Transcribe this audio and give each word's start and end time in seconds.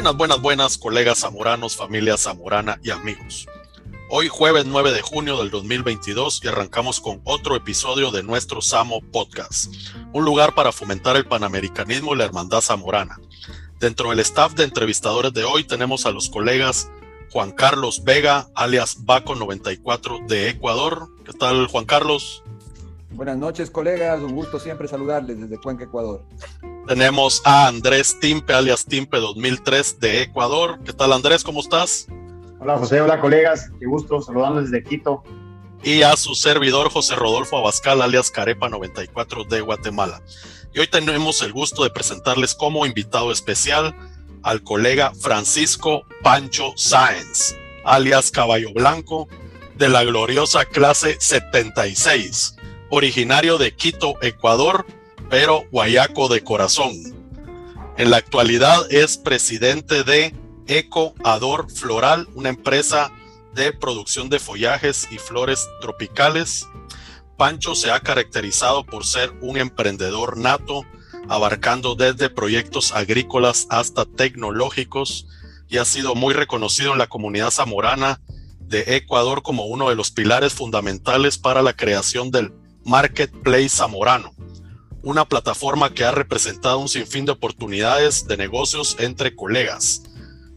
Buenas, 0.00 0.16
buenas, 0.16 0.40
buenas, 0.40 0.78
colegas 0.78 1.18
zamoranos, 1.18 1.76
familia 1.76 2.16
zamorana 2.16 2.80
y 2.82 2.88
amigos. 2.88 3.46
Hoy 4.08 4.28
jueves 4.28 4.64
9 4.64 4.92
de 4.92 5.02
junio 5.02 5.36
del 5.36 5.50
2022 5.50 6.40
y 6.42 6.48
arrancamos 6.48 7.02
con 7.02 7.20
otro 7.24 7.54
episodio 7.54 8.10
de 8.10 8.22
nuestro 8.22 8.62
Samo 8.62 9.02
Podcast, 9.02 9.70
un 10.14 10.24
lugar 10.24 10.54
para 10.54 10.72
fomentar 10.72 11.16
el 11.16 11.26
panamericanismo 11.26 12.14
y 12.14 12.16
la 12.16 12.24
hermandad 12.24 12.62
zamorana. 12.62 13.20
Dentro 13.78 14.08
del 14.08 14.20
staff 14.20 14.54
de 14.54 14.64
entrevistadores 14.64 15.34
de 15.34 15.44
hoy 15.44 15.64
tenemos 15.64 16.06
a 16.06 16.12
los 16.12 16.30
colegas 16.30 16.90
Juan 17.30 17.52
Carlos 17.52 18.02
Vega, 18.02 18.48
alias 18.54 19.04
Baco 19.04 19.34
94 19.34 20.20
de 20.26 20.48
Ecuador. 20.48 21.08
¿Qué 21.26 21.34
tal, 21.34 21.66
Juan 21.66 21.84
Carlos? 21.84 22.42
Buenas 23.10 23.36
noches, 23.36 23.70
colegas. 23.70 24.22
Un 24.22 24.34
gusto 24.34 24.58
siempre 24.58 24.88
saludarles 24.88 25.38
desde 25.38 25.58
Cuenca, 25.60 25.84
Ecuador. 25.84 26.24
Tenemos 26.86 27.40
a 27.44 27.68
Andrés 27.68 28.18
Timpe, 28.20 28.52
alias 28.52 28.84
Timpe 28.84 29.18
2003 29.18 30.00
de 30.00 30.22
Ecuador. 30.22 30.80
¿Qué 30.84 30.92
tal, 30.92 31.12
Andrés? 31.12 31.44
¿Cómo 31.44 31.60
estás? 31.60 32.08
Hola, 32.58 32.78
José. 32.78 33.00
Hola, 33.00 33.20
colegas. 33.20 33.70
Qué 33.78 33.86
gusto 33.86 34.20
saludarles 34.20 34.70
desde 34.70 34.84
Quito. 34.84 35.22
Y 35.82 36.02
a 36.02 36.16
su 36.16 36.34
servidor, 36.34 36.90
José 36.90 37.14
Rodolfo 37.14 37.56
Abascal, 37.56 38.02
alias 38.02 38.30
Carepa 38.30 38.68
94 38.68 39.44
de 39.44 39.60
Guatemala. 39.60 40.20
Y 40.74 40.80
hoy 40.80 40.88
tenemos 40.88 41.42
el 41.42 41.52
gusto 41.52 41.84
de 41.84 41.90
presentarles 41.90 42.54
como 42.54 42.84
invitado 42.86 43.32
especial 43.32 43.94
al 44.42 44.62
colega 44.62 45.12
Francisco 45.14 46.04
Pancho 46.22 46.72
Sáenz, 46.76 47.56
alias 47.84 48.30
Caballo 48.30 48.72
Blanco, 48.72 49.28
de 49.76 49.88
la 49.88 50.04
gloriosa 50.04 50.64
clase 50.64 51.16
76 51.18 52.56
originario 52.90 53.56
de 53.56 53.72
Quito, 53.72 54.14
Ecuador, 54.20 54.84
pero 55.30 55.64
guayaco 55.70 56.28
de 56.28 56.42
corazón. 56.42 56.92
En 57.96 58.10
la 58.10 58.16
actualidad 58.16 58.92
es 58.92 59.16
presidente 59.16 60.02
de 60.02 60.34
Eco 60.66 61.14
Ador 61.24 61.70
Floral, 61.70 62.28
una 62.34 62.48
empresa 62.48 63.12
de 63.54 63.72
producción 63.72 64.28
de 64.28 64.40
follajes 64.40 65.08
y 65.10 65.18
flores 65.18 65.68
tropicales. 65.80 66.66
Pancho 67.36 67.74
se 67.74 67.90
ha 67.90 68.00
caracterizado 68.00 68.84
por 68.84 69.06
ser 69.06 69.32
un 69.40 69.56
emprendedor 69.56 70.36
nato, 70.36 70.82
abarcando 71.28 71.94
desde 71.94 72.28
proyectos 72.28 72.92
agrícolas 72.92 73.66
hasta 73.70 74.04
tecnológicos 74.04 75.26
y 75.68 75.78
ha 75.78 75.84
sido 75.84 76.14
muy 76.14 76.34
reconocido 76.34 76.92
en 76.92 76.98
la 76.98 77.08
comunidad 77.08 77.50
zamorana 77.50 78.20
de 78.58 78.96
Ecuador 78.96 79.42
como 79.42 79.66
uno 79.66 79.88
de 79.88 79.94
los 79.94 80.10
pilares 80.10 80.54
fundamentales 80.54 81.38
para 81.38 81.62
la 81.62 81.72
creación 81.74 82.30
del 82.30 82.52
Marketplace 82.84 83.68
Zamorano, 83.68 84.32
una 85.02 85.24
plataforma 85.24 85.94
que 85.94 86.04
ha 86.04 86.10
representado 86.10 86.78
un 86.78 86.88
sinfín 86.88 87.24
de 87.24 87.32
oportunidades 87.32 88.26
de 88.26 88.36
negocios 88.36 88.96
entre 88.98 89.34
colegas. 89.34 90.02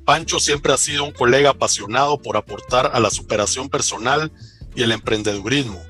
Pancho 0.05 0.39
siempre 0.39 0.73
ha 0.73 0.77
sido 0.77 1.05
un 1.05 1.11
colega 1.11 1.51
apasionado 1.51 2.21
por 2.21 2.35
aportar 2.35 2.91
a 2.93 2.99
la 2.99 3.09
superación 3.09 3.69
personal 3.69 4.31
y 4.75 4.83
el 4.83 4.91
emprendedurismo, 4.91 5.81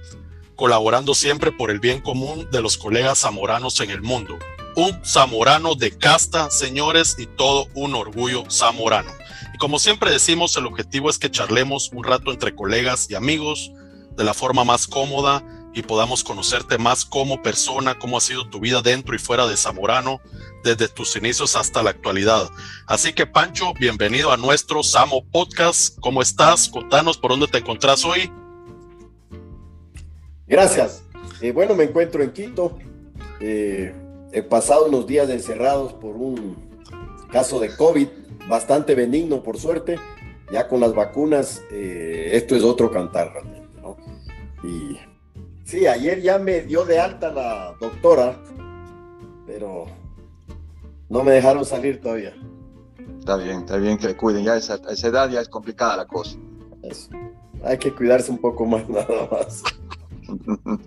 colaborando 0.56 1.16
siempre 1.16 1.52
por 1.52 1.72
el 1.72 1.80
bien 1.80 2.00
común 2.02 2.48
de 2.52 2.62
los 2.62 2.78
colegas 2.78 3.20
zamoranos 3.22 3.80
en 3.80 3.90
el 3.90 4.02
mundo. 4.02 4.38
Un 4.76 5.04
zamorano 5.04 5.76
de 5.76 5.98
casta, 5.98 6.52
señores, 6.52 7.16
y 7.18 7.26
todo 7.26 7.68
un 7.74 7.96
orgullo 7.96 8.44
zamorano. 8.52 9.12
Y 9.54 9.58
como 9.58 9.80
siempre 9.80 10.12
decimos, 10.12 10.56
el 10.58 10.66
objetivo 10.66 11.10
es 11.10 11.18
que 11.18 11.32
charlemos 11.32 11.90
un 11.94 12.04
rato 12.04 12.32
entre 12.32 12.56
colegas 12.56 13.08
y 13.10 13.16
amigos 13.16 13.72
de 14.16 14.24
la 14.24 14.34
forma 14.34 14.64
más 14.64 14.86
cómoda 14.86 15.44
y 15.74 15.82
podamos 15.82 16.24
conocerte 16.24 16.78
más 16.78 17.04
como 17.04 17.42
persona, 17.42 17.98
cómo 17.98 18.18
ha 18.18 18.22
sido 18.22 18.48
tu 18.48 18.60
vida 18.60 18.82
dentro 18.82 19.16
y 19.16 19.20
fuera 19.20 19.48
de 19.48 19.58
Zamorano, 19.58 20.22
desde 20.64 20.88
tus 20.88 21.16
inicios 21.16 21.56
hasta 21.56 21.82
la 21.82 21.90
actualidad. 21.90 22.50
Así 22.88 23.14
que 23.14 23.26
Pancho, 23.26 23.74
bienvenido 23.80 24.32
a 24.32 24.38
nuestro 24.38 24.84
Samo 24.84 25.26
Podcast. 25.26 25.98
¿Cómo 26.00 26.22
estás? 26.22 26.70
Contanos 26.70 27.18
por 27.18 27.32
dónde 27.32 27.48
te 27.48 27.58
encontrás 27.58 28.06
hoy. 28.06 28.32
Gracias. 30.48 31.04
Eh, 31.42 31.52
bueno, 31.52 31.76
me 31.76 31.86
encuentro 31.86 32.22
en 32.22 32.32
Quito. 32.32 32.78
Eh, 33.40 33.94
he 34.32 34.44
pasado 34.44 34.86
unos 34.86 35.08
días 35.08 35.30
encerrados 35.30 35.94
por 35.94 36.16
un 36.16 36.56
caso 37.32 37.60
de 37.60 37.76
COVID 37.76 38.08
bastante 38.48 38.94
benigno, 38.94 39.42
por 39.42 39.58
suerte. 39.58 40.00
Ya 40.52 40.68
con 40.68 40.80
las 40.80 40.94
vacunas, 40.94 41.64
eh, 41.72 42.30
esto 42.34 42.56
es 42.56 42.64
otro 42.64 42.92
cantar 42.92 43.34
realmente. 43.34 43.64
Y 44.64 44.98
Sí, 45.74 45.88
ayer 45.88 46.22
ya 46.22 46.38
me 46.38 46.62
dio 46.62 46.86
de 46.86 47.00
alta 47.00 47.32
la 47.32 47.76
doctora, 47.80 48.40
pero 49.48 49.88
no 51.10 51.24
me 51.24 51.32
dejaron 51.32 51.66
salir 51.66 52.00
todavía. 52.00 52.32
Está 53.18 53.38
bien, 53.38 53.62
está 53.62 53.78
bien 53.78 53.98
que 53.98 54.06
le 54.06 54.16
cuiden. 54.16 54.44
Ya 54.44 54.54
a 54.54 54.58
esa, 54.58 54.80
esa 54.88 55.08
edad 55.08 55.32
ya 55.32 55.42
es 55.42 55.50
complicada 55.50 55.98
la 55.98 56.06
cosa. 56.06 56.38
Eso. 56.84 57.10
Hay 57.64 57.80
que 57.80 57.92
cuidarse 57.92 58.30
un 58.30 58.38
poco 58.38 58.68
más, 58.68 58.88
nada 58.88 59.28
más. 59.32 59.64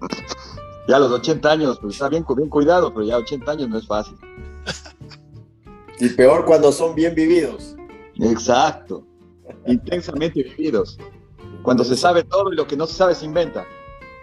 ya 0.88 0.94
a 0.94 1.00
los 1.00 1.10
80 1.10 1.50
años, 1.50 1.80
pues 1.80 1.94
está 1.94 2.08
bien, 2.08 2.24
bien 2.36 2.48
cuidado, 2.48 2.94
pero 2.94 3.04
ya 3.04 3.16
80 3.16 3.50
años 3.50 3.68
no 3.68 3.78
es 3.78 3.86
fácil. 3.88 4.16
Y 5.98 6.10
peor 6.10 6.44
cuando 6.44 6.70
son 6.70 6.94
bien 6.94 7.12
vividos. 7.12 7.74
Exacto. 8.20 9.04
Intensamente 9.66 10.44
vividos. 10.44 10.96
Cuando 11.64 11.82
se 11.82 11.96
sabe 11.96 12.22
todo 12.22 12.52
y 12.52 12.56
lo 12.56 12.68
que 12.68 12.76
no 12.76 12.86
se 12.86 12.94
sabe 12.94 13.16
se 13.16 13.24
inventa. 13.24 13.66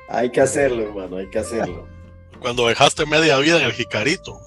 Hay 0.09 0.30
que 0.30 0.41
hacerlo, 0.41 0.84
hermano, 0.84 1.18
hay 1.18 1.30
que 1.30 1.40
hacerlo. 1.40 1.88
Cuando 2.40 2.68
dejaste 2.68 3.06
media 3.06 3.38
vida 3.38 3.59
en 3.59 3.66
el 3.66 3.72
Jicarito. 3.72 4.40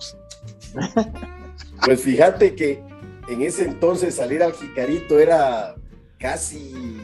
Pues 1.85 2.03
fíjate 2.03 2.55
que 2.55 2.83
en 3.29 3.43
ese 3.43 3.65
entonces 3.65 4.15
salir 4.15 4.43
al 4.43 4.53
Jicarito 4.53 5.19
era 5.19 5.75
casi 6.19 7.01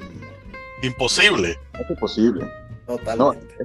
imposible. 0.82 1.58
Es 1.78 1.90
imposible. 1.90 2.46
Totalmente. 2.86 3.56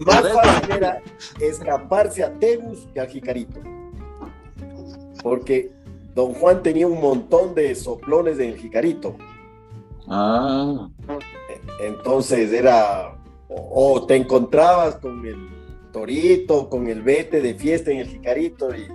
Más 0.00 0.32
fácil 0.32 0.70
era 0.72 1.02
escaparse 1.40 2.22
a 2.22 2.32
Tegus 2.38 2.86
que 2.92 3.00
al 3.00 3.08
Jicarito. 3.08 3.60
Porque 5.22 5.70
don 6.14 6.34
Juan 6.34 6.62
tenía 6.62 6.86
un 6.86 7.00
montón 7.00 7.54
de 7.54 7.74
soplones 7.74 8.38
en 8.38 8.50
el 8.50 8.58
Jicarito. 8.58 9.16
Ah. 10.08 10.88
Entonces 11.80 12.52
era 12.52 13.09
o, 13.72 14.04
te 14.06 14.16
encontrabas 14.16 14.96
con 14.96 15.24
el 15.24 15.48
torito, 15.92 16.68
con 16.68 16.88
el 16.88 17.02
vete 17.02 17.40
de 17.40 17.54
fiesta 17.54 17.90
en 17.90 17.98
el 17.98 18.08
jicarito 18.08 18.74
y 18.74 18.88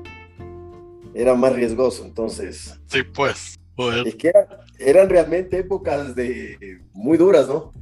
era 1.14 1.34
más 1.34 1.54
riesgoso, 1.54 2.04
entonces. 2.04 2.78
Sí, 2.88 3.04
pues. 3.04 3.58
Es 4.06 4.16
que 4.16 4.32
eran, 4.80 5.10
realmente 5.10 5.60
épocas 5.60 6.16
de 6.16 6.82
muy 6.94 7.18
duras, 7.18 7.48
¿no? 7.48 7.74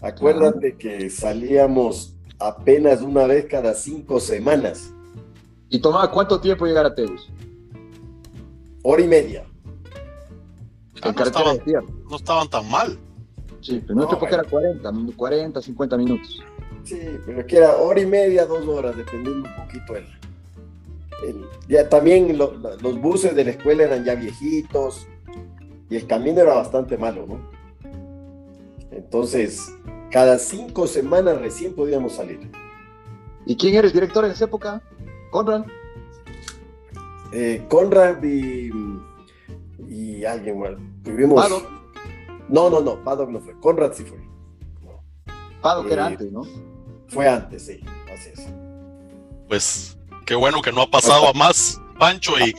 Acuérdate 0.00 0.76
que 0.76 1.10
salíamos 1.10 2.16
apenas 2.38 3.02
una 3.02 3.26
vez 3.26 3.46
cada 3.46 3.74
cinco 3.74 4.18
semanas. 4.18 4.92
¿Y 5.68 5.80
tomaba 5.80 6.10
cuánto 6.10 6.40
tiempo 6.40 6.66
llegar 6.66 6.86
a 6.86 6.94
Teus? 6.94 7.30
Hora 8.82 9.02
y 9.02 9.08
media. 9.08 9.44
Ah, 11.02 11.12
no 12.08 12.16
estaban 12.16 12.48
tan 12.48 12.70
mal. 12.70 12.98
Sí, 13.62 13.80
pero 13.86 13.94
no, 13.94 14.12
época 14.12 14.34
era 14.34 14.44
40, 14.44 14.92
40, 15.16 15.62
50 15.62 15.96
minutos. 15.96 16.42
Sí, 16.82 17.00
pero 17.24 17.46
que 17.46 17.56
era 17.56 17.76
hora 17.76 18.00
y 18.00 18.06
media, 18.06 18.44
dos 18.44 18.66
horas, 18.66 18.96
dependiendo 18.96 19.48
un 19.48 19.56
poquito 19.64 19.96
el. 19.96 21.46
ya 21.68 21.88
también 21.88 22.36
los 22.36 23.00
buses 23.00 23.36
de 23.36 23.44
la 23.44 23.50
escuela 23.52 23.84
eran 23.84 24.04
ya 24.04 24.16
viejitos 24.16 25.06
y 25.88 25.96
el 25.96 26.06
camino 26.08 26.40
era 26.40 26.54
bastante 26.54 26.98
malo, 26.98 27.24
¿no? 27.26 27.40
Entonces, 28.90 29.72
cada 30.10 30.38
cinco 30.38 30.88
semanas 30.88 31.40
recién 31.40 31.74
podíamos 31.74 32.14
salir. 32.14 32.50
¿Y 33.46 33.56
quién 33.56 33.76
eres 33.76 33.92
director 33.92 34.24
en 34.24 34.32
esa 34.32 34.46
época? 34.46 34.82
¿Conrad? 35.30 35.64
Eh, 37.32 37.64
Conrad 37.68 38.22
y, 38.24 38.70
y 39.88 40.24
alguien, 40.24 40.58
bueno, 40.58 40.78
tuvimos... 41.04 41.62
No, 42.52 42.68
no, 42.68 42.82
no, 42.82 43.02
Paddock 43.02 43.30
no 43.30 43.40
fue. 43.40 43.58
Conrad 43.60 43.94
sí 43.94 44.04
fue. 44.04 44.18
Paddock 45.62 45.90
era 45.90 46.02
eh, 46.02 46.06
antes, 46.08 46.30
¿no? 46.30 46.42
Fue 47.08 47.26
antes, 47.26 47.64
sí, 47.64 47.80
así 48.12 48.28
es. 48.28 48.46
Pues 49.48 49.96
qué 50.26 50.34
bueno 50.34 50.60
que 50.60 50.70
no 50.70 50.82
ha 50.82 50.90
pasado 50.90 51.28
a 51.28 51.32
más, 51.32 51.80
Pancho, 51.98 52.34
y, 52.38 52.54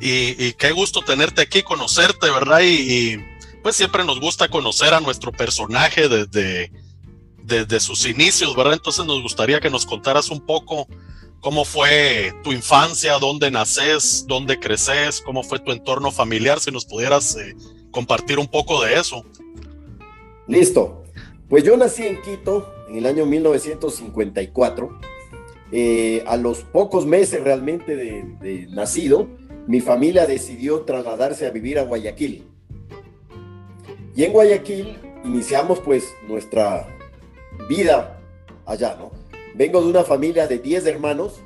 y, 0.00 0.52
qué 0.54 0.72
gusto 0.72 1.02
tenerte 1.02 1.40
aquí, 1.40 1.62
conocerte, 1.62 2.30
¿verdad? 2.30 2.62
Y, 2.64 3.24
pues 3.62 3.76
siempre 3.76 4.04
nos 4.04 4.18
gusta 4.18 4.48
conocer 4.48 4.92
a 4.92 5.00
nuestro 5.00 5.30
personaje 5.30 6.08
desde, 6.08 6.72
desde 7.44 7.78
sus 7.78 8.06
inicios, 8.06 8.56
¿verdad? 8.56 8.72
Entonces 8.72 9.04
nos 9.06 9.22
gustaría 9.22 9.60
que 9.60 9.70
nos 9.70 9.86
contaras 9.86 10.30
un 10.30 10.40
poco 10.44 10.88
cómo 11.38 11.64
fue 11.64 12.32
tu 12.42 12.50
infancia, 12.50 13.18
dónde 13.20 13.52
naces, 13.52 14.24
dónde 14.26 14.58
creces, 14.58 15.20
cómo 15.20 15.44
fue 15.44 15.60
tu 15.60 15.70
entorno 15.70 16.10
familiar, 16.10 16.58
si 16.58 16.72
nos 16.72 16.86
pudieras 16.86 17.36
eh, 17.36 17.54
compartir 17.90 18.38
un 18.38 18.48
poco 18.48 18.84
de 18.84 18.94
eso. 18.94 19.24
Listo. 20.46 21.04
Pues 21.48 21.64
yo 21.64 21.76
nací 21.76 22.06
en 22.06 22.22
Quito 22.22 22.72
en 22.88 22.96
el 22.96 23.06
año 23.06 23.26
1954. 23.26 25.00
Eh, 25.72 26.24
a 26.26 26.36
los 26.36 26.62
pocos 26.62 27.06
meses 27.06 27.42
realmente 27.42 27.94
de, 27.94 28.66
nacido, 28.70 29.28
mi 29.66 29.80
familia 29.80 30.26
decidió 30.26 30.80
trasladarse 30.80 31.46
a 31.46 31.50
vivir 31.50 31.78
a 31.78 31.84
Guayaquil. 31.84 32.44
Y 34.16 34.24
en 34.24 34.32
Guayaquil 34.32 34.98
iniciamos 35.24 35.78
pues 35.80 36.12
nuestra 36.26 36.88
vida 37.68 38.20
allá, 38.66 38.96
¿no? 38.98 39.12
Vengo 39.54 39.80
de 39.80 39.88
una 39.88 40.02
familia 40.02 40.46
de 40.48 40.58
10 40.58 40.86
hermanos 40.86 41.40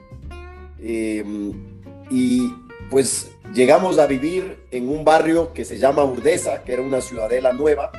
em, 0.80 1.52
y 2.10 2.50
pues 2.90 3.33
llegamos 3.52 3.98
a 3.98 4.06
vivir 4.06 4.64
en 4.70 4.88
un 4.88 5.04
barrio 5.04 5.52
que 5.52 5.64
se 5.64 5.78
llama 5.78 6.04
Urdesa, 6.04 6.62
que 6.64 6.72
era 6.72 6.82
una 6.82 7.00
ciudadela 7.00 7.52
nueva. 7.52 7.90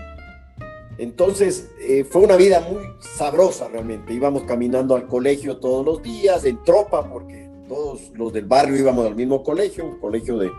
Entonces 0.97 1.69
eh, 1.81 2.05
fue 2.05 2.21
una 2.21 2.37
vida 2.37 2.61
muy 2.61 2.83
sabrosa 2.99 3.67
realmente. 3.67 4.13
Íbamos 4.13 4.43
caminando 4.43 4.95
al 4.95 5.07
colegio 5.07 5.57
todos 5.57 5.85
los 5.85 6.01
días, 6.01 6.45
en 6.45 6.63
tropa, 6.63 7.09
porque 7.09 7.49
todos 7.67 8.11
los 8.13 8.31
del 8.31 8.45
barrio 8.45 8.77
íbamos 8.77 9.05
al 9.05 9.15
mismo 9.15 9.43
colegio, 9.43 9.85
un 9.85 9.99
colegio 9.99 10.37
de, 10.37 10.51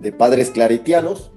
de 0.00 0.12
padres 0.12 0.50
claretianos, 0.50 1.32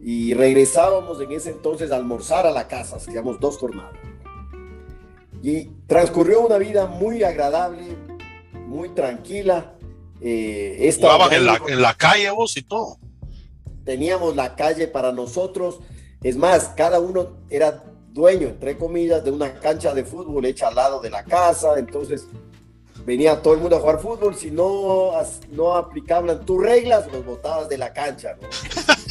y 0.00 0.34
regresábamos 0.34 1.20
en 1.20 1.32
ese 1.32 1.50
entonces 1.50 1.92
a 1.92 1.96
almorzar 1.96 2.46
a 2.46 2.50
la 2.50 2.66
casa, 2.66 2.96
hacíamos 2.96 3.38
dos 3.38 3.56
jornadas. 3.56 3.94
Y 5.42 5.70
transcurrió 5.86 6.40
una 6.40 6.58
vida 6.58 6.86
muy 6.86 7.22
agradable, 7.22 7.96
muy 8.66 8.88
tranquila. 8.90 9.76
Eh, 10.24 10.94
en 11.32 11.46
la, 11.46 11.60
en 11.68 11.82
la 11.82 11.94
calle 11.94 12.30
vos 12.30 12.56
y 12.56 12.62
todo. 12.62 12.98
Teníamos 13.84 14.36
la 14.36 14.54
calle 14.54 14.86
para 14.86 15.12
nosotros. 15.12 15.80
Es 16.22 16.36
más, 16.36 16.70
cada 16.76 17.00
uno 17.00 17.38
era 17.50 17.82
dueño, 18.12 18.48
entre 18.48 18.78
comillas, 18.78 19.24
de 19.24 19.32
una 19.32 19.54
cancha 19.54 19.92
de 19.92 20.04
fútbol 20.04 20.44
hecha 20.44 20.68
al 20.68 20.76
lado 20.76 21.00
de 21.00 21.10
la 21.10 21.24
casa. 21.24 21.76
Entonces 21.76 22.26
venía 23.04 23.42
todo 23.42 23.54
el 23.54 23.60
mundo 23.60 23.76
a 23.76 23.80
jugar 23.80 24.00
fútbol. 24.00 24.36
Si 24.36 24.52
no, 24.52 25.12
no 25.50 25.74
aplicaban 25.74 26.44
tus 26.44 26.62
reglas, 26.62 27.10
los 27.12 27.24
botabas 27.24 27.68
de 27.68 27.78
la 27.78 27.92
cancha. 27.92 28.36
¿no? 28.40 28.48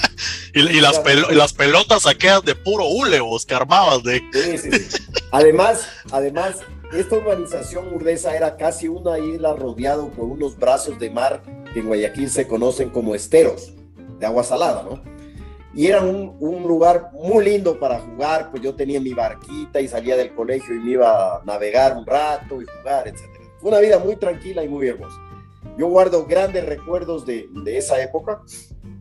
Y, 0.54 0.82
las, 0.82 1.02
las 1.32 1.54
pelotas 1.54 2.06
aquellas 2.06 2.44
de 2.44 2.56
puro 2.56 2.86
hule 2.86 3.22
vos 3.22 3.46
que 3.46 3.56
armabas 3.56 4.04
de. 4.04 4.22
Sí, 4.34 4.58
sí, 4.58 4.72
sí. 4.72 5.04
Además, 5.32 5.88
además, 6.12 6.58
esta 6.94 7.16
urbanización 7.16 7.94
urdesa 7.94 8.36
era 8.36 8.58
casi 8.58 8.88
una 8.88 9.18
isla 9.18 9.54
rodeado 9.56 10.10
por 10.10 10.26
unos 10.26 10.58
brazos 10.58 11.00
de 11.00 11.10
mar 11.10 11.42
que 11.74 11.80
en 11.80 11.88
Guayaquil 11.88 12.30
se 12.30 12.48
conocen 12.48 12.90
como 12.90 13.16
esteros 13.16 13.74
de 14.20 14.26
agua 14.26 14.44
salada, 14.44 14.84
¿no? 14.84 15.02
Y 15.74 15.88
era 15.88 16.02
un, 16.02 16.36
un, 16.42 16.64
lugar 16.64 17.12
muy 17.14 17.46
lindo 17.46 17.80
para 17.80 18.00
jugar, 18.00 18.52
pues 18.52 18.62
yo 18.62 18.76
tenía 18.76 19.00
mi 19.00 19.14
barquita 19.14 19.80
y 19.80 19.88
salía 19.88 20.18
del 20.18 20.36
colegio 20.36 20.76
y 20.76 20.80
me 20.80 20.92
iba 20.92 21.38
a 21.38 21.44
navegar 21.46 21.96
un 21.96 22.06
rato 22.06 22.62
y 22.62 22.66
jugar, 22.66 23.08
etc. 23.08 23.22
Fue 23.60 23.70
una 23.70 23.80
vida 23.80 23.98
muy 23.98 24.18
tranquila 24.18 24.66
y 24.66 24.68
muy 24.68 24.90
hermosa. 24.90 25.16
Yo 25.78 25.88
guardo 25.88 26.26
grandes 26.26 26.66
recuerdos 26.66 27.26
de, 27.26 27.48
de 27.64 27.78
esa 27.78 28.02
época 28.02 28.42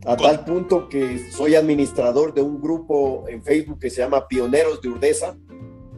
a 0.06 0.16
tal 0.16 0.44
punto 0.44 0.88
que 0.88 1.30
soy 1.32 1.56
administrador 1.56 2.32
de 2.32 2.40
un 2.40 2.60
grupo 2.60 3.24
en 3.28 3.42
Facebook 3.42 3.80
que 3.80 3.90
se 3.90 4.00
llama 4.00 4.28
Pioneros 4.28 4.80
de 4.80 4.88
Urdesa, 4.88 5.36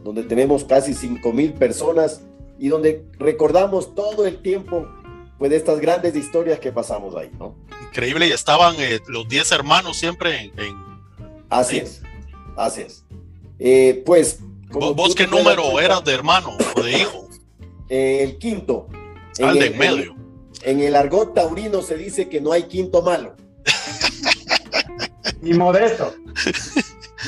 donde 0.03 0.23
tenemos 0.23 0.63
casi 0.63 0.93
5 0.93 1.31
mil 1.31 1.53
personas 1.53 2.21
y 2.59 2.67
donde 2.67 3.05
recordamos 3.17 3.95
todo 3.95 4.25
el 4.25 4.41
tiempo 4.41 4.87
pues, 5.37 5.51
de 5.51 5.57
estas 5.57 5.79
grandes 5.79 6.15
historias 6.15 6.59
que 6.59 6.71
pasamos 6.71 7.15
ahí, 7.15 7.31
¿no? 7.39 7.55
Increíble, 7.89 8.27
y 8.27 8.31
estaban 8.31 8.75
eh, 8.79 8.99
los 9.07 9.27
10 9.27 9.51
hermanos 9.51 9.97
siempre 9.97 10.51
en... 10.57 10.73
Así 11.49 11.77
es, 11.77 12.01
así 12.57 12.81
es. 12.81 13.05
Eh, 13.59 14.03
pues... 14.05 14.39
¿Vos, 14.71 15.13
qué 15.13 15.27
número 15.27 15.79
eras 15.79 16.03
de 16.03 16.13
hermano 16.13 16.57
o 16.75 16.81
de 16.81 16.97
hijo? 16.97 17.27
Eh, 17.89 18.23
el 18.23 18.37
quinto. 18.39 18.87
Al 19.39 19.59
de 19.59 19.69
medio. 19.69 20.15
En, 20.63 20.79
en 20.79 20.87
el 20.87 20.95
argot 20.95 21.35
taurino 21.35 21.83
se 21.83 21.95
dice 21.95 22.27
que 22.27 22.41
no 22.41 22.51
hay 22.51 22.63
quinto 22.63 23.03
malo. 23.03 23.35
Ni 25.41 25.53
modesto. 25.53 26.15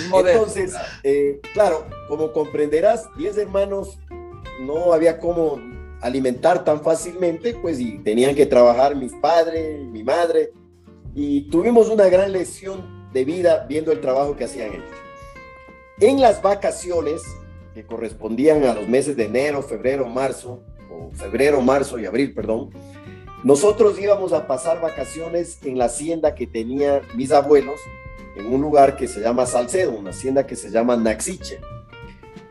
Entonces, 0.03 0.73
eh, 1.03 1.39
claro, 1.53 1.85
como 2.07 2.31
comprenderás, 2.31 3.07
10 3.17 3.37
hermanos 3.37 3.99
no 4.61 4.93
había 4.93 5.19
cómo 5.19 5.59
alimentar 6.01 6.63
tan 6.63 6.81
fácilmente, 6.81 7.53
pues 7.55 7.79
y 7.79 7.99
tenían 7.99 8.35
que 8.35 8.45
trabajar 8.45 8.95
mis 8.95 9.13
padres, 9.13 9.79
mi 9.87 10.03
madre, 10.03 10.51
y 11.13 11.49
tuvimos 11.49 11.89
una 11.89 12.07
gran 12.09 12.31
lección 12.31 13.09
de 13.11 13.25
vida 13.25 13.65
viendo 13.67 13.91
el 13.91 14.01
trabajo 14.01 14.35
que 14.35 14.43
hacían 14.43 14.73
ellos. 14.73 14.89
En 15.99 16.19
las 16.19 16.41
vacaciones, 16.41 17.23
que 17.73 17.85
correspondían 17.85 18.63
a 18.65 18.73
los 18.73 18.87
meses 18.87 19.15
de 19.15 19.25
enero, 19.25 19.61
febrero, 19.63 20.07
marzo, 20.07 20.61
o 20.91 21.09
febrero, 21.11 21.61
marzo 21.61 21.97
y 21.97 22.05
abril, 22.05 22.33
perdón, 22.33 22.69
nosotros 23.43 23.99
íbamos 23.99 24.33
a 24.33 24.47
pasar 24.47 24.81
vacaciones 24.81 25.59
en 25.63 25.77
la 25.77 25.85
hacienda 25.85 26.35
que 26.35 26.47
tenían 26.47 27.01
mis 27.15 27.31
abuelos, 27.31 27.79
en 28.35 28.53
un 28.53 28.61
lugar 28.61 28.97
que 28.97 29.07
se 29.07 29.21
llama 29.21 29.45
Salcedo, 29.45 29.91
una 29.91 30.09
hacienda 30.09 30.45
que 30.45 30.55
se 30.55 30.69
llama 30.69 30.95
Naxiche. 30.95 31.59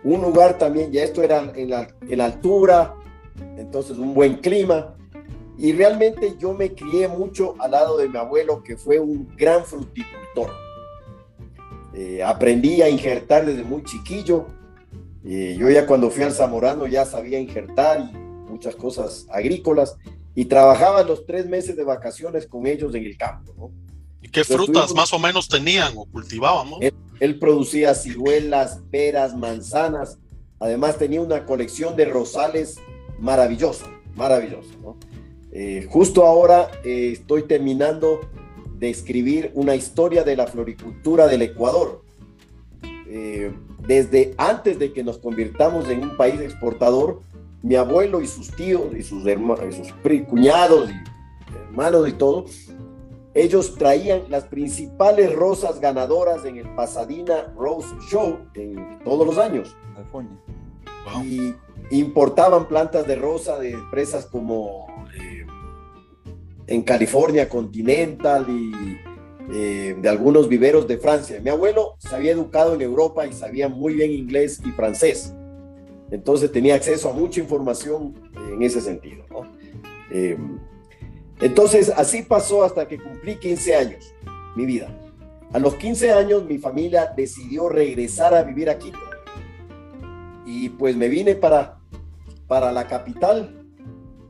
Un 0.02 0.22
lugar 0.22 0.58
también, 0.58 0.92
ya 0.92 1.02
esto 1.02 1.22
era 1.22 1.52
en 1.54 1.70
la, 1.70 2.24
altura, 2.24 2.94
entonces 3.56 3.98
un 3.98 4.14
buen 4.14 4.36
clima. 4.36 4.94
Y 5.56 5.72
realmente 5.72 6.34
yo 6.38 6.52
me 6.52 6.74
crié 6.74 7.08
mucho 7.08 7.54
al 7.58 7.70
lado 7.70 7.96
de 7.96 8.08
mi 8.08 8.18
abuelo, 8.18 8.62
que 8.62 8.76
fue 8.76 8.98
un 8.98 9.34
gran 9.36 9.64
fruticultor. 9.64 10.50
Eh, 11.94 12.22
aprendí 12.22 12.82
a 12.82 12.88
injertar 12.88 13.46
desde 13.46 13.62
muy 13.62 13.84
chiquillo. 13.84 14.46
Eh, 15.24 15.56
yo 15.58 15.70
ya 15.70 15.86
cuando 15.86 16.10
fui 16.10 16.24
al 16.24 16.32
Zamorano 16.32 16.86
ya 16.86 17.06
sabía 17.06 17.38
injertar 17.38 18.00
y 18.00 18.16
muchas 18.50 18.74
cosas 18.76 19.26
agrícolas 19.30 19.96
y 20.34 20.46
trabajaba 20.46 21.02
los 21.02 21.24
tres 21.24 21.46
meses 21.46 21.76
de 21.76 21.84
vacaciones 21.84 22.46
con 22.46 22.66
ellos 22.66 22.94
en 22.94 23.04
el 23.04 23.16
campo. 23.16 23.70
¿Y 24.24 24.28
qué 24.28 24.42
frutas 24.42 24.94
más 24.94 25.12
o 25.12 25.18
menos 25.18 25.48
tenían 25.48 25.92
o 25.96 26.06
cultivaban? 26.06 26.68
Él, 27.20 27.38
producía 27.38 27.94
ciruelas, 27.94 28.80
peras, 28.90 29.36
manzanas. 29.36 30.18
Además 30.58 30.96
tenía 30.96 31.20
una 31.20 31.44
colección 31.44 31.94
de 31.94 32.06
rosales 32.06 32.80
maravillosa, 33.18 33.84
maravillosa. 34.16 34.70
Eh, 35.52 35.86
justo 35.90 36.24
ahora 36.24 36.70
eh, 36.84 37.10
estoy 37.12 37.42
terminando 37.42 38.20
de 38.78 38.88
escribir 38.88 39.50
una 39.52 39.76
historia 39.76 40.24
de 40.24 40.36
la 40.36 40.46
floricultura 40.46 41.26
del 41.26 41.42
Ecuador. 41.42 42.02
Eh, 43.06 43.52
desde 43.86 44.34
antes 44.38 44.78
de 44.78 44.94
que 44.94 45.04
nos 45.04 45.18
convirtamos 45.18 45.90
en 45.90 46.02
un 46.02 46.16
país 46.16 46.40
exportador, 46.40 47.20
mi 47.62 47.74
abuelo 47.74 48.22
y 48.22 48.26
sus 48.26 48.50
tíos 48.56 48.86
y 48.98 49.02
sus, 49.02 49.26
hermanos, 49.26 49.74
sus 49.76 49.92
cuñados 50.26 50.88
y 50.90 50.94
hermanos 51.68 52.08
y 52.08 52.12
todo, 52.12 52.46
ellos 53.34 53.74
traían 53.76 54.22
las 54.28 54.44
principales 54.44 55.34
rosas 55.34 55.80
ganadoras 55.80 56.44
en 56.44 56.56
el 56.56 56.68
Pasadena 56.74 57.52
Rose 57.56 57.88
Show 58.08 58.38
en 58.54 59.00
todos 59.04 59.26
los 59.26 59.38
años. 59.38 59.76
California. 59.94 60.38
Y 61.24 61.54
importaban 61.90 62.68
plantas 62.68 63.06
de 63.06 63.16
rosa 63.16 63.58
de 63.58 63.72
empresas 63.72 64.26
como 64.26 64.86
eh, 65.18 65.44
en 66.68 66.82
California, 66.82 67.48
Continental 67.48 68.46
y 68.48 68.98
eh, 69.52 69.96
de 70.00 70.08
algunos 70.08 70.48
viveros 70.48 70.86
de 70.86 70.96
Francia. 70.96 71.40
Mi 71.42 71.50
abuelo 71.50 71.96
se 71.98 72.14
había 72.14 72.32
educado 72.32 72.74
en 72.74 72.82
Europa 72.82 73.26
y 73.26 73.32
sabía 73.32 73.68
muy 73.68 73.94
bien 73.94 74.12
inglés 74.12 74.60
y 74.64 74.70
francés. 74.70 75.34
Entonces 76.10 76.52
tenía 76.52 76.76
acceso 76.76 77.10
a 77.10 77.12
mucha 77.12 77.40
información 77.40 78.14
en 78.52 78.62
ese 78.62 78.80
sentido. 78.80 79.24
Eh, 80.10 80.38
entonces 81.44 81.92
así 81.94 82.22
pasó 82.22 82.64
hasta 82.64 82.88
que 82.88 82.98
cumplí 82.98 83.36
15 83.36 83.74
años, 83.76 84.14
mi 84.56 84.64
vida. 84.64 84.88
A 85.52 85.58
los 85.58 85.74
15 85.74 86.12
años 86.12 86.44
mi 86.44 86.58
familia 86.58 87.12
decidió 87.16 87.68
regresar 87.68 88.34
a 88.34 88.42
vivir 88.42 88.70
aquí. 88.70 88.92
Y 90.46 90.70
pues 90.70 90.96
me 90.96 91.08
vine 91.08 91.34
para, 91.34 91.78
para 92.46 92.72
la 92.72 92.86
capital 92.86 93.64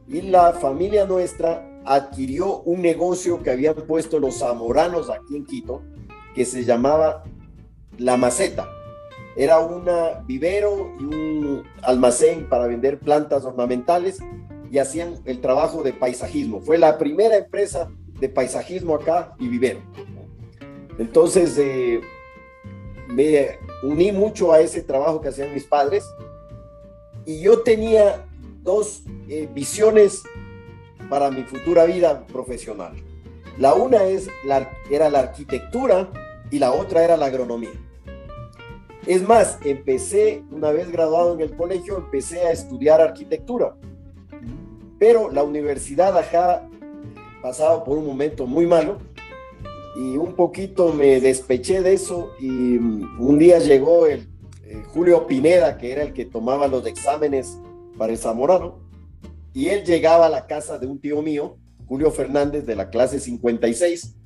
y 0.09 0.23
la 0.23 0.53
familia 0.53 1.07
nuestra 1.07 1.81
adquirió 1.85 2.63
un 2.63 2.83
negocio 2.83 3.43
que 3.43 3.51
habían 3.51 3.75
puesto 3.75 4.19
los 4.19 4.39
zamoranos 4.39 5.09
aquí 5.09 5.37
en 5.37 5.45
Quito, 5.47 5.83
que 6.35 6.45
se 6.45 6.65
llamaba 6.65 7.23
La 7.97 8.17
Maceta 8.17 8.69
era 9.37 9.59
un 9.59 9.85
vivero 10.27 10.93
y 11.01 11.05
un 11.05 11.65
almacén 11.83 12.49
para 12.49 12.67
vender 12.67 13.01
plantas 13.01 13.45
ornamentales 13.45 14.21
y 14.75 14.81
hacían 14.81 15.21
el 15.25 15.41
trabajo 15.41 15.85
de 15.85 15.93
paisajismo. 15.93 16.61
Fue 16.61 16.79
la 16.79 16.99
primera 16.99 17.37
empresa 17.37 17.89
de 18.19 18.29
paisajismo 18.29 18.97
acá 18.97 19.37
y 19.39 19.47
vivero. 19.47 19.79
Entonces 20.99 21.57
eh, 21.59 22.01
me 23.07 23.57
uní 23.85 24.11
mucho 24.11 24.53
a 24.53 24.59
ese 24.59 24.83
trabajo 24.83 25.21
que 25.21 25.29
hacían 25.29 25.55
mis 25.55 25.63
padres 25.63 26.05
y 27.25 27.41
yo 27.41 27.61
tenía 27.61 28.27
dos 28.65 29.05
eh, 29.29 29.49
visiones 29.55 30.25
para 31.09 31.31
mi 31.31 31.45
futura 31.45 31.85
vida 31.85 32.27
profesional. 32.27 32.97
La 33.57 33.75
una 33.75 34.03
es 34.03 34.29
la, 34.45 34.73
era 34.91 35.09
la 35.09 35.21
arquitectura 35.21 36.11
y 36.51 36.59
la 36.59 36.73
otra 36.73 37.05
era 37.05 37.17
la 37.17 37.27
agronomía. 37.27 37.81
Es 39.07 39.23
más, 39.23 39.57
empecé, 39.65 40.43
una 40.51 40.73
vez 40.73 40.91
graduado 40.91 41.33
en 41.33 41.43
el 41.43 41.55
colegio, 41.55 41.97
empecé 41.97 42.41
a 42.41 42.51
estudiar 42.51 43.01
arquitectura. 43.01 43.77
Pero 44.99 45.31
la 45.31 45.43
universidad 45.43 46.17
acá 46.17 46.69
pasaba 47.43 47.85
por 47.85 47.99
un 47.99 48.07
momento 48.07 48.47
muy 48.47 48.67
malo 48.67 48.99
y 49.97 50.17
un 50.17 50.35
poquito 50.35 50.93
me 50.93 51.21
despeché 51.21 51.83
de 51.83 51.93
eso 51.93 52.33
y 52.41 52.49
mm, 52.49 53.21
un 53.21 53.39
día 53.39 53.59
llegó 53.59 54.07
el, 54.07 54.29
Julio 54.93 55.27
Pineda, 55.27 55.79
que 55.79 55.93
era 55.93 56.03
el 56.03 56.13
que 56.13 56.25
tomaba 56.25 56.67
los 56.69 56.87
exámenes 56.87 57.59
para 57.97 58.13
el 58.13 58.19
Zamorano, 58.19 58.81
y 59.53 59.69
él 59.69 59.85
llegaba 59.85 60.27
a 60.27 60.29
la 60.29 60.47
casa 60.47 60.79
de 60.79 60.87
un 60.87 60.99
tío 60.99 61.23
mío, 61.23 61.57
Julio 61.87 62.11
Fernández, 62.11 62.67
de 62.67 62.75
la 62.75 62.91
clase 62.91 63.21
56, 63.21 64.17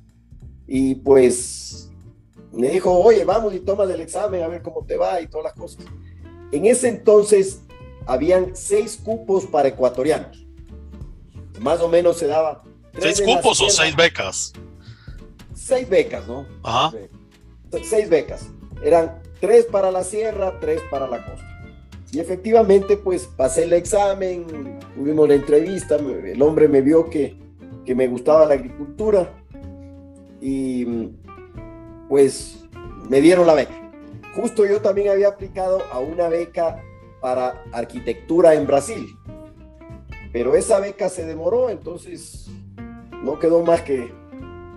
y 0.65 0.95
pues 0.95 1.91
me 2.51 2.69
dijo, 2.69 2.91
oye, 2.91 3.25
vamos 3.25 3.53
y 3.53 3.59
toma 3.59 3.83
el 3.83 4.01
examen 4.01 4.41
a 4.41 4.47
ver 4.47 4.61
cómo 4.61 4.83
te 4.85 4.97
va 4.97 5.21
y 5.21 5.27
todas 5.27 5.45
las 5.45 5.53
cosas. 5.53 5.85
En 6.51 6.65
ese 6.65 6.89
entonces 6.89 7.61
habían 8.07 8.55
seis 8.55 8.99
cupos 9.03 9.45
para 9.45 9.69
ecuatorianos. 9.69 10.47
Más 11.59 11.79
o 11.81 11.87
menos 11.87 12.17
se 12.17 12.27
daba. 12.27 12.63
¿Seis 12.97 13.21
cupos 13.21 13.61
o 13.61 13.69
seis 13.69 13.95
becas? 13.95 14.53
Seis 15.53 15.87
becas, 15.87 16.27
¿no? 16.27 16.45
Ajá. 16.63 16.95
Seis 17.83 18.09
becas. 18.09 18.47
Eran 18.83 19.21
tres 19.39 19.65
para 19.65 19.91
la 19.91 20.03
sierra, 20.03 20.59
tres 20.59 20.81
para 20.89 21.07
la 21.07 21.25
costa. 21.25 21.45
Y 22.11 22.19
efectivamente, 22.19 22.97
pues 22.97 23.27
pasé 23.27 23.63
el 23.63 23.73
examen, 23.73 24.79
tuvimos 24.95 25.27
la 25.27 25.35
entrevista, 25.35 25.95
el 25.95 26.41
hombre 26.41 26.67
me 26.67 26.81
vio 26.81 27.07
que, 27.09 27.37
que 27.85 27.93
me 27.93 28.07
gustaba 28.07 28.45
la 28.47 28.55
agricultura 28.55 29.31
y 30.41 30.85
pues 32.07 32.65
me 33.07 33.21
dieron 33.21 33.45
la 33.45 33.53
beca. 33.53 33.91
Justo 34.35 34.65
yo 34.65 34.81
también 34.81 35.09
había 35.09 35.27
aplicado 35.27 35.83
a 35.91 35.99
una 35.99 36.29
beca 36.29 36.81
para 37.21 37.63
arquitectura 37.71 38.55
en 38.55 38.65
Brasil, 38.65 39.15
pero 40.31 40.55
esa 40.55 40.79
beca 40.79 41.09
se 41.09 41.25
demoró, 41.25 41.69
entonces 41.69 42.47
no 43.23 43.39
quedó 43.39 43.63
más 43.63 43.81
que 43.81 44.11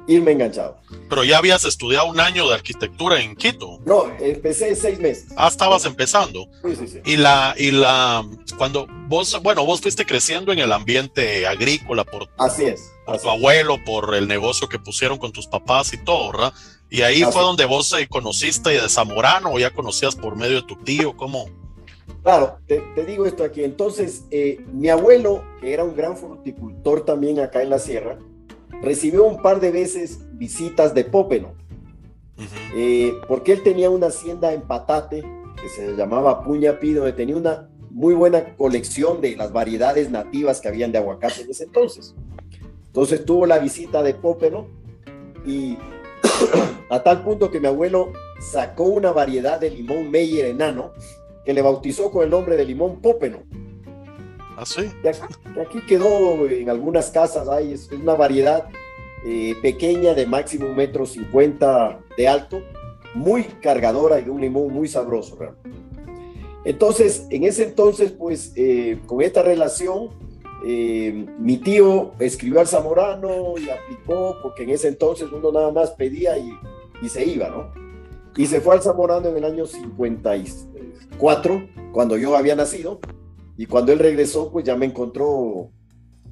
irme 0.06 0.32
enganchado. 0.32 0.78
Pero 1.08 1.24
ya 1.24 1.38
habías 1.38 1.64
estudiado 1.64 2.06
un 2.06 2.20
año 2.20 2.48
de 2.48 2.54
arquitectura 2.54 3.20
en 3.20 3.36
Quito. 3.36 3.78
No, 3.84 4.06
empecé 4.18 4.74
seis 4.74 4.98
meses. 4.98 5.28
Ah, 5.36 5.48
estabas 5.48 5.84
empezando. 5.84 6.46
Sí, 6.64 6.76
sí, 6.76 6.88
sí. 6.88 7.00
Y 7.04 7.16
la, 7.16 7.54
y 7.56 7.70
la, 7.70 8.26
cuando 8.56 8.86
vos, 9.08 9.40
bueno, 9.42 9.64
vos 9.64 9.80
fuiste 9.80 10.04
creciendo 10.04 10.52
en 10.52 10.58
el 10.58 10.72
ambiente 10.72 11.46
agrícola 11.46 12.04
por, 12.04 12.28
así 12.38 12.64
es, 12.64 12.90
por 13.06 13.20
tu 13.20 13.30
abuelo, 13.30 13.78
por 13.84 14.14
el 14.14 14.26
negocio 14.26 14.68
que 14.68 14.78
pusieron 14.78 15.18
con 15.18 15.32
tus 15.32 15.46
papás 15.46 15.92
y 15.92 15.98
todo, 15.98 16.32
¿verdad? 16.32 16.52
Y 16.90 17.02
ahí 17.02 17.22
fue 17.22 17.40
donde 17.42 17.64
vos 17.64 17.92
eh, 17.94 18.06
conociste 18.06 18.70
de 18.70 18.88
Zamorano 18.88 19.52
o 19.52 19.58
ya 19.58 19.70
conocías 19.70 20.14
por 20.14 20.36
medio 20.36 20.56
de 20.56 20.66
tu 20.66 20.76
tío, 20.76 21.16
¿cómo? 21.16 21.48
Claro, 22.22 22.58
te, 22.66 22.82
digo 23.04 23.26
esto 23.26 23.42
aquí. 23.42 23.64
Entonces, 23.64 24.24
eh, 24.30 24.64
mi 24.72 24.88
abuelo, 24.88 25.42
que 25.60 25.72
era 25.72 25.82
un 25.82 25.96
gran 25.96 26.16
fruticultor 26.16 27.04
también 27.04 27.40
acá 27.40 27.62
en 27.62 27.70
la 27.70 27.78
sierra, 27.78 28.18
recibió 28.80 29.24
un 29.24 29.42
par 29.42 29.60
de 29.60 29.72
veces 29.72 30.20
visitas 30.32 30.94
de 30.94 31.04
Pópeno, 31.04 31.54
eh, 32.76 33.12
porque 33.28 33.52
él 33.52 33.62
tenía 33.62 33.90
una 33.90 34.06
hacienda 34.06 34.52
en 34.52 34.62
Patate 34.62 35.22
que 35.60 35.68
se 35.68 35.96
llamaba 35.96 36.42
Puña 36.42 36.78
Pido, 36.78 37.02
donde 37.02 37.16
tenía 37.16 37.36
una 37.36 37.68
muy 37.90 38.14
buena 38.14 38.56
colección 38.56 39.20
de 39.20 39.36
las 39.36 39.52
variedades 39.52 40.10
nativas 40.10 40.60
que 40.60 40.68
habían 40.68 40.92
de 40.92 40.98
aguacate 40.98 41.42
en 41.42 41.50
ese 41.50 41.64
entonces. 41.64 42.14
Entonces 42.86 43.24
tuvo 43.24 43.46
la 43.46 43.58
visita 43.58 44.02
de 44.02 44.14
Pópeno 44.14 44.68
y 45.44 45.76
a 46.90 47.02
tal 47.02 47.22
punto 47.22 47.50
que 47.50 47.60
mi 47.60 47.66
abuelo 47.66 48.12
sacó 48.40 48.84
una 48.84 49.12
variedad 49.12 49.60
de 49.60 49.70
limón 49.70 50.10
Meyer 50.10 50.46
enano 50.46 50.92
que 51.44 51.52
le 51.52 51.62
bautizó 51.62 52.10
con 52.10 52.24
el 52.24 52.30
nombre 52.30 52.56
de 52.56 52.64
limón 52.64 53.00
Pópeno. 53.00 53.38
¿Ah, 54.56 54.66
sí? 54.66 54.90
aquí, 55.60 55.80
quedó 55.86 56.46
en 56.46 56.68
algunas 56.68 57.10
casas, 57.10 57.48
hay, 57.48 57.72
es 57.72 57.90
una 57.90 58.14
variedad 58.14 58.68
eh, 59.24 59.54
pequeña 59.62 60.14
de 60.14 60.26
máximo 60.26 60.66
un 60.66 60.76
metro 60.76 61.06
cincuenta 61.06 62.00
de 62.16 62.28
alto, 62.28 62.62
muy 63.14 63.44
cargadora 63.44 64.20
y 64.20 64.24
de 64.24 64.30
un 64.30 64.40
limón 64.40 64.72
muy 64.72 64.88
sabroso. 64.88 65.38
Entonces, 66.64 67.26
en 67.30 67.44
ese 67.44 67.64
entonces, 67.64 68.12
pues, 68.12 68.52
eh, 68.56 69.00
con 69.06 69.22
esta 69.22 69.42
relación, 69.42 70.10
eh, 70.64 71.26
mi 71.38 71.56
tío 71.56 72.12
escribió 72.20 72.60
al 72.60 72.68
Zamorano 72.68 73.54
y 73.58 73.68
aplicó, 73.68 74.36
porque 74.42 74.62
en 74.62 74.70
ese 74.70 74.88
entonces 74.88 75.28
uno 75.32 75.50
nada 75.50 75.72
más 75.72 75.90
pedía 75.90 76.38
y, 76.38 76.52
y 77.02 77.08
se 77.08 77.24
iba, 77.24 77.48
¿no? 77.48 77.72
Y 78.36 78.46
se 78.46 78.60
fue 78.60 78.76
al 78.76 78.82
Zamorano 78.82 79.28
en 79.28 79.36
el 79.36 79.44
año 79.44 79.66
54, 81.12 81.68
cuando 81.92 82.16
yo 82.16 82.36
había 82.36 82.54
nacido, 82.54 83.00
y 83.56 83.66
cuando 83.66 83.92
él 83.92 83.98
regresó, 83.98 84.50
pues 84.50 84.64
ya 84.64 84.76
me 84.76 84.86
encontró 84.86 85.70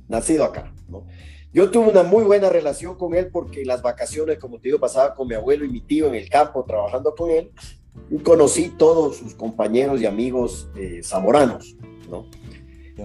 nacido 0.09 0.45
acá, 0.45 0.73
¿no? 0.89 1.07
Yo 1.53 1.71
tuve 1.71 1.91
una 1.91 2.05
muy 2.05 2.23
buena 2.23 2.49
relación 2.49 2.97
con 2.97 3.15
él 3.15 3.29
porque 3.33 3.65
las 3.65 3.83
vacaciones, 3.83 4.39
como 4.39 4.59
te 4.59 4.69
digo, 4.69 4.79
pasaba 4.79 5.15
con 5.15 5.27
mi 5.27 5.35
abuelo 5.35 5.65
y 5.65 5.69
mi 5.69 5.81
tío 5.81 6.07
en 6.07 6.15
el 6.15 6.29
campo 6.29 6.65
trabajando 6.65 7.15
con 7.15 7.31
él 7.31 7.51
y 8.09 8.19
conocí 8.19 8.69
todos 8.79 9.17
sus 9.17 9.35
compañeros 9.35 10.01
y 10.01 10.07
amigos 10.07 10.69
eh, 10.77 11.01
zamoranos, 11.03 11.77
¿no? 12.09 12.27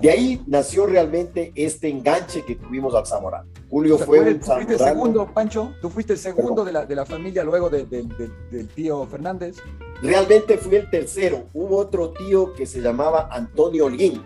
De 0.02 0.10
ahí 0.10 0.44
nació 0.46 0.86
realmente 0.86 1.52
este 1.56 1.90
enganche 1.90 2.44
que 2.44 2.56
tuvimos 2.56 2.94
al 2.96 3.06
Zamorano. 3.06 3.50
Julio 3.70 3.98
fue 3.98 4.20
un 4.20 4.40
¿Tú 4.40 4.46
fuiste 4.46 4.74
el 4.74 4.80
segundo, 4.80 5.34
Pancho? 5.34 5.74
¿Tú 5.82 5.90
fuiste 5.90 6.14
el 6.14 6.20
segundo 6.20 6.66
de 6.66 6.74
la, 6.74 6.86
de 6.86 6.96
la, 6.96 7.06
familia 7.06 7.44
luego 7.44 7.70
de, 7.70 7.86
del 7.86 8.68
tío 8.76 9.06
Fernández? 9.08 9.58
Realmente 10.06 10.58
fui 10.58 10.76
el 10.76 10.90
tercero. 10.90 11.48
Hubo 11.54 11.78
otro 11.78 12.12
tío 12.12 12.54
que 12.54 12.66
se 12.66 12.82
llamaba 12.82 13.30
Antonio 13.32 13.86
Holguín. 13.86 14.22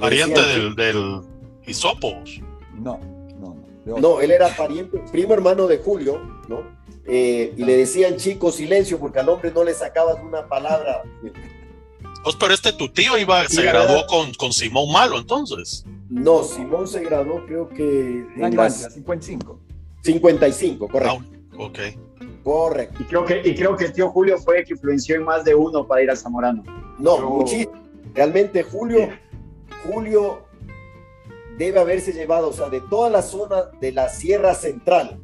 Pariente 0.00 0.40
del, 0.40 0.74
del 0.74 1.20
Hisopos. 1.66 2.40
No, 2.74 2.98
no, 3.38 3.56
no. 3.84 3.98
No, 3.98 4.20
él 4.20 4.30
era 4.30 4.54
pariente, 4.56 5.02
primo 5.10 5.34
hermano 5.34 5.66
de 5.66 5.78
Julio, 5.78 6.20
¿no? 6.48 6.62
Eh, 7.06 7.54
y 7.56 7.64
le 7.64 7.76
decían 7.76 8.16
chico 8.16 8.52
silencio 8.52 8.98
porque 8.98 9.18
al 9.18 9.28
hombre 9.28 9.50
no 9.52 9.64
le 9.64 9.74
sacabas 9.74 10.16
una 10.22 10.46
palabra. 10.46 11.02
Pues, 12.22 12.36
pero 12.36 12.54
este 12.54 12.72
tu 12.72 12.88
tío 12.88 13.18
iba, 13.18 13.46
se 13.48 13.62
graduó 13.62 14.06
con, 14.06 14.32
con 14.34 14.52
Simón 14.52 14.92
Malo, 14.92 15.18
entonces. 15.18 15.84
No, 16.08 16.44
Simón 16.44 16.86
se 16.86 17.02
graduó 17.02 17.44
creo 17.46 17.68
que 17.68 18.26
en 18.36 18.56
las... 18.56 18.92
55. 18.94 19.58
55, 20.02 20.88
correcto. 20.88 21.22
Ah, 21.52 21.56
ok. 21.58 21.78
Correcto. 22.42 23.02
Y 23.02 23.04
creo, 23.04 23.24
que, 23.24 23.42
y 23.44 23.54
creo 23.54 23.76
que 23.76 23.86
el 23.86 23.92
tío 23.92 24.10
Julio 24.10 24.38
fue 24.38 24.60
el 24.60 24.64
que 24.64 24.72
influenció 24.72 25.16
en 25.16 25.24
más 25.24 25.44
de 25.44 25.54
uno 25.54 25.86
para 25.86 26.02
ir 26.02 26.10
a 26.10 26.16
Zamorano. 26.16 26.62
No, 26.98 27.18
muchísimo. 27.18 27.72
Realmente 28.14 28.62
Julio, 28.62 29.08
Julio 29.84 30.42
debe 31.58 31.78
haberse 31.80 32.12
llevado, 32.12 32.48
o 32.48 32.52
sea, 32.52 32.68
de 32.70 32.80
toda 32.80 33.10
la 33.10 33.22
zona 33.22 33.64
de 33.80 33.92
la 33.92 34.08
Sierra 34.08 34.54
Central. 34.54 35.20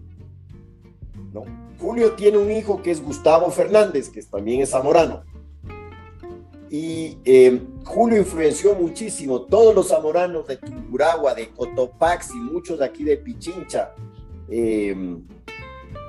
¿no? 1.32 1.44
Julio 1.78 2.12
tiene 2.12 2.38
un 2.38 2.50
hijo 2.50 2.82
que 2.82 2.90
es 2.90 3.02
Gustavo 3.02 3.50
Fernández, 3.50 4.10
que 4.10 4.22
también 4.22 4.60
es 4.60 4.70
zamorano. 4.70 5.24
Y 6.70 7.18
eh, 7.24 7.62
Julio 7.84 8.18
influenció 8.18 8.74
muchísimo. 8.74 9.42
Todos 9.42 9.74
los 9.74 9.88
zamoranos 9.88 10.46
de 10.46 10.56
Tunguragua, 10.56 11.34
de 11.34 11.48
Cotopaxi, 11.50 12.34
muchos 12.34 12.78
de 12.80 12.84
aquí 12.84 13.04
de 13.04 13.16
Pichincha, 13.16 13.94
eh, 14.48 14.94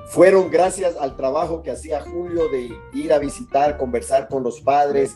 fueron 0.07 0.49
gracias 0.49 0.95
al 0.97 1.15
trabajo 1.15 1.63
que 1.63 1.71
hacía 1.71 2.01
Julio 2.01 2.49
de 2.49 2.71
ir 2.93 3.13
a 3.13 3.19
visitar, 3.19 3.77
conversar 3.77 4.27
con 4.27 4.43
los 4.43 4.61
padres 4.61 5.15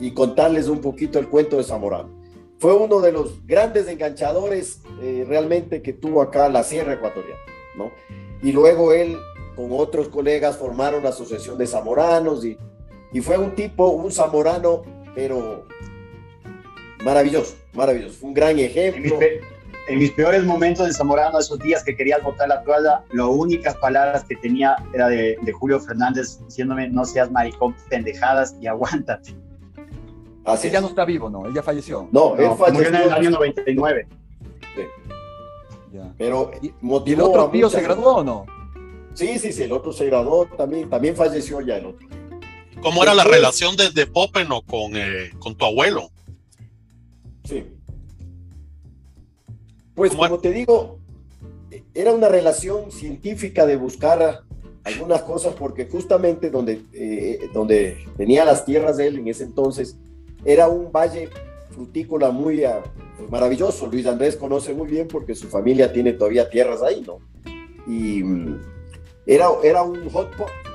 y 0.00 0.12
contarles 0.12 0.68
un 0.68 0.80
poquito 0.80 1.18
el 1.18 1.28
cuento 1.28 1.56
de 1.56 1.64
Zamorano. 1.64 2.22
Fue 2.58 2.74
uno 2.74 3.00
de 3.00 3.12
los 3.12 3.46
grandes 3.46 3.88
enganchadores 3.88 4.80
eh, 5.02 5.24
realmente 5.28 5.82
que 5.82 5.92
tuvo 5.92 6.22
acá 6.22 6.48
la 6.48 6.62
Sierra 6.62 6.94
Ecuatoriana, 6.94 7.40
¿no? 7.76 7.90
Y 8.42 8.52
luego 8.52 8.92
él 8.92 9.18
con 9.56 9.68
otros 9.72 10.08
colegas 10.08 10.56
formaron 10.56 11.02
la 11.02 11.10
Asociación 11.10 11.58
de 11.58 11.66
Zamoranos 11.66 12.44
y 12.44 12.56
y 13.14 13.20
fue 13.20 13.38
un 13.38 13.54
tipo, 13.54 13.90
un 13.90 14.10
zamorano, 14.10 14.82
pero 15.14 15.64
maravilloso, 17.04 17.54
maravilloso. 17.72 18.16
Fue 18.18 18.28
un 18.28 18.34
gran 18.34 18.58
ejemplo. 18.58 19.20
En 19.86 19.98
mis, 19.98 20.10
peores 20.12 20.44
momentos 20.44 20.86
de 20.86 20.94
Zamorano, 20.94 21.38
esos 21.38 21.58
días 21.58 21.84
que 21.84 21.94
querías 21.94 22.22
botar 22.22 22.48
la 22.48 22.62
toalla, 22.62 23.02
las 23.12 23.26
únicas 23.26 23.76
palabras 23.76 24.24
que 24.24 24.36
tenía 24.36 24.76
era 24.94 25.08
de, 25.08 25.38
Julio 25.52 25.78
Fernández 25.78 26.38
diciéndome 26.46 26.88
no 26.88 27.04
seas 27.04 27.30
maricón, 27.30 27.74
pendejadas 27.88 28.56
y 28.60 28.66
aguántate. 28.66 29.34
Así 30.44 30.70
ya 30.70 30.80
no 30.80 30.88
está 30.88 31.04
vivo, 31.04 31.28
¿no? 31.30 31.46
Él 31.46 31.54
ya 31.54 31.62
falleció. 31.62 32.08
No, 32.12 32.36
él 32.36 32.50
falleció 32.58 32.88
en 32.88 32.94
el 32.94 33.12
año 33.12 33.30
99. 33.30 34.08
Sí. 34.74 34.82
Pero 36.18 36.50
¿Y 36.62 37.12
el 37.12 37.20
otro 37.20 37.50
tío 37.50 37.70
se 37.70 37.80
graduó 37.80 38.16
o 38.16 38.24
no? 38.24 38.46
Sí, 39.14 39.38
sí, 39.38 39.52
sí, 39.52 39.62
el 39.62 39.72
otro 39.72 39.92
se 39.92 40.06
graduó 40.06 40.46
también, 40.46 40.90
también 40.90 41.14
falleció 41.14 41.60
ya 41.60 41.76
el 41.76 41.86
otro. 41.86 42.08
¿Cómo 42.82 43.02
era 43.02 43.14
la 43.14 43.24
relación 43.24 43.76
de, 43.76 43.90
de 43.90 44.06
Popeno 44.06 44.62
con, 44.62 44.96
eh, 44.96 45.30
con 45.38 45.54
tu 45.54 45.64
abuelo? 45.64 46.10
Sí. 47.44 47.73
Pues 49.94 50.14
como 50.14 50.38
te 50.38 50.50
digo, 50.50 50.98
era 51.94 52.12
una 52.12 52.28
relación 52.28 52.90
científica 52.90 53.66
de 53.66 53.76
buscar 53.76 54.42
algunas 54.84 55.22
cosas 55.22 55.54
porque 55.54 55.86
justamente 55.86 56.50
donde, 56.50 56.82
eh, 56.92 57.48
donde 57.52 58.04
tenía 58.16 58.44
las 58.44 58.64
tierras 58.64 58.96
de 58.96 59.06
él 59.06 59.18
en 59.18 59.28
ese 59.28 59.44
entonces 59.44 59.96
era 60.44 60.68
un 60.68 60.92
valle 60.92 61.30
frutícola 61.70 62.30
muy, 62.30 62.62
fue 63.16 63.28
maravilloso. 63.28 63.86
Luis 63.86 64.06
Andrés 64.06 64.36
conoce 64.36 64.74
muy 64.74 64.88
bien 64.88 65.08
porque 65.08 65.34
su 65.34 65.48
familia 65.48 65.92
tiene 65.92 66.12
todavía 66.12 66.50
tierras 66.50 66.82
ahí, 66.82 67.02
¿no? 67.06 67.18
Y 67.86 68.22
mm, 68.22 68.60
era, 69.26 69.48
era 69.62 69.82
un 69.82 70.08
hot, 70.10 70.30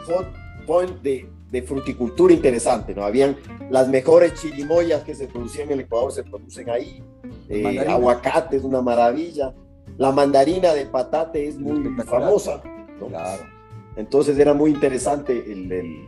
hot 0.08 0.28
point 0.66 1.02
de, 1.02 1.30
de 1.52 1.62
fruticultura 1.62 2.34
interesante, 2.34 2.94
¿no? 2.96 3.04
Habían 3.04 3.38
las 3.70 3.88
mejores 3.88 4.34
chirimoyas 4.36 5.04
que 5.04 5.16
se 5.16 5.28
producían 5.28 5.68
en 5.68 5.74
el 5.74 5.80
Ecuador, 5.82 6.12
se 6.12 6.24
producen 6.24 6.70
ahí. 6.70 7.04
Eh, 7.50 7.86
aguacate 7.88 8.58
es 8.58 8.64
una 8.64 8.82
maravilla. 8.82 9.54
La 9.98 10.12
mandarina 10.12 10.74
de 10.74 10.86
patate 10.86 11.48
es 11.48 11.58
muy 11.58 11.92
famosa. 12.04 12.62
¿no? 13.00 13.08
Claro. 13.08 13.44
Entonces 13.96 14.38
era 14.38 14.54
muy 14.54 14.72
interesante 14.72 15.34
el, 15.52 15.72
el... 15.72 16.08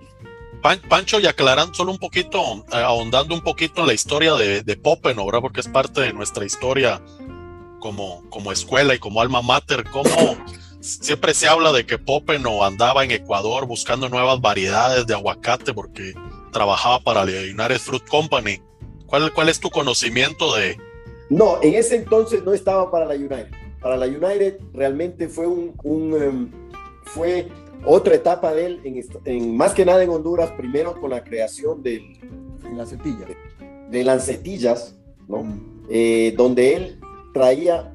Pancho, 0.88 1.20
y 1.20 1.26
aclarando 1.26 1.74
solo 1.74 1.92
un 1.92 1.98
poquito, 1.98 2.40
eh, 2.72 2.78
ahondando 2.78 3.34
un 3.34 3.42
poquito 3.42 3.82
en 3.82 3.88
la 3.88 3.94
historia 3.94 4.36
de, 4.36 4.62
de. 4.62 4.78
Porque 4.78 5.60
es 5.60 5.68
parte 5.68 6.02
de 6.02 6.14
nuestra 6.14 6.46
historia 6.46 7.02
como, 7.80 8.24
como 8.30 8.52
escuela 8.52 8.94
y 8.94 9.00
como 9.00 9.22
alma 9.22 9.42
mater, 9.42 9.84
cómo 9.90 10.38
siempre 10.80 11.34
se 11.34 11.48
habla 11.48 11.72
de 11.72 11.86
que 11.86 11.98
Popeno 11.98 12.64
andaba 12.64 13.04
en 13.04 13.12
Ecuador 13.12 13.66
buscando 13.66 14.08
nuevas 14.08 14.40
variedades 14.40 15.08
de 15.08 15.16
aguacate 15.16 15.74
porque 15.74 16.14
trabajaba 16.52 17.00
para 17.00 17.26
la 17.26 17.32
United 17.32 17.80
Fruit 17.80 18.08
Company. 18.08 18.62
¿Cuál, 19.08 19.34
¿Cuál 19.34 19.50
es 19.50 19.60
tu 19.60 19.70
conocimiento 19.70 20.56
de...? 20.56 20.78
No, 21.32 21.60
en 21.62 21.76
ese 21.76 21.96
entonces 21.96 22.44
no 22.44 22.54
estaba 22.54 22.92
para 22.92 23.06
la 23.06 23.16
United. 23.16 23.48
Para 23.80 23.96
la 23.96 24.06
United 24.06 24.60
realmente 24.74 25.30
fue 25.30 25.48
un, 25.48 25.74
un 25.82 26.14
um, 26.14 26.52
fue 27.04 27.48
otra 27.86 28.16
etapa 28.16 28.54
de 28.54 28.66
él, 28.66 28.82
en, 28.84 29.02
en, 29.24 29.56
más 29.56 29.74
que 29.74 29.86
nada 29.86 30.04
en 30.04 30.10
Honduras, 30.10 30.52
primero 30.58 31.00
con 31.00 31.10
la 31.10 31.24
creación 31.24 31.82
del... 31.82 32.20
En 32.66 32.78
Lancetilla. 32.78 33.26
De, 33.26 33.38
de 33.90 34.04
Lancetillas, 34.04 35.00
¿no? 35.30 35.44
Mm. 35.44 35.84
Eh, 35.90 36.34
donde 36.36 36.76
él 36.76 37.00
traía, 37.34 37.94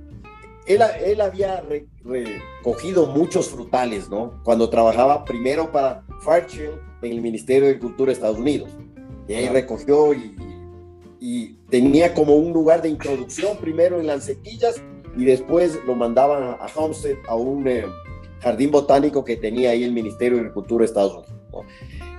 él, 0.67 0.81
él 1.05 1.21
había 1.21 1.61
re, 1.61 1.87
recogido 2.05 3.05
muchos 3.05 3.51
frutales, 3.51 4.09
¿no? 4.09 4.41
Cuando 4.45 4.71
trabajaba 4.71 5.27
primero 5.27 5.71
para 5.71 6.07
Fairchild 6.23 6.81
en 7.03 7.13
el 7.13 7.21
Ministerio 7.21 7.69
de 7.69 7.79
Cultura 7.79 8.09
de 8.09 8.15
Estados 8.15 8.39
Unidos. 8.39 8.71
Y 9.29 9.35
ahí 9.35 9.49
recogió 9.49 10.15
y, 10.15 10.35
y, 11.27 11.57
tenía 11.71 12.15
como 12.15 12.37
un 12.37 12.53
lugar 12.53 12.81
de 12.83 12.89
introducción 12.89 13.57
primero 13.59 13.99
en 13.99 14.07
Lancetillas 14.07 14.81
y 15.17 15.25
después 15.25 15.79
lo 15.85 15.95
mandaban 15.97 16.57
a 16.61 16.67
Homestead 16.77 17.17
a 17.29 17.35
un... 17.35 17.67
Eh, 17.67 17.85
jardín 18.41 18.71
botánico 18.71 19.25
que 19.25 19.37
tenía 19.37 19.71
ahí 19.71 19.83
el 19.83 19.93
Ministerio 19.93 20.37
de 20.37 20.43
Agricultura 20.43 20.83
de 20.83 20.87
Estados 20.87 21.15
Unidos. 21.15 21.35
¿no? 21.53 21.61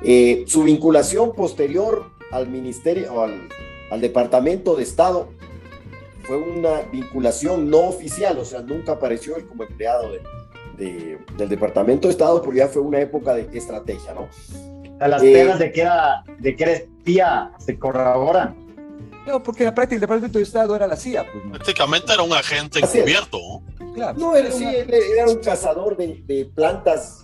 Eh, 0.04 0.44
su 0.48 0.64
vinculación 0.64 1.34
posterior 1.34 2.12
al 2.32 2.50
Ministerio, 2.50 3.14
o 3.14 3.22
al, 3.22 3.48
al, 3.92 4.02
Departamento 4.02 4.76
de 4.76 4.84
Estado, 4.84 5.30
fue 6.24 6.38
una 6.38 6.82
vinculación 6.92 7.70
no 7.70 7.88
oficial, 7.88 8.38
o 8.38 8.44
sea, 8.44 8.62
nunca 8.62 8.94
apareció 8.94 9.38
él 9.38 9.48
como 9.48 9.64
empleado 9.64 10.12
de, 10.12 10.20
de, 10.78 11.18
del 11.38 11.48
Departamento 11.48 12.10
de 12.10 12.12
Estado, 12.12 12.42
porque 12.42 12.60
ya 12.60 12.68
fue 12.68 12.82
una 12.82 13.00
época 13.00 13.34
de 13.34 13.48
estrategia, 13.58 14.14
¿no? 14.14 14.28
A 15.00 15.08
las 15.08 15.24
eh, 15.24 15.32
penas 15.32 15.60
de 15.60 15.72
que, 15.72 15.82
era, 15.82 16.24
de 16.40 16.56
que 16.56 16.64
era 16.64 16.74
espía 16.74 17.52
se 17.60 17.80
corroboran. 17.80 18.67
No, 19.28 19.44
porque 19.44 19.64
en 19.64 19.68
la 19.68 19.76
práctica 19.76 19.96
el 19.96 20.02
Departamento 20.02 20.40
de 20.40 20.44
Estado 20.44 20.76
era 20.76 20.88
la 20.88 20.96
CIA. 20.96 21.26
Pues, 21.30 21.44
¿no? 21.44 21.52
Prácticamente 21.52 22.14
era 22.14 22.24
un 22.24 22.32
agente 22.32 22.80
encubierto. 22.80 23.38
Claro. 23.94 24.18
No, 24.18 24.36
él, 24.36 24.52
sí, 24.54 24.64
él 24.64 24.90
era 24.90 25.28
un 25.28 25.40
cazador 25.40 25.98
de, 25.98 26.24
de, 26.26 26.46
plantas. 26.46 27.24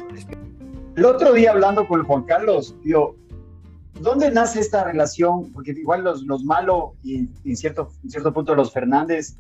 El 0.96 1.06
otro 1.06 1.32
día 1.34 1.52
hablando 1.52 1.88
con 1.88 2.04
Juan 2.04 2.24
Carlos, 2.24 2.76
digo, 2.84 3.16
¿dónde 4.02 4.32
nace 4.32 4.60
esta 4.60 4.84
relación? 4.84 5.52
Porque 5.54 5.72
igual 5.72 6.04
los, 6.04 6.24
los 6.24 6.44
Malo 6.44 6.96
y 7.04 7.30
en 7.46 7.58
cierto, 7.58 7.90
en 8.04 8.10
cierto 8.10 8.34
punto 8.34 8.54
los 8.54 8.74
Fernández, 8.74 9.38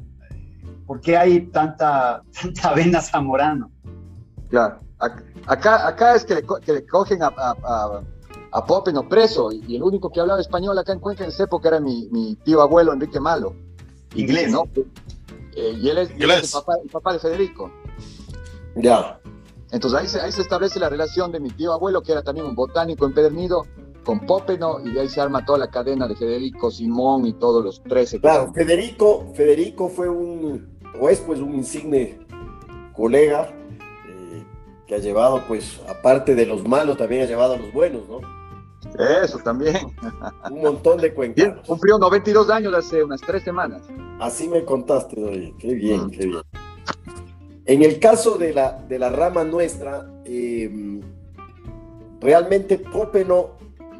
¿por 0.85 1.01
qué 1.01 1.17
hay 1.17 1.47
tanta, 1.47 2.23
tanta 2.41 2.73
vena 2.73 3.01
zamorano? 3.01 3.71
Claro, 4.49 4.79
acá, 5.47 5.87
acá 5.87 6.15
es 6.15 6.23
que 6.23 6.35
le, 6.35 6.43
que 6.63 6.73
le 6.73 6.85
cogen 6.85 7.23
a, 7.23 7.27
a, 7.27 7.55
a, 7.63 8.03
a 8.53 8.63
Popeno 8.65 9.09
preso 9.09 9.51
y 9.51 9.75
el 9.75 9.81
único 9.81 10.11
que 10.11 10.19
hablaba 10.19 10.39
español 10.39 10.77
acá 10.77 10.93
en 10.93 10.99
Cuenca 10.99 11.23
en 11.23 11.31
esa 11.31 11.43
época 11.43 11.69
era 11.69 11.79
mi, 11.79 12.07
mi 12.11 12.35
tío 12.35 12.61
abuelo 12.61 12.93
Enrique 12.93 13.19
Malo. 13.19 13.55
Inglés, 14.15 14.51
¿no? 14.51 14.69
Eh, 15.55 15.77
y 15.81 15.89
él 15.89 15.97
es, 15.97 16.11
él 16.11 16.29
es 16.29 16.43
el, 16.43 16.61
papá, 16.61 16.73
el, 16.83 16.89
papá, 16.89 17.13
de 17.13 17.19
Federico. 17.19 17.71
Ya. 18.75 19.19
Entonces 19.71 19.99
ahí 19.99 20.07
se, 20.07 20.21
ahí 20.21 20.31
se, 20.31 20.41
establece 20.41 20.79
la 20.79 20.87
relación 20.89 21.31
de 21.31 21.39
mi 21.39 21.49
tío 21.49 21.73
abuelo, 21.73 22.03
que 22.03 22.11
era 22.11 22.21
también 22.21 22.45
un 22.45 22.53
botánico 22.53 23.07
empedernido, 23.07 23.65
con 24.03 24.19
Popeno, 24.19 24.79
y 24.85 24.91
de 24.91 25.01
ahí 25.01 25.09
se 25.09 25.19
arma 25.19 25.43
toda 25.43 25.57
la 25.57 25.71
cadena 25.71 26.07
de 26.07 26.15
Federico, 26.15 26.69
Simón 26.69 27.25
y 27.25 27.33
todos 27.33 27.63
los 27.63 27.81
tres. 27.81 28.15
Claro, 28.21 28.53
Federico, 28.53 29.31
Federico 29.33 29.89
fue 29.89 30.09
un, 30.09 30.77
o 30.99 31.09
es 31.09 31.19
pues 31.21 31.39
un 31.39 31.55
insigne 31.55 32.19
colega 32.95 33.49
eh, 34.07 34.43
que 34.85 34.93
ha 34.93 34.99
llevado, 34.99 35.41
pues, 35.47 35.81
aparte 35.89 36.35
de 36.35 36.45
los 36.45 36.67
malos, 36.67 36.97
también 36.97 37.23
ha 37.23 37.25
llevado 37.25 37.53
a 37.53 37.57
los 37.57 37.73
buenos, 37.73 38.07
¿no? 38.07 38.42
Eso 39.23 39.39
también. 39.39 39.77
Un 40.51 40.61
montón 40.61 40.99
de 40.99 41.13
cuencanos. 41.13 41.65
Cumplió 41.67 41.97
92 41.97 42.49
años 42.49 42.73
hace 42.73 43.03
unas 43.03 43.21
tres 43.21 43.43
semanas. 43.43 43.81
Así 44.19 44.47
me 44.47 44.63
contaste, 44.63 45.19
Doy. 45.19 45.53
Qué 45.59 45.73
bien, 45.73 46.09
qué 46.09 46.25
bien. 46.27 46.41
En 47.65 47.81
el 47.81 47.99
caso 47.99 48.37
de 48.37 48.53
la, 48.53 48.73
de 48.73 48.99
la 48.99 49.09
rama 49.09 49.43
nuestra, 49.43 50.05
eh, 50.25 50.99
realmente 52.19 52.77
Popeno 52.77 53.51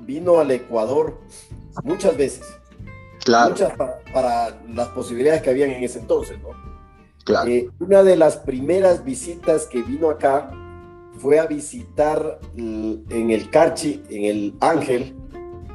vino 0.02 0.40
al 0.40 0.52
Ecuador 0.52 1.20
muchas 1.84 2.18
veces. 2.18 2.46
Claro. 3.24 3.52
Muchas 3.52 3.76
para, 3.78 4.00
para 4.14 4.62
las 4.74 4.90
posibilidades 4.90 5.42
que 5.42 5.50
habían 5.50 5.72
en 5.72 5.84
ese 5.84 6.00
entonces, 6.00 6.38
¿no? 6.42 6.50
Claro. 7.24 7.50
Eh, 7.50 7.70
una 7.80 8.04
de 8.04 8.18
las 8.18 8.36
primeras 8.36 9.06
visitas 9.06 9.66
que 9.66 9.82
vino 9.82 10.10
acá 10.10 10.52
fue 11.24 11.40
a 11.40 11.46
visitar 11.46 12.38
en 12.58 13.32
el 13.32 13.50
Carchi, 13.50 14.04
en 14.10 14.26
el 14.26 14.58
Ángel, 14.60 15.16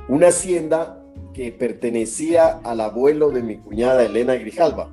una 0.06 0.28
hacienda 0.28 1.02
que 1.32 1.52
pertenecía 1.52 2.60
al 2.62 2.82
abuelo 2.82 3.30
de 3.30 3.42
mi 3.42 3.56
cuñada 3.56 4.02
Elena 4.02 4.34
Grijalva. 4.34 4.90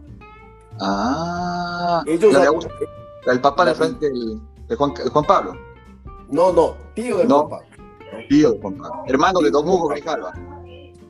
Ah, 0.80 2.04
ellos 2.08 2.32
la 2.32 2.40
de, 2.40 3.34
el 3.34 3.42
papá 3.42 3.66
de, 3.66 3.76
frente, 3.76 4.08
el, 4.08 4.40
de, 4.70 4.76
Juan, 4.78 4.94
de, 4.94 5.10
Juan, 5.10 5.26
Pablo. 5.26 5.58
No, 6.30 6.54
no, 6.54 6.76
tío 6.94 7.18
de 7.18 7.26
no, 7.26 7.48
Juan 7.48 7.50
Pablo. 7.50 7.68
Tío 8.30 8.52
de 8.54 8.62
Juan 8.62 8.78
Pablo, 8.78 9.04
hermano 9.08 9.40
de 9.42 9.52
Don 9.52 9.68
Hugo 9.68 9.90
Grijalva. 9.90 10.34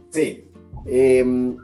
Sí. 0.10 0.50
Eh, 0.88 1.56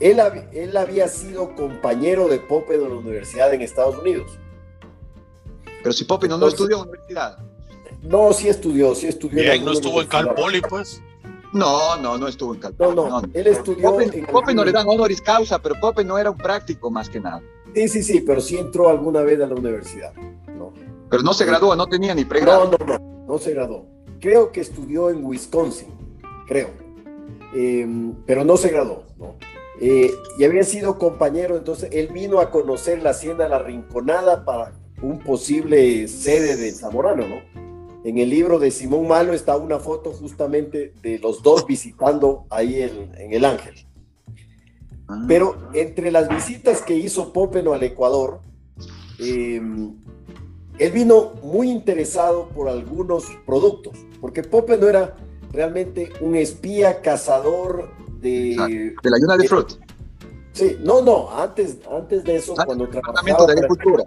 él, 0.00 0.20
él, 0.52 0.76
había 0.76 1.08
sido 1.08 1.54
compañero 1.54 2.28
de 2.28 2.38
Pope 2.40 2.76
de 2.76 2.86
la 2.86 2.94
universidad 2.94 3.54
en 3.54 3.62
Estados 3.62 3.96
Unidos. 3.96 4.38
Pero 5.82 5.92
si 5.92 6.04
Pope 6.04 6.28
no, 6.28 6.38
no 6.38 6.48
estudió 6.48 6.76
en 6.76 6.82
la 6.82 6.88
universidad. 6.88 7.38
No, 8.02 8.32
sí 8.32 8.48
estudió, 8.48 8.94
sí 8.94 9.08
estudió. 9.08 9.40
Bien, 9.40 9.64
no 9.64 9.72
estuvo 9.72 10.00
en 10.00 10.08
Cal 10.08 10.34
Poly, 10.34 10.60
pues. 10.62 11.02
No, 11.52 11.96
no, 11.96 12.18
no 12.18 12.28
estuvo 12.28 12.54
en 12.54 12.60
Cal 12.60 12.74
Poly. 12.74 12.94
No, 12.94 13.08
no, 13.08 13.20
no, 13.20 13.28
él 13.32 13.46
estudió. 13.46 13.90
Pope, 13.90 14.04
en 14.18 14.26
Pope 14.26 14.54
no 14.54 14.64
le 14.64 14.72
dan 14.72 14.88
honoris 14.88 15.20
causa, 15.20 15.58
pero 15.58 15.74
Pope 15.80 16.04
no 16.04 16.18
era 16.18 16.30
un 16.30 16.36
práctico 16.36 16.90
más 16.90 17.08
que 17.08 17.20
nada. 17.20 17.42
Sí, 17.74 17.88
sí, 17.88 18.02
sí, 18.02 18.20
pero 18.20 18.40
sí 18.40 18.56
entró 18.56 18.88
alguna 18.88 19.22
vez 19.22 19.40
a 19.40 19.46
la 19.46 19.54
universidad. 19.54 20.12
¿no? 20.14 20.72
Pero 21.10 21.22
no 21.22 21.32
se 21.32 21.44
graduó, 21.44 21.74
no 21.76 21.86
tenía 21.86 22.14
ni 22.14 22.24
pregrado. 22.24 22.70
No, 22.70 22.86
no, 22.86 22.98
no, 22.98 23.26
no 23.26 23.38
se 23.38 23.52
graduó. 23.52 23.86
Creo 24.20 24.52
que 24.52 24.60
estudió 24.60 25.10
en 25.10 25.24
Wisconsin, 25.24 25.88
creo. 26.46 26.70
Eh, 27.54 27.86
pero 28.26 28.44
no 28.44 28.56
se 28.56 28.68
graduó, 28.68 29.04
¿no? 29.16 29.36
Eh, 29.80 30.12
y 30.38 30.44
había 30.44 30.64
sido 30.64 30.98
compañero, 30.98 31.56
entonces 31.56 31.90
él 31.92 32.08
vino 32.08 32.40
a 32.40 32.50
conocer 32.50 33.00
la 33.00 33.10
hacienda 33.10 33.48
La 33.48 33.60
Rinconada 33.60 34.44
para 34.44 34.72
un 35.02 35.18
posible 35.20 36.08
sede 36.08 36.56
de 36.56 36.72
Zamorano, 36.72 37.26
¿no? 37.26 37.36
En 38.04 38.18
el 38.18 38.30
libro 38.30 38.58
de 38.58 38.70
Simón 38.70 39.08
Malo 39.08 39.32
está 39.32 39.56
una 39.56 39.78
foto 39.78 40.12
justamente 40.12 40.92
de 41.02 41.18
los 41.18 41.42
dos 41.42 41.66
visitando 41.66 42.46
ahí 42.48 42.82
en, 42.82 43.12
en 43.16 43.32
el 43.32 43.44
Ángel. 43.44 43.74
Ah. 45.08 45.24
Pero 45.26 45.56
entre 45.74 46.10
las 46.10 46.28
visitas 46.28 46.80
que 46.82 46.94
hizo 46.94 47.32
Popeno 47.32 47.72
al 47.72 47.82
Ecuador, 47.82 48.40
eh, 49.18 49.60
él 50.78 50.92
vino 50.92 51.32
muy 51.42 51.70
interesado 51.70 52.48
por 52.48 52.68
algunos 52.68 53.24
productos, 53.44 53.98
porque 54.20 54.42
Popeno 54.42 54.88
era 54.88 55.16
realmente 55.52 56.10
un 56.20 56.36
espía 56.36 57.02
cazador 57.02 57.90
de... 58.20 58.94
De 59.02 59.10
la 59.10 59.18
Yuna 59.18 59.36
de 59.36 59.48
Fruit. 59.48 59.68
Sí, 60.52 60.76
no, 60.82 61.02
no, 61.02 61.30
antes, 61.30 61.78
antes 61.90 62.24
de 62.24 62.36
eso, 62.36 62.54
ah, 62.58 62.64
cuando 62.64 62.88
trabajaba... 62.88 63.46
de 63.46 63.52
Agricultura. 63.52 64.04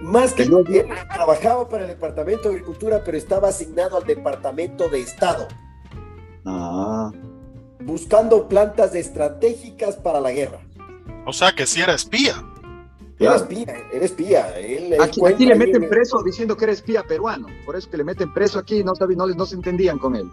Más 0.00 0.32
que 0.32 0.46
no, 0.46 0.58
él 0.58 0.86
trabajaba 1.12 1.68
para 1.68 1.84
el 1.84 1.90
Departamento 1.90 2.48
de 2.48 2.54
Agricultura, 2.56 3.02
pero 3.04 3.16
estaba 3.16 3.48
asignado 3.48 3.96
al 3.96 4.04
Departamento 4.04 4.88
de 4.88 5.00
Estado. 5.00 5.46
Ah. 6.44 7.12
Buscando 7.80 8.48
plantas 8.48 8.94
estratégicas 8.94 9.96
para 9.96 10.20
la 10.20 10.32
guerra. 10.32 10.60
O 11.26 11.32
sea 11.32 11.52
que 11.52 11.66
sí 11.66 11.80
era 11.80 11.94
espía. 11.94 12.34
Era 13.18 13.36
espía, 13.36 13.76
era 13.92 14.04
espía. 14.04 14.58
Él, 14.58 14.94
él 14.94 15.00
aquí, 15.00 15.20
aquí, 15.26 15.44
le 15.44 15.54
meten 15.54 15.86
preso 15.90 16.22
diciendo 16.22 16.56
que 16.56 16.64
era 16.64 16.72
espía 16.72 17.02
peruano. 17.02 17.48
Por 17.66 17.76
eso 17.76 17.90
que 17.90 17.98
le 17.98 18.04
meten 18.04 18.32
preso 18.32 18.58
aquí, 18.58 18.82
no, 18.82 18.92
no, 18.98 19.26
no 19.26 19.46
se 19.46 19.56
entendían 19.56 19.98
con 19.98 20.16
él. 20.16 20.30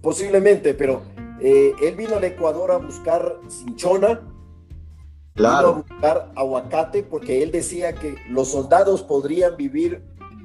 Posiblemente, 0.00 0.72
pero 0.72 1.02
eh, 1.40 1.74
él 1.82 1.94
vino 1.96 2.16
al 2.16 2.24
Ecuador 2.24 2.70
a 2.70 2.78
buscar 2.78 3.38
cinchona 3.48 4.22
Claro. 5.38 5.68
Vino 5.68 5.84
a 5.88 5.92
buscar 5.94 6.32
aguacate 6.36 7.02
porque 7.02 7.42
él 7.42 7.50
decía 7.50 7.94
que 7.94 8.16
los 8.28 8.48
soldados 8.50 9.02
podrían 9.02 9.56
vivir 9.56 10.02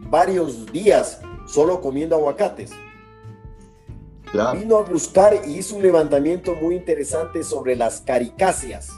varios 0.09 0.71
días 0.71 1.19
solo 1.47 1.81
comiendo 1.81 2.15
aguacates. 2.15 2.71
Claro. 4.31 4.59
Vino 4.59 4.77
a 4.77 4.83
buscar 4.83 5.33
y 5.45 5.57
hizo 5.57 5.75
un 5.75 5.81
levantamiento 5.83 6.55
muy 6.55 6.75
interesante 6.75 7.43
sobre 7.43 7.75
las 7.75 8.01
caricáceas. 8.01 8.89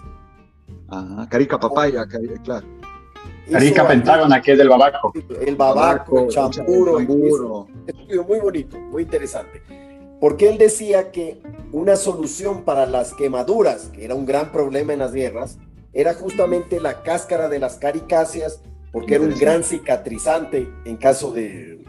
Ajá, 0.87 1.27
carica 1.29 1.59
papaya, 1.59 2.05
cari- 2.05 2.41
claro. 2.43 2.67
Carica 3.51 3.81
Hizo 3.83 3.87
Pentágona, 3.87 4.41
que 4.41 4.51
es 4.53 4.57
del 4.57 4.69
babaco. 4.69 5.13
El 5.45 5.55
babaco, 5.55 6.19
el 6.21 6.27
champuro, 6.29 6.99
el 6.99 7.07
chamburo. 7.07 7.67
Estudio 7.87 8.23
muy 8.23 8.39
bonito, 8.39 8.77
muy 8.79 9.03
interesante. 9.03 9.61
Porque 10.19 10.49
él 10.49 10.57
decía 10.57 11.11
que 11.11 11.41
una 11.71 11.95
solución 11.95 12.63
para 12.63 12.85
las 12.85 13.13
quemaduras, 13.13 13.87
que 13.93 14.03
era 14.05 14.15
un 14.15 14.25
gran 14.25 14.51
problema 14.51 14.93
en 14.93 14.99
las 14.99 15.11
guerras, 15.13 15.59
era 15.95 16.13
justamente 16.13 16.79
la 16.79 17.01
cáscara 17.01 17.49
de 17.49 17.57
las 17.57 17.77
caricáceas, 17.77 18.61
porque 18.91 19.15
era 19.15 19.23
un 19.23 19.33
gran 19.33 19.63
cicatrizante 19.63 20.69
en 20.83 20.97
caso 20.97 21.31
de, 21.31 21.83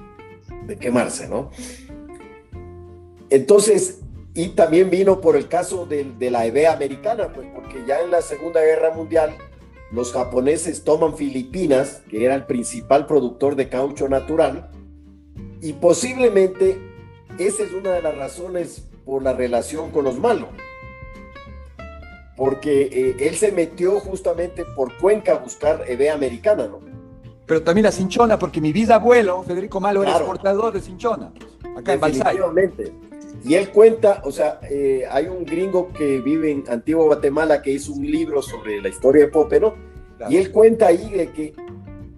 de 0.66 0.77
quemarse, 0.77 1.29
¿no? 1.29 1.51
Entonces, 3.29 4.01
y 4.33 4.51
también 4.51 4.90
vino 4.90 5.21
por 5.21 5.37
el 5.37 5.49
caso 5.49 5.87
de, 5.87 6.05
de 6.19 6.31
la 6.31 6.47
EBE 6.47 6.69
americana, 6.69 7.33
pues 7.33 7.49
porque 7.53 7.85
ya 7.87 8.01
en 8.01 8.12
la 8.12 8.23
Segunda 8.23 8.61
Guerra 8.62 8.95
Mundial 8.95 9.37
los 9.90 10.12
japoneses 10.12 10.85
toman 10.85 11.16
Filipinas, 11.16 12.03
que 12.09 12.25
era 12.25 12.35
el 12.37 12.47
principal 12.47 13.07
productor 13.07 13.57
de 13.57 13.69
caucho 13.69 14.09
natural, 14.09 14.71
y 15.61 15.73
posiblemente 15.73 16.79
esa 17.38 17.64
es 17.64 17.73
una 17.73 17.92
de 17.92 18.03
las 18.03 18.16
razones 18.16 18.85
por 19.05 19.23
la 19.23 19.33
relación 19.33 19.90
con 19.90 20.05
los 20.05 20.19
malos. 20.19 20.49
Porque 22.37 22.83
eh, 22.92 23.16
él 23.20 23.35
se 23.37 23.51
metió 23.53 23.99
justamente 24.01 24.64
por 24.77 24.96
Cuenca 24.99 25.33
a 25.33 25.38
buscar 25.38 25.85
EBE 25.88 26.11
americana, 26.11 26.66
¿no? 26.68 26.81
Pero 27.46 27.62
también 27.62 27.85
la 27.85 27.92
cinchona, 27.92 28.38
porque 28.38 28.61
mi 28.61 28.72
bisabuelo, 28.72 29.42
Federico 29.42 29.81
Malo, 29.81 30.03
era 30.03 30.11
Claro. 30.12 30.25
exportador 30.27 30.72
de 30.75 30.81
cinchona, 30.81 31.33
acá 31.77 31.94
en 31.94 32.01
Balsay. 32.01 32.37
Definitivamente. 32.37 32.92
Y 33.44 33.55
él 33.55 33.70
cuenta, 33.70 34.22
o 34.25 34.33
sea, 34.33 34.61
eh, 34.68 35.05
hay 35.11 35.27
un 35.29 35.44
gringo 35.44 35.92
que 35.92 36.20
vive 36.20 36.51
en 36.51 36.64
Antigua 36.68 37.05
Guatemala 37.05 37.62
que 37.62 37.70
hizo 37.70 37.92
un 37.92 38.05
libro 38.05 38.42
sobre 38.42 38.83
la 38.83 38.88
historia 38.88 39.27
de 39.27 39.31
Popeno, 39.31 39.75
Claro. 40.16 40.33
y 40.33 40.37
él 40.37 40.51
cuenta 40.51 40.88
ahí 40.88 41.11
de 41.11 41.31
que 41.31 41.55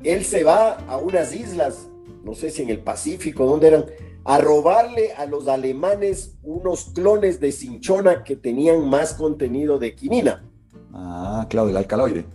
él 0.05 0.25
se 0.25 0.45
va 0.45 0.79
a 0.89 0.97
unas 0.97 1.35
islas, 1.35 1.89
no 2.25 2.35
sé 2.35 2.51
si 2.51 2.63
en 2.63 2.71
el 2.71 2.79
Pacífico, 2.79 3.45
¿dónde 3.45 3.69
eran? 3.69 3.85
A 4.31 4.39
robarle 4.39 5.13
a 5.15 5.25
los 5.25 5.49
alemanes 5.49 6.37
unos 6.43 6.91
clones 6.95 7.41
de 7.41 7.51
cinchona 7.51 8.25
que 8.25 8.37
tenían 8.37 8.87
más 8.89 9.15
contenido 9.15 9.79
de 9.79 9.95
quinina. 9.95 10.45
Ah, 10.93 11.47
claro, 11.49 11.67
del 11.69 11.77
alcaloide. 11.79 12.27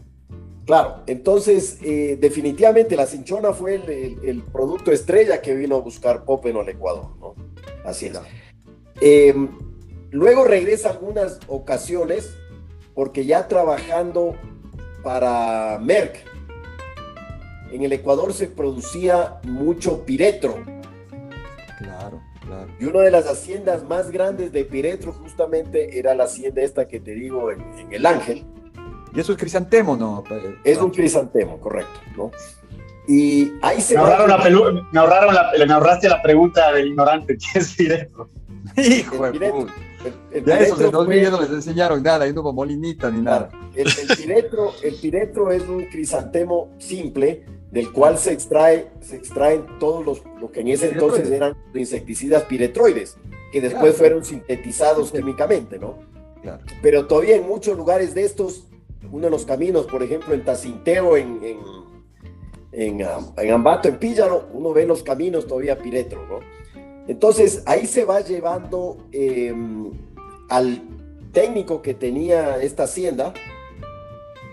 Claro, 0.66 1.04
entonces 1.08 1.78
eh, 1.84 2.18
definitivamente 2.20 2.96
la 2.96 3.06
cinchona 3.06 3.54
fue 3.54 3.76
el, 3.76 3.90
el- 3.90 4.20
el 4.24 4.42
producto 4.42 4.92
estrella 4.92 5.42
que 5.42 5.54
vino 5.54 5.76
a 5.76 5.80
buscar 5.82 6.24
Popeno 6.26 6.62
al 6.62 6.70
Ecuador, 6.70 7.10
¿no? 7.20 7.36
Así 7.86 8.08
es. 8.08 8.18
Eh, 9.02 9.36
luego 10.12 10.46
regresa 10.46 10.90
algunas 10.92 11.40
ocasiones 11.48 12.34
porque 12.96 13.26
ya 13.26 13.48
trabajando 13.48 14.36
para 15.04 15.78
Merck, 15.80 16.16
en 17.72 17.84
el 17.84 17.92
Ecuador 17.92 18.34
se 18.34 18.48
producía 18.48 19.40
mucho 19.44 20.06
piretro 20.06 20.56
Claro, 22.54 22.72
y 22.80 22.86
una 22.86 23.00
de 23.02 23.12
las 23.12 23.26
haciendas 23.28 23.84
más 23.88 24.12
grandes 24.12 24.52
de 24.52 24.66
piretro 24.66 25.12
justamente 25.14 25.98
era 26.00 26.14
la 26.16 26.26
hacienda 26.26 26.62
esta 26.62 26.88
que 26.88 27.00
te 27.00 27.12
digo 27.16 27.52
en, 27.52 27.62
en 27.80 27.94
El 27.94 28.06
Ángel, 28.06 28.44
Y 29.16 29.20
eso 29.20 29.32
es 29.34 29.38
crisantemo, 29.38 29.96
¿no? 29.96 30.24
es 30.64 30.78
un 30.80 30.90
crisantemo, 30.92 31.60
correcto, 31.60 32.00
¿no? 32.18 32.32
Y 33.08 33.52
ahí 33.62 33.82
se 33.82 33.96
Me 33.96 34.02
va- 34.02 34.08
ahorraron, 34.18 34.30
la 34.30 34.38
pelu- 34.40 34.88
me, 34.92 35.00
ahorraron 35.00 35.34
la, 35.36 35.52
me 35.68 35.74
ahorraste 35.74 36.08
la 36.10 36.22
pregunta 36.22 36.72
del 36.72 36.88
ignorante, 36.88 37.38
¿qué 37.54 37.60
es? 37.60 37.78
Hijo 37.80 39.26
de 39.26 39.32
Piretro. 39.32 39.60
puta. 39.60 39.74
el- 40.06 40.38
el 40.40 40.46
Ya 40.46 40.60
eso 40.60 40.76
piretro 40.76 40.78
de 40.86 40.92
dos 40.92 41.06
fue- 41.06 41.16
mil 41.16 41.32
no 41.32 41.42
les 41.42 41.50
enseñaron 41.52 42.02
nada, 42.02 42.26
ahí 42.26 42.34
no 42.34 42.42
hubo 42.42 42.54
molinita 42.54 43.12
ni 43.12 43.22
nada. 43.22 43.50
El, 43.76 43.88
el 43.88 44.18
piretro, 44.18 44.72
el 44.84 44.96
piretro 44.96 45.52
es 45.52 45.64
un 45.68 45.86
crisantemo 45.86 46.70
simple 46.78 47.44
del 47.74 47.92
cual 47.92 48.20
se 48.20 48.32
extrae, 48.32 48.92
se 49.02 49.16
extraen 49.16 49.66
todos 49.80 50.06
los, 50.06 50.22
lo 50.40 50.52
que 50.52 50.60
en 50.62 50.68
ese 50.68 50.90
entonces 50.92 51.32
eran 51.32 51.58
insecticidas 51.74 52.44
piretroides, 52.44 53.18
que 53.52 53.62
después 53.62 53.82
Claro. 53.82 53.98
fueron 53.98 54.26
sintetizados 54.26 55.12
químicamente, 55.12 55.80
¿no? 55.80 55.98
Claro. 56.44 56.64
Pero 56.84 57.08
todavía 57.08 57.36
en 57.36 57.48
muchos 57.48 57.76
lugares 57.76 58.14
de 58.14 58.26
estos, 58.26 58.68
uno 59.12 59.24
de 59.26 59.32
los 59.32 59.46
caminos, 59.46 59.88
por 59.88 60.04
ejemplo, 60.04 60.36
en 60.36 60.46
Tacinteo, 60.46 61.18
en, 61.18 61.40
en, 61.44 61.58
en, 62.74 63.02
ah, 63.08 63.20
en 63.38 63.52
Ambato, 63.52 63.88
en 63.88 63.98
Píllaro, 63.98 64.50
uno 64.54 64.72
ve 64.72 64.86
los 64.86 65.02
caminos 65.02 65.48
todavía 65.48 65.80
piretro, 65.80 66.28
¿no? 66.28 66.42
Entonces 67.08 67.64
ahí 67.66 67.88
se 67.88 68.06
va 68.06 68.22
llevando 68.22 68.98
eh, 69.12 69.52
al 70.48 70.80
técnico 71.32 71.82
que 71.82 71.96
tenía 71.96 72.62
esta 72.62 72.84
hacienda, 72.84 73.34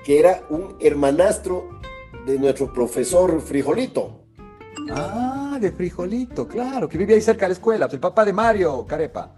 que 0.06 0.18
era 0.18 0.42
un 0.48 0.76
hermanastro 0.80 1.79
de 2.26 2.38
nuestro 2.38 2.72
profesor 2.72 3.40
Frijolito. 3.40 4.24
Ah, 4.92 5.58
de 5.60 5.72
frijolito, 5.72 6.48
claro, 6.48 6.88
que 6.88 6.96
vivía 6.98 7.14
ahí 7.16 7.20
cerca 7.22 7.42
de 7.44 7.48
la 7.50 7.52
escuela. 7.54 7.88
El 7.90 8.00
papá 8.00 8.24
de 8.24 8.32
Mario 8.32 8.84
Carepa. 8.86 9.34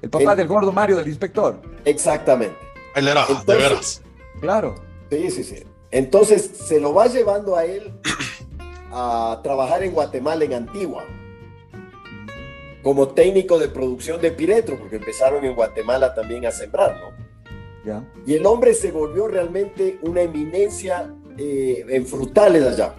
El 0.00 0.10
papá 0.10 0.32
El- 0.32 0.38
del 0.38 0.48
gordo 0.48 0.72
Mario 0.72 0.96
del 0.96 1.08
inspector. 1.08 1.60
Exactamente. 1.84 2.56
Él 2.94 3.08
era, 3.08 3.24
de 3.46 3.54
veras. 3.56 4.02
Claro. 4.40 4.74
Sí, 5.10 5.30
sí, 5.30 5.44
sí. 5.44 5.62
Entonces 5.90 6.42
se 6.42 6.80
lo 6.80 6.92
va 6.94 7.06
llevando 7.06 7.54
a 7.56 7.64
él 7.64 7.92
a 8.92 9.40
trabajar 9.42 9.82
en 9.82 9.92
Guatemala, 9.92 10.44
en 10.44 10.54
Antigua, 10.54 11.04
como 12.82 13.08
técnico 13.08 13.58
de 13.58 13.68
producción 13.68 14.20
de 14.20 14.32
piretro, 14.32 14.78
porque 14.78 14.96
empezaron 14.96 15.44
en 15.44 15.54
Guatemala 15.54 16.14
también 16.14 16.44
a 16.46 16.50
sembrar, 16.50 16.98
¿no? 17.00 17.22
Ya. 17.84 18.04
Y 18.26 18.34
el 18.34 18.46
hombre 18.46 18.74
se 18.74 18.90
volvió 18.90 19.28
realmente 19.28 19.98
una 20.02 20.22
eminencia 20.22 21.14
eh, 21.38 21.84
en 21.88 22.06
frutales 22.06 22.62
allá. 22.64 22.94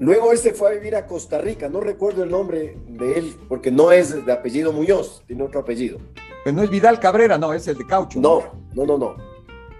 Luego 0.00 0.30
él 0.32 0.38
se 0.38 0.52
fue 0.54 0.68
a 0.70 0.72
vivir 0.74 0.94
a 0.94 1.06
Costa 1.06 1.38
Rica, 1.38 1.68
no 1.68 1.80
recuerdo 1.80 2.22
el 2.22 2.30
nombre 2.30 2.76
de 2.86 3.18
él, 3.18 3.36
porque 3.48 3.70
no 3.72 3.90
es 3.90 4.24
de 4.24 4.32
apellido 4.32 4.72
Muñoz, 4.72 5.22
tiene 5.26 5.42
otro 5.42 5.60
apellido. 5.60 5.98
Pero 6.44 6.56
no 6.56 6.62
es 6.62 6.70
Vidal 6.70 7.00
Cabrera, 7.00 7.36
no, 7.36 7.52
es 7.52 7.66
el 7.66 7.76
de 7.76 7.84
Caucho. 7.86 8.20
No, 8.20 8.42
no, 8.74 8.86
no, 8.86 8.96
no. 8.96 9.16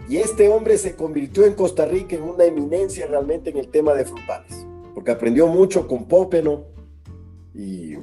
Y 0.09 0.17
este 0.17 0.49
hombre 0.49 0.77
se 0.79 0.97
convirtió 0.97 1.45
en 1.45 1.55
Costa 1.55 1.85
Rica 1.85 2.17
en 2.17 2.23
una 2.23 2.45
eminencia 2.45 3.07
realmente 3.07 3.51
en 3.51 3.59
el 3.59 3.69
tema 3.69 3.95
de 3.95 4.05
frutales, 4.07 4.67
porque 4.95 5.13
aprendió 5.13 5.47
mucho 5.47 5.87
con 5.87 6.07
Pópeno 6.07 6.65
y 7.55 7.95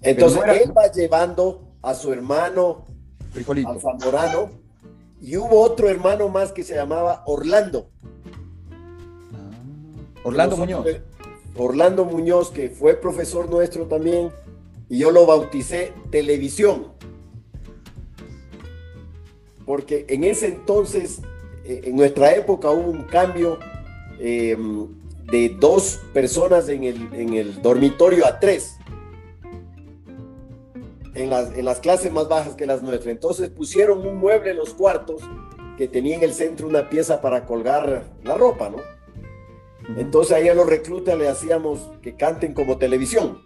entonces 0.00 0.40
era- 0.42 0.56
él 0.56 0.72
va 0.76 0.90
llevando 0.90 1.74
a 1.82 1.94
su 1.94 2.12
hermano 2.12 2.84
Frijolito. 3.32 3.68
al 3.68 3.80
Zamorano 3.80 4.50
y 5.20 5.36
hubo 5.36 5.60
otro 5.60 5.88
hermano 5.88 6.28
más 6.30 6.52
que 6.52 6.62
se 6.62 6.74
llamaba 6.74 7.22
Orlando. 7.26 7.90
Orlando 10.24 10.56
Muñoz. 10.56 10.86
Orlando 11.56 12.04
Muñoz, 12.04 12.50
que 12.50 12.70
fue 12.70 12.94
profesor 12.94 13.50
nuestro 13.50 13.86
también, 13.86 14.30
y 14.88 14.98
yo 14.98 15.10
lo 15.10 15.26
bauticé 15.26 15.92
televisión. 16.10 16.88
Porque 19.66 20.04
en 20.08 20.24
ese 20.24 20.46
entonces, 20.46 21.20
eh, 21.64 21.82
en 21.84 21.96
nuestra 21.96 22.34
época, 22.34 22.70
hubo 22.70 22.90
un 22.90 23.04
cambio 23.04 23.58
eh, 24.18 24.56
de 25.30 25.48
dos 25.60 26.00
personas 26.12 26.68
en 26.68 26.84
el, 26.84 27.14
en 27.14 27.34
el 27.34 27.62
dormitorio 27.62 28.26
a 28.26 28.40
tres. 28.40 28.76
En 31.14 31.30
las, 31.30 31.56
en 31.56 31.64
las 31.64 31.80
clases 31.80 32.12
más 32.12 32.28
bajas 32.28 32.54
que 32.54 32.66
las 32.66 32.82
nuestras. 32.82 33.12
Entonces 33.12 33.50
pusieron 33.50 34.06
un 34.06 34.18
mueble 34.18 34.52
en 34.52 34.56
los 34.56 34.74
cuartos 34.74 35.22
que 35.76 35.88
tenía 35.88 36.16
en 36.16 36.22
el 36.22 36.34
centro 36.34 36.66
una 36.66 36.88
pieza 36.88 37.20
para 37.20 37.46
colgar 37.46 38.04
la 38.22 38.34
ropa, 38.34 38.70
¿no? 38.70 38.78
Entonces 39.96 40.36
ahí 40.36 40.48
a 40.48 40.54
los 40.54 40.66
reclutas 40.66 41.16
le 41.18 41.28
hacíamos 41.28 41.90
que 42.02 42.16
canten 42.16 42.54
como 42.54 42.78
televisión. 42.78 43.42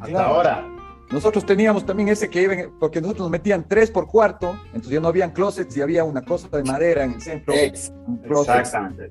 Hasta 0.00 0.06
Claro. 0.06 0.28
ahora. 0.28 0.74
Nosotros 1.10 1.46
teníamos 1.46 1.86
también 1.86 2.10
ese 2.10 2.28
que 2.28 2.42
iban, 2.42 2.72
porque 2.78 3.00
nosotros 3.00 3.24
nos 3.24 3.30
metían 3.30 3.66
tres 3.66 3.90
por 3.90 4.06
cuarto, 4.06 4.58
entonces 4.66 4.90
ya 4.92 5.00
no 5.00 5.08
habían 5.08 5.30
closets 5.32 5.74
y 5.76 5.80
había 5.80 6.04
una 6.04 6.22
cosa 6.22 6.48
de 6.48 6.62
madera 6.64 7.04
en 7.04 7.14
el 7.14 7.22
centro. 7.22 7.54
Exactamente. 7.54 9.10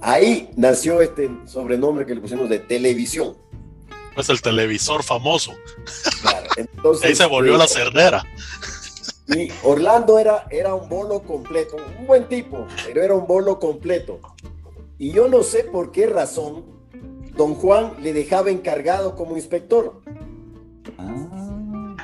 Ahí 0.00 0.50
nació 0.56 1.00
este 1.00 1.30
sobrenombre 1.44 2.06
que 2.06 2.14
le 2.16 2.20
pusimos 2.20 2.48
de 2.48 2.58
televisión. 2.58 3.36
Pues 4.14 4.28
el 4.28 4.42
televisor 4.42 5.02
famoso. 5.02 5.52
Claro. 6.22 6.46
Entonces, 6.56 7.04
Ahí 7.08 7.14
se 7.14 7.26
volvió 7.26 7.54
eh, 7.54 7.58
la 7.58 7.66
cerdera. 7.68 8.22
Y 9.28 9.48
Orlando 9.62 10.18
era, 10.18 10.46
era 10.50 10.74
un 10.74 10.88
bolo 10.88 11.22
completo, 11.22 11.76
un 12.00 12.06
buen 12.06 12.28
tipo, 12.28 12.66
pero 12.84 13.02
era 13.02 13.14
un 13.14 13.26
bolo 13.26 13.58
completo. 13.58 14.20
Y 15.02 15.10
yo 15.10 15.26
no 15.26 15.42
sé 15.42 15.64
por 15.64 15.90
qué 15.90 16.06
razón 16.06 16.64
don 17.36 17.56
Juan 17.56 17.94
le 18.04 18.12
dejaba 18.12 18.50
encargado 18.52 19.16
como 19.16 19.36
inspector. 19.36 20.00
Ah, 20.96 21.96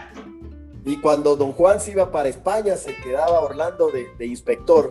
Y 0.85 1.01
cuando 1.01 1.37
don 1.37 1.53
Juan 1.53 1.81
se 1.81 1.93
iba 1.93 2.11
para 2.11 2.29
España, 2.29 2.77
se 2.77 2.97
quedaba 2.97 3.39
Orlando 3.39 3.93
de, 3.93 4.09
de 4.19 4.27
inspector. 4.27 4.91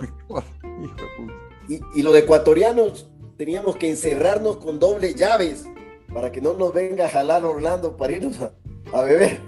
Y, 1.67 1.81
y 1.95 2.01
los 2.01 2.15
ecuatorianos 2.15 3.09
teníamos 3.35 3.75
que 3.75 3.89
encerrarnos 3.89 4.55
con 4.55 4.79
doble 4.79 5.13
llaves 5.13 5.65
para 6.13 6.31
que 6.31 6.39
no 6.39 6.53
nos 6.53 6.73
venga 6.73 7.07
a 7.07 7.09
jalar 7.09 7.43
Orlando 7.43 7.97
para 7.97 8.13
irnos 8.13 8.39
a, 8.39 8.53
a 8.93 9.01
beber. 9.01 9.41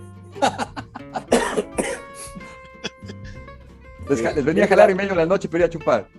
Les, 4.10 4.44
venía 4.44 4.66
a 4.66 4.68
jalar 4.68 4.92
en 4.92 4.98
medio 4.98 5.12
de 5.12 5.16
la 5.16 5.26
noche 5.26 5.48
pero 5.48 5.64
ir 5.64 5.70
a 5.70 5.70
chupar. 5.70 6.10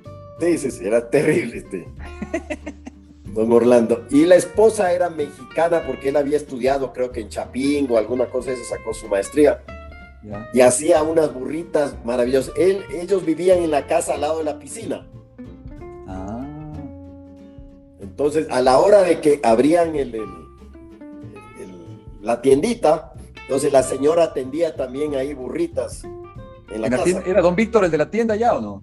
Sí, 0.41 0.59
sí, 0.59 0.71
sí, 0.71 0.87
era 0.87 1.09
terrible 1.11 1.59
este. 1.59 1.87
Don 3.35 3.53
Orlando. 3.53 4.07
Y 4.11 4.25
la 4.27 4.35
esposa 4.37 4.93
era 4.93 5.09
mexicana 5.11 5.83
porque 5.87 6.09
él 6.09 6.17
había 6.17 6.37
estudiado, 6.37 6.93
creo 6.93 7.13
que 7.13 7.21
en 7.21 7.29
Chapingo, 7.29 7.97
alguna 7.99 8.27
cosa, 8.27 8.55
se 8.57 8.65
sacó 8.65 8.93
su 8.95 9.07
maestría. 9.09 9.63
Y 10.53 10.61
hacía 10.61 11.03
unas 11.03 11.33
burritas 11.33 11.95
maravillosas. 12.05 12.53
Él, 12.57 12.83
ellos 12.93 13.25
vivían 13.25 13.59
en 13.61 13.71
la 13.71 13.87
casa 13.87 14.15
al 14.15 14.21
lado 14.23 14.39
de 14.39 14.45
la 14.45 14.59
piscina. 14.59 15.07
Ah. 16.09 16.45
Entonces, 18.01 18.47
a 18.51 18.61
la 18.61 18.79
hora 18.79 19.03
de 19.03 19.21
que 19.21 19.41
abrían 19.43 19.95
el, 19.97 20.15
el- 20.15 20.23
el- 21.59 22.01
la 22.21 22.43
tiendita, 22.43 23.13
entonces 23.43 23.73
la 23.73 23.83
señora 23.83 24.25
atendía 24.25 24.75
también 24.77 25.15
ahí 25.15 25.33
burritas 25.35 26.05
en 26.05 26.11
la 26.69 26.75
En 26.75 26.81
la 26.83 26.91
casa. 26.91 27.05
tienda- 27.05 27.23
¿Era 27.27 27.41
don 27.43 27.55
Víctor 27.57 27.85
el 27.85 27.91
de 27.91 27.99
la 27.99 28.11
tienda 28.11 28.37
ya 28.37 28.55
o 28.57 28.61
no? 28.61 28.83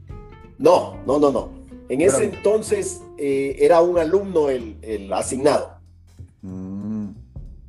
No, 0.58 0.98
no, 1.06 1.20
no, 1.20 1.32
no. 1.32 1.50
En 1.90 2.02
ese 2.02 2.26
entonces 2.26 3.02
eh, 3.18 3.56
era 3.60 3.82
un 3.82 3.98
alumno 3.98 4.50
el, 4.50 4.78
el 4.82 5.12
asignado. 5.14 5.78
Mm. 6.42 7.10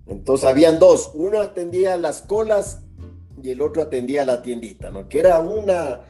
Entonces 0.07 0.49
habían 0.49 0.79
dos. 0.79 1.13
Uno 1.15 1.41
atendía 1.41 1.97
las 1.97 2.23
colas 2.23 2.83
y 3.43 3.51
el 3.51 3.61
otro 3.61 3.83
atendía 3.83 4.25
la 4.25 4.43
tiendita, 4.43 4.91
¿no? 4.91 5.09
Que 5.09 5.21
era 5.21 5.39
una, 5.41 6.01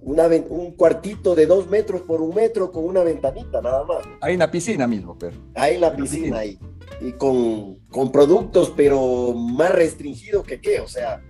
una 0.00 0.26
un 0.48 0.72
cuartito 0.72 1.34
de 1.34 1.46
dos 1.46 1.68
metros 1.68 2.02
por 2.02 2.22
un 2.22 2.34
metro 2.34 2.72
con 2.72 2.84
una 2.84 3.02
ventanita 3.02 3.60
nada 3.60 3.84
más. 3.84 3.98
Ahí 4.20 4.34
en 4.34 4.38
la 4.38 4.50
piscina 4.50 4.86
mismo, 4.86 5.16
pero. 5.18 5.36
Ahí 5.54 5.74
en 5.74 5.80
la 5.80 5.88
En 5.88 5.92
la 5.92 5.96
piscina. 5.98 6.38
ahí. 6.38 6.58
Y 7.00 7.12
con, 7.12 7.80
con 7.90 8.12
productos, 8.12 8.72
pero 8.76 9.34
más 9.34 9.72
restringidos 9.72 10.44
que 10.44 10.60
qué. 10.60 10.80
O 10.80 10.88
sea, 10.88 11.20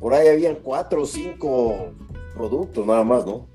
por 0.00 0.12
ahí 0.12 0.28
habían 0.28 0.56
cuatro 0.56 1.02
o 1.02 1.06
cinco 1.06 1.92
productos 2.34 2.84
nada 2.84 3.04
más, 3.04 3.24
¿no? 3.24 3.46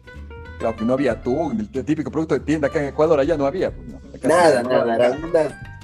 Claro 0.60 0.76
que 0.76 0.84
no 0.84 0.94
había 0.94 1.14
atún, 1.14 1.70
el 1.74 1.86
típico 1.86 2.12
producto 2.12 2.34
de 2.36 2.42
tienda 2.42 2.68
acá 2.68 2.82
en 2.82 2.90
Ecuador, 2.90 3.18
allá 3.20 3.38
no 3.38 3.46
había. 3.46 3.72
pues, 3.72 3.88
no. 3.88 4.00
Nada, 4.28 4.62
nada, 4.62 4.96
eran 4.96 5.24
un 5.24 5.32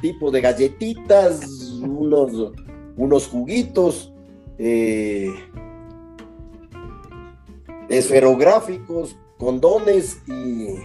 tipo 0.02 0.30
de 0.32 0.42
galletitas, 0.42 1.48
unos, 1.82 2.52
unos 2.98 3.28
juguitos, 3.28 4.12
eh, 4.58 5.34
esferográficos, 7.88 9.16
condones 9.38 10.20
y, 10.28 10.76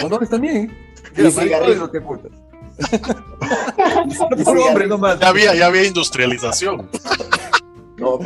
Condones 0.00 0.28
también. 0.28 0.70
Y 1.16 1.20
Era 1.22 1.30
cigarrillos. 1.30 1.78
lo 1.78 1.90
que 1.90 2.00
putas. 2.02 2.30
y 4.36 4.44
Puro 4.44 4.66
hombre 4.66 4.86
nomás. 4.86 5.18
Ya 5.18 5.28
había, 5.28 5.54
ya 5.54 5.66
había 5.66 5.84
industrialización. 5.84 6.90
No, 7.96 8.18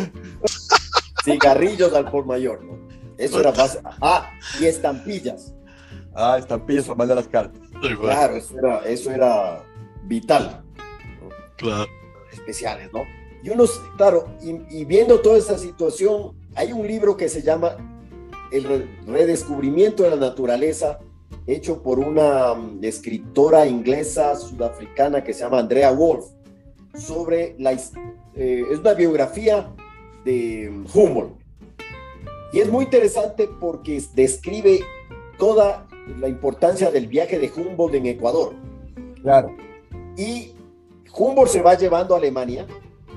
cigarrillos 1.24 1.94
al 1.94 2.10
por 2.10 2.26
mayor, 2.26 2.62
¿no? 2.64 2.91
Eso 3.18 3.40
era 3.40 3.50
base. 3.52 3.80
Ah, 4.00 4.30
y 4.60 4.66
estampillas. 4.66 5.54
Ah, 6.14 6.36
estampillas 6.38 6.84
para 6.84 6.96
mandar 6.96 7.16
las 7.16 7.28
cartas. 7.28 7.60
Claro, 8.00 8.36
eso 8.36 8.58
era, 8.58 8.78
eso 8.84 9.10
era 9.10 9.64
vital. 10.04 10.62
Claro. 11.56 11.88
especiales, 12.32 12.90
¿no? 12.92 13.02
Y 13.44 13.50
unos, 13.50 13.80
claro, 13.96 14.26
y, 14.42 14.78
y 14.80 14.84
viendo 14.84 15.20
toda 15.20 15.36
esa 15.38 15.58
situación, 15.58 16.32
hay 16.54 16.72
un 16.72 16.86
libro 16.86 17.16
que 17.16 17.28
se 17.28 17.42
llama 17.42 17.76
El 18.52 18.64
re- 18.64 18.88
redescubrimiento 19.06 20.02
de 20.04 20.10
la 20.10 20.16
naturaleza, 20.16 20.98
hecho 21.46 21.82
por 21.82 21.98
una 21.98 22.54
mm, 22.54 22.84
escritora 22.84 23.66
inglesa 23.66 24.36
sudafricana 24.36 25.22
que 25.24 25.32
se 25.34 25.40
llama 25.40 25.58
Andrea 25.58 25.90
Wolf, 25.92 26.24
sobre 26.94 27.54
la, 27.58 27.72
eh, 27.72 28.64
es 28.70 28.78
una 28.78 28.94
biografía 28.94 29.68
de 30.24 30.70
mm, 30.70 30.86
Humboldt. 30.94 31.41
Y 32.52 32.60
es 32.60 32.70
muy 32.70 32.84
interesante 32.84 33.48
porque 33.60 34.02
describe 34.14 34.80
toda 35.38 35.86
la 36.20 36.28
importancia 36.28 36.90
del 36.90 37.06
viaje 37.06 37.38
de 37.38 37.50
Humboldt 37.54 37.94
en 37.94 38.06
Ecuador. 38.06 38.54
Claro. 39.22 39.54
Y 40.16 40.52
Humboldt 41.16 41.50
se 41.50 41.62
va 41.62 41.76
llevando 41.76 42.14
a 42.14 42.18
Alemania 42.18 42.66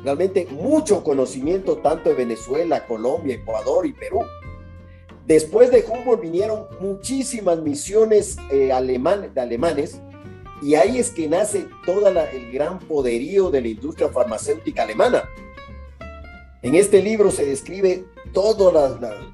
realmente 0.03 0.47
mucho 0.51 1.03
conocimiento 1.03 1.77
tanto 1.77 2.09
de 2.09 2.15
Venezuela, 2.15 2.85
Colombia, 2.85 3.35
Ecuador 3.35 3.85
y 3.85 3.93
Perú. 3.93 4.21
Después 5.25 5.71
de 5.71 5.83
Humboldt 5.83 6.21
vinieron 6.21 6.67
muchísimas 6.79 7.59
misiones 7.59 8.37
eh, 8.51 8.69
aleman- 8.71 9.33
de 9.33 9.41
alemanes 9.41 9.99
y 10.61 10.75
ahí 10.75 10.99
es 10.99 11.09
que 11.09 11.27
nace 11.27 11.65
todo 11.85 12.07
el 12.07 12.51
gran 12.51 12.77
poderío 12.79 13.49
de 13.49 13.61
la 13.61 13.67
industria 13.67 14.09
farmacéutica 14.09 14.83
alemana. 14.83 15.23
En 16.65 16.73
este 16.73 16.99
libro 17.03 17.29
se 17.29 17.45
describe 17.45 18.05
toda 18.33 18.71
la, 18.73 18.99
la- 18.99 19.31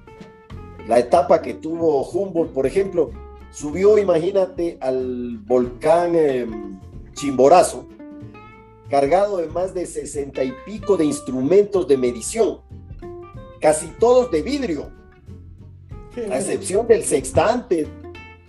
la 0.85 0.99
etapa 0.99 1.41
que 1.41 1.53
tuvo 1.53 2.03
Humboldt, 2.03 2.51
por 2.51 2.65
ejemplo, 2.65 3.11
subió, 3.51 3.97
imagínate, 3.97 4.77
al 4.81 5.37
volcán 5.45 6.11
eh, 6.15 6.45
Chimborazo, 7.13 7.87
cargado 8.89 9.37
de 9.37 9.47
más 9.47 9.73
de 9.73 9.85
sesenta 9.85 10.43
y 10.43 10.51
pico 10.65 10.97
de 10.97 11.05
instrumentos 11.05 11.87
de 11.87 11.95
medición, 11.95 12.59
casi 13.61 13.87
todos 13.97 14.29
de 14.29 14.41
vidrio, 14.41 14.89
a 16.29 16.37
excepción 16.37 16.85
del 16.87 17.03
sextante, 17.03 17.87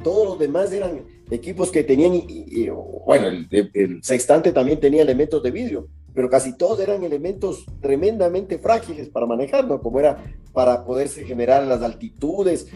todos 0.03 0.27
los 0.27 0.38
demás 0.40 0.73
eran 0.73 1.03
equipos 1.31 1.71
que 1.71 1.85
tenían, 1.85 2.14
y- 2.14 2.68
bueno, 3.07 3.29
el, 3.29 3.47
el 3.75 4.03
sextante 4.03 4.51
también 4.51 4.81
tenía 4.81 5.03
elementos 5.03 5.40
de 5.40 5.51
vidrio, 5.53 5.87
pero 6.14 6.29
casi 6.29 6.57
todos 6.57 6.81
eran 6.81 7.05
elementos 7.05 7.64
tremendamente 7.81 8.59
frágiles 8.59 9.09
para 9.09 9.27
manejarlo, 9.27 9.81
como 9.81 10.01
era 10.01 10.22
para 10.53 10.85
poderse 10.85 11.25
generar 11.25 11.66
las 11.66 11.83
altitudes. 11.83 12.68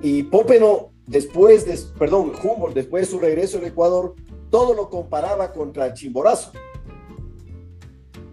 Y 0.00 0.24
Popeno, 0.24 0.90
después 1.06 1.66
de, 1.66 1.78
perdón, 1.98 2.32
Humboldt, 2.42 2.74
después 2.74 3.06
de 3.06 3.10
su 3.10 3.18
regreso 3.18 3.58
al 3.58 3.64
Ecuador, 3.64 4.14
todo 4.50 4.74
lo 4.74 4.88
comparaba 4.88 5.52
contra 5.52 5.86
el 5.86 5.94
Chimborazo. 5.94 6.52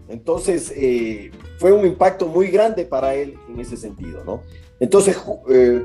Entonces, 0.07 0.71
eh, 0.75 1.31
fue 1.57 1.71
un 1.71 1.85
impacto 1.85 2.27
muy 2.27 2.47
grande 2.47 2.85
para 2.85 3.15
él 3.15 3.37
en 3.49 3.59
ese 3.59 3.75
sentido, 3.75 4.23
¿no? 4.23 4.41
Entonces, 4.79 5.17
eh, 5.49 5.83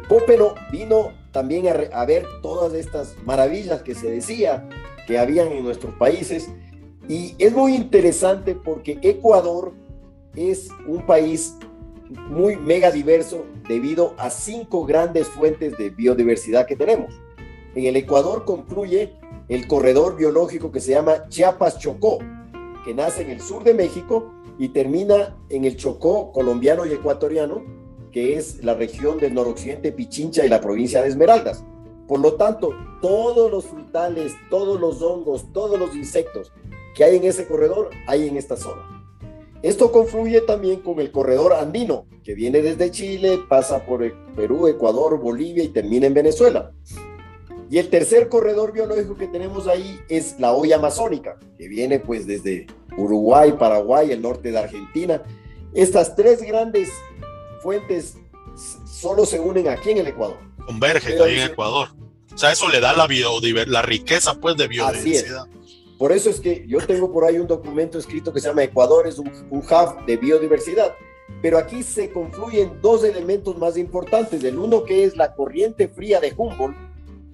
vino 0.70 1.12
también 1.32 1.68
a, 1.68 1.72
a 1.92 2.04
ver 2.04 2.26
todas 2.42 2.74
estas 2.74 3.16
maravillas 3.24 3.82
que 3.82 3.94
se 3.94 4.10
decía 4.10 4.68
que 5.06 5.18
habían 5.18 5.48
en 5.48 5.64
nuestros 5.64 5.94
países. 5.94 6.50
Y 7.10 7.34
es 7.40 7.52
muy 7.52 7.74
interesante 7.74 8.54
porque 8.54 9.00
Ecuador 9.02 9.72
es 10.36 10.68
un 10.86 11.04
país 11.04 11.56
muy 12.28 12.54
mega 12.54 12.92
diverso 12.92 13.46
debido 13.66 14.14
a 14.16 14.30
cinco 14.30 14.86
grandes 14.86 15.26
fuentes 15.26 15.76
de 15.76 15.90
biodiversidad 15.90 16.68
que 16.68 16.76
tenemos. 16.76 17.20
En 17.74 17.86
el 17.86 17.96
Ecuador 17.96 18.44
concluye 18.44 19.14
el 19.48 19.66
corredor 19.66 20.16
biológico 20.16 20.70
que 20.70 20.78
se 20.78 20.92
llama 20.92 21.26
Chiapas-Chocó, 21.28 22.18
que 22.84 22.94
nace 22.94 23.22
en 23.22 23.30
el 23.30 23.40
sur 23.40 23.64
de 23.64 23.74
México 23.74 24.32
y 24.56 24.68
termina 24.68 25.36
en 25.48 25.64
el 25.64 25.76
Chocó 25.76 26.30
colombiano 26.30 26.86
y 26.86 26.92
ecuatoriano, 26.92 27.60
que 28.12 28.36
es 28.36 28.62
la 28.62 28.74
región 28.74 29.18
del 29.18 29.34
noroccidente 29.34 29.90
Pichincha 29.90 30.46
y 30.46 30.48
la 30.48 30.60
provincia 30.60 31.02
de 31.02 31.08
Esmeraldas. 31.08 31.64
Por 32.06 32.20
lo 32.20 32.34
tanto, 32.34 32.70
todos 33.02 33.50
los 33.50 33.64
frutales, 33.64 34.32
todos 34.48 34.80
los 34.80 35.02
hongos, 35.02 35.52
todos 35.52 35.76
los 35.76 35.96
insectos 35.96 36.52
que 37.00 37.04
hay 37.04 37.16
en 37.16 37.24
ese 37.24 37.46
corredor, 37.46 37.88
hay 38.06 38.28
en 38.28 38.36
esta 38.36 38.58
zona. 38.58 38.82
Esto 39.62 39.90
confluye 39.90 40.42
también 40.42 40.80
con 40.80 41.00
el 41.00 41.10
corredor 41.10 41.54
andino, 41.54 42.04
que 42.22 42.34
viene 42.34 42.60
desde 42.60 42.90
Chile, 42.90 43.40
pasa 43.48 43.86
por 43.86 44.04
e- 44.04 44.12
Perú, 44.36 44.68
Ecuador, 44.68 45.18
Bolivia 45.18 45.64
y 45.64 45.68
termina 45.68 46.06
en 46.06 46.12
Venezuela. 46.12 46.72
Y 47.70 47.78
el 47.78 47.88
tercer 47.88 48.28
corredor 48.28 48.72
biológico 48.72 49.16
que 49.16 49.28
tenemos 49.28 49.66
ahí 49.66 49.98
es 50.10 50.38
la 50.38 50.52
olla 50.52 50.76
amazónica, 50.76 51.38
que 51.56 51.68
viene 51.68 52.00
pues 52.00 52.26
desde 52.26 52.66
Uruguay, 52.98 53.54
Paraguay, 53.58 54.12
el 54.12 54.20
norte 54.20 54.50
de 54.50 54.58
Argentina. 54.58 55.22
Estas 55.72 56.14
tres 56.14 56.42
grandes 56.42 56.90
fuentes 57.62 58.18
solo 58.84 59.24
se 59.24 59.40
unen 59.40 59.68
aquí 59.68 59.92
en 59.92 59.98
el 59.98 60.08
Ecuador. 60.08 60.36
Convergen 60.66 61.18
ahí 61.22 61.38
en 61.38 61.50
Ecuador. 61.50 61.88
O 62.34 62.36
sea, 62.36 62.52
eso 62.52 62.68
le 62.68 62.78
da 62.78 62.92
la, 62.92 63.08
la 63.68 63.80
riqueza 63.80 64.34
pues 64.34 64.58
de 64.58 64.68
biodiversidad. 64.68 65.46
Por 66.00 66.10
eso 66.12 66.30
es 66.30 66.40
que 66.40 66.64
yo 66.66 66.78
tengo 66.80 67.12
por 67.12 67.24
ahí 67.24 67.36
un 67.38 67.46
documento 67.46 67.98
escrito 67.98 68.32
que 68.32 68.40
se 68.40 68.48
llama 68.48 68.64
Ecuador 68.64 69.06
es 69.06 69.18
un, 69.18 69.30
un 69.50 69.58
hub 69.60 70.06
de 70.06 70.16
biodiversidad. 70.16 70.94
Pero 71.42 71.58
aquí 71.58 71.82
se 71.82 72.10
confluyen 72.10 72.80
dos 72.80 73.04
elementos 73.04 73.58
más 73.58 73.76
importantes. 73.76 74.42
El 74.42 74.58
uno 74.58 74.82
que 74.84 75.04
es 75.04 75.16
la 75.16 75.34
corriente 75.34 75.88
fría 75.88 76.18
de 76.18 76.32
Humboldt, 76.36 76.74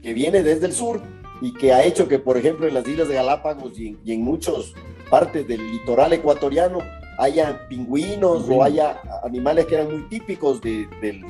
que 0.03 0.13
viene 0.13 0.43
desde 0.43 0.67
el 0.67 0.73
sur 0.73 1.01
y 1.41 1.53
que 1.55 1.73
ha 1.73 1.85
hecho 1.85 2.09
que, 2.09 2.19
por 2.19 2.37
ejemplo, 2.37 2.67
en 2.67 2.75
las 2.75 2.87
islas 2.89 3.09
de 3.09 3.15
Galápagos 3.15 3.79
y 3.79 3.89
en, 3.89 3.99
y 4.05 4.13
en 4.15 4.23
muchas 4.23 4.73
partes 5.11 5.47
del 5.47 5.65
litoral 5.71 6.13
ecuatoriano 6.13 6.79
haya 7.19 7.67
pingüinos 7.69 8.39
o 8.43 8.49
Pingüinos. 8.49 8.67
haya 8.67 9.01
animales 9.23 9.67
que 9.67 9.77
eran 9.77 9.91
muy 9.93 10.09
típicos 10.09 10.61
de, 10.61 10.89
del- 11.01 11.25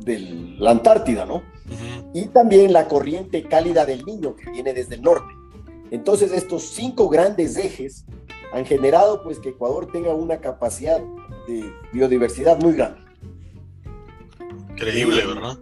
de 0.00 0.18
la 0.58 0.70
Antártida, 0.72 1.24
¿no? 1.26 1.36
Ujú. 1.68 2.10
y 2.14 2.26
también 2.28 2.72
la 2.72 2.88
corriente 2.88 3.42
cálida 3.44 3.84
del 3.84 4.02
Niño 4.06 4.34
que 4.34 4.50
viene 4.50 4.72
desde 4.72 4.94
el 4.94 5.02
norte. 5.02 5.32
Entonces 5.90 6.32
estos 6.32 6.62
cinco 6.64 7.08
grandes 7.08 7.56
ejes 7.56 8.04
han 8.52 8.64
generado 8.64 9.22
pues 9.22 9.38
que 9.38 9.50
Ecuador 9.50 9.90
tenga 9.90 10.14
una 10.14 10.40
capacidad 10.40 11.00
de 11.46 11.72
biodiversidad 11.92 12.58
muy 12.58 12.74
grande. 12.74 13.00
Increíble, 14.70 15.26
¿verdad? 15.26 15.58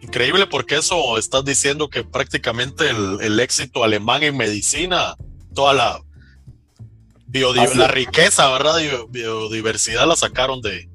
Increíble 0.00 0.46
porque 0.46 0.76
eso 0.76 1.16
estás 1.16 1.44
diciendo 1.44 1.88
que 1.88 2.04
prácticamente 2.04 2.90
el, 2.90 3.40
éxito 3.40 3.84
alemán 3.84 4.22
en 4.24 4.36
medicina, 4.36 5.16
toda 5.54 5.72
la, 5.72 6.02
la 7.76 7.88
riqueza, 7.88 8.50
¿verdad? 8.50 8.76
Biodiversidad 9.08 10.06
la 10.06 10.16
sacaron 10.16 10.60
de, 10.60 10.88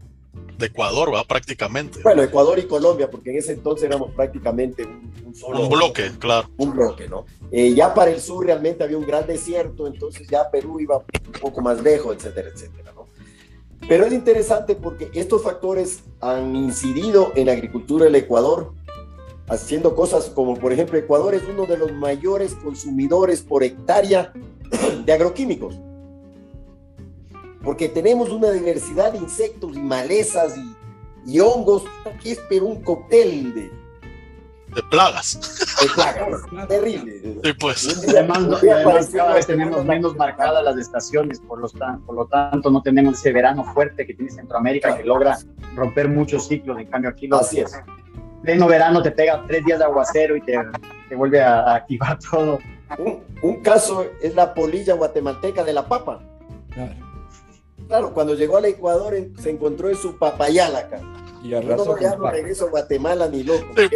de 0.57 0.67
Ecuador, 0.67 1.13
va 1.13 1.23
prácticamente. 1.23 1.99
Bueno, 2.03 2.23
Ecuador 2.23 2.57
y 2.59 2.63
Colombia, 2.63 3.09
porque 3.09 3.31
en 3.31 3.37
ese 3.37 3.53
entonces 3.53 3.85
éramos 3.85 4.11
prácticamente 4.11 4.85
un, 4.85 5.35
solo. 5.35 5.61
Un 5.61 5.69
bloque, 5.69 6.11
claro. 6.19 6.49
Un 6.57 6.73
bloque, 6.73 7.07
¿no? 7.07 7.25
Eh, 7.51 7.73
ya 7.73 7.93
para 7.93 8.11
el 8.11 8.19
sur 8.19 8.45
realmente 8.45 8.83
había 8.83 8.97
un 8.97 9.05
gran 9.05 9.25
desierto, 9.27 9.87
entonces 9.87 10.27
ya 10.27 10.49
Perú 10.49 10.79
iba 10.79 10.97
un 10.97 11.39
poco 11.39 11.61
más 11.61 11.81
lejos, 11.81 12.15
etcétera, 12.15 12.49
etcétera, 12.53 12.91
¿no? 12.93 13.05
Pero 13.87 14.05
es 14.05 14.13
interesante 14.13 14.75
porque 14.75 15.09
estos 15.13 15.43
factores 15.43 16.03
han 16.19 16.55
incidido 16.55 17.31
en 17.35 17.45
la 17.45 17.53
agricultura 17.53 18.05
del 18.05 18.15
Ecuador, 18.15 18.73
haciendo 19.47 19.95
cosas 19.95 20.25
como, 20.25 20.57
por 20.57 20.73
ejemplo, 20.73 20.97
Ecuador 20.97 21.35
es 21.35 21.43
uno 21.43 21.65
de 21.65 21.77
los 21.77 21.93
mayores 21.93 22.53
consumidores 22.55 23.41
por 23.41 23.63
hectárea 23.63 24.33
de 25.05 25.13
agroquímicos 25.13 25.79
porque 27.67 27.89
tenemos 27.89 28.30
una 28.30 28.49
diversidad 28.51 29.12
de 29.12 29.17
insectos 29.17 29.75
y 29.75 29.82
malezas 29.82 30.56
y, 31.25 31.38
hongos, 31.41 31.84
aquí 32.06 32.32
es 32.32 32.39
pero 32.47 32.65
un 32.65 32.82
cóctel 32.82 33.53
de, 33.53 33.63
de 34.73 34.84
plagas. 34.89 35.38
De 35.82 35.89
plagas, 35.93 36.43
terrible. 36.69 37.21
Sí, 37.43 37.53
pues. 37.60 38.08
Además, 38.08 38.62
cada 39.12 39.34
vez 39.34 39.47
tenemos 39.47 39.84
menos 39.84 40.15
marcadas 40.15 40.63
las 40.63 40.77
estaciones, 40.77 41.41
por, 41.41 41.60
los 41.60 41.73
por 42.06 42.15
lo 42.15 42.25
tanto 42.27 42.71
no 42.71 42.82
tenemos 42.82 43.15
ese 43.15 43.34
verano 43.34 43.65
fuerte 43.73 44.08
que 44.08 44.13
tiene 44.13 44.32
Centroamérica 44.32 44.95
que 44.95 45.03
logra 45.03 45.38
romper 45.75 46.08
muchos 46.08 46.47
ciclos, 46.47 46.80
en 46.80 46.86
cambio 46.86 47.10
aquí 47.10 47.27
lo 47.27 47.39
Así 47.39 47.60
es. 47.60 47.77
Pleno 48.43 48.67
verano 48.67 49.01
te 49.01 49.12
pega 49.12 49.43
tres 49.45 49.65
días 49.65 49.80
de 49.80 49.84
aguacero 49.84 50.38
y 50.38 50.41
te, 50.41 50.58
te 51.10 51.15
vuelve 51.17 51.41
a, 51.41 51.75
activar 51.75 52.17
todo. 52.32 52.60
Un, 52.97 53.21
un, 53.41 53.62
caso 53.62 54.06
es 54.21 54.36
la 54.36 54.53
polilla 54.53 54.93
guatemalteca 54.93 55.65
de 55.65 55.73
la 55.73 55.86
papa. 55.86 56.21
Claro. 56.69 57.06
Claro, 57.88 58.13
cuando 58.13 58.36
llegó 58.36 58.58
al 58.58 58.65
Ecuador 58.65 59.15
se 59.41 59.50
encontró 59.50 59.89
en 59.89 59.95
su 59.95 60.17
papayal 60.17 60.76
acá. 60.76 61.02
Y 61.43 61.50
Yo 61.50 61.62
no 61.62 62.00
ya 62.00 62.15
no 62.15 62.30
regreso 62.30 62.67
a 62.67 62.69
Guatemala 62.69 63.28
ni 63.28 63.43
loco. 63.43 63.65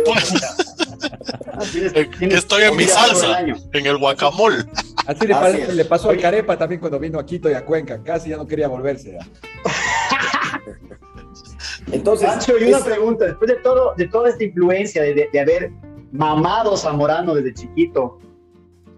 Estoy 2.21 2.63
en 2.63 2.75
mi 2.75 2.85
salsa, 2.85 3.41
en 3.41 3.85
el 3.85 3.97
guacamole. 3.97 4.63
Así 5.05 5.27
le, 5.27 5.73
le, 5.73 5.85
pasó 5.85 6.09
al 6.09 6.19
Carepa 6.19 6.57
también 6.57 6.79
cuando 6.79 6.99
vino 6.99 7.19
a 7.19 7.25
Quito 7.25 7.49
y 7.49 7.53
a 7.53 7.65
Cuenca. 7.65 8.01
Casi 8.03 8.29
ya 8.29 8.37
no 8.37 8.47
quería 8.47 8.67
volverse. 8.67 9.17
Entonces, 11.91 12.27
Pancho, 12.27 12.57
y 12.57 12.65
una 12.65 12.83
pregunta, 12.83 13.25
después 13.25 13.49
de 13.49 13.57
todo, 13.57 13.93
de 13.95 14.07
toda 14.07 14.29
esta 14.29 14.43
influencia 14.43 15.03
de, 15.03 15.29
de, 15.31 15.39
haber 15.39 15.71
mamado 16.11 16.77
Zamorano 16.77 17.35
desde 17.35 17.53
chiquito, 17.53 18.17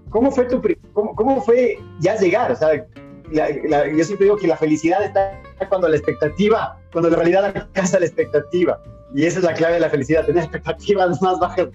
¿cómo 0.10 0.32
fue 0.32 0.46
tu 0.46 0.62
cómo, 0.94 1.16
cómo 1.16 1.42
fue 1.42 1.80
ya 2.00 2.16
llegar? 2.18 2.52
O 2.52 2.56
sea, 2.56 2.86
yo 3.34 4.04
siempre 4.04 4.26
digo 4.26 4.38
que 4.38 4.48
la 4.48 4.58
felicidad 4.58 5.04
está 5.04 5.42
cuando 5.70 5.88
la 5.88 5.98
expectativa, 5.98 6.80
cuando 6.92 7.10
la 7.10 7.18
realidad 7.18 7.46
alcanza 7.46 8.00
la 8.00 8.06
expectativa. 8.06 8.82
Y 9.14 9.26
esa 9.26 9.40
es 9.40 9.46
la 9.46 9.54
clave 9.54 9.76
de 9.76 9.80
la 9.80 9.90
felicidad, 9.90 10.26
tener 10.26 10.44
expectativas 10.44 11.22
más 11.22 11.40
bajas, 11.40 11.68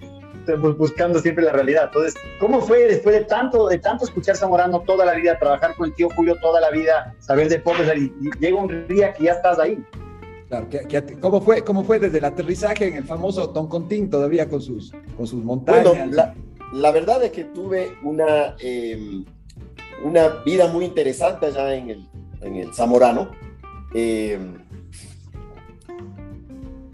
buscando 0.77 1.19
siempre 1.19 1.43
la 1.43 1.51
realidad. 1.51 1.85
Entonces, 1.85 2.15
¿cómo 2.39 2.61
fue 2.61 2.87
después 2.87 3.15
de 3.15 3.25
tanto, 3.25 3.67
de 3.67 3.77
tanto 3.77 4.05
escuchar 4.05 4.35
Zamorano 4.35 4.81
toda 4.81 5.05
la 5.05 5.13
vida, 5.13 5.37
trabajar 5.37 5.75
con 5.75 5.87
el 5.87 5.95
tío 5.95 6.09
Julio 6.15 6.35
toda 6.41 6.59
la 6.59 6.71
vida, 6.71 7.15
saber 7.19 7.49
de 7.49 7.59
pobres, 7.59 7.91
y, 7.95 8.11
llega 8.39 8.57
un 8.57 8.87
día 8.87 9.13
que 9.13 9.25
ya 9.25 9.33
estás 9.33 9.59
ahí? 9.59 9.83
Claro, 10.47 10.67
¿cómo, 11.21 11.41
fue, 11.41 11.61
¿cómo 11.63 11.83
fue 11.83 11.99
desde 11.99 12.17
el 12.17 12.25
aterrizaje 12.25 12.87
en 12.87 12.95
el 12.95 13.03
famoso 13.03 13.51
Toncontín 13.51 14.09
todavía 14.09 14.49
con 14.49 14.61
sus, 14.61 14.91
con 15.15 15.27
sus 15.27 15.43
montañas? 15.43 15.83
Bueno, 15.83 16.33
la, 16.73 16.91
verdad 16.91 17.23
es 17.23 17.31
que 17.31 17.43
tuve 17.43 17.95
una... 18.03 18.55
Em, 18.59 19.25
una 20.03 20.27
vida 20.45 20.67
muy 20.67 20.85
interesante 20.85 21.47
allá 21.47 21.75
en 21.75 21.89
el, 21.89 22.09
en 22.41 22.55
el 22.55 22.73
Zamorano. 22.73 23.31
Eh, 23.93 24.39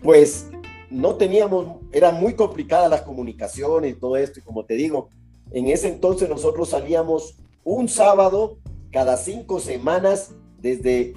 pues 0.01 0.49
no 0.89 1.15
teníamos, 1.15 1.77
eran 1.91 2.19
muy 2.19 2.35
complicadas 2.35 2.89
las 2.89 3.01
comunicaciones 3.01 3.91
y 3.91 3.99
todo 3.99 4.17
esto, 4.17 4.39
y 4.39 4.43
como 4.43 4.63
te 4.65 4.75
digo, 4.75 5.09
en 5.51 5.67
ese 5.67 5.89
entonces 5.89 6.29
nosotros 6.29 6.69
salíamos 6.69 7.35
un 7.63 7.89
sábado 7.89 8.57
cada 8.91 9.17
cinco 9.17 9.59
semanas 9.59 10.31
desde, 10.59 11.13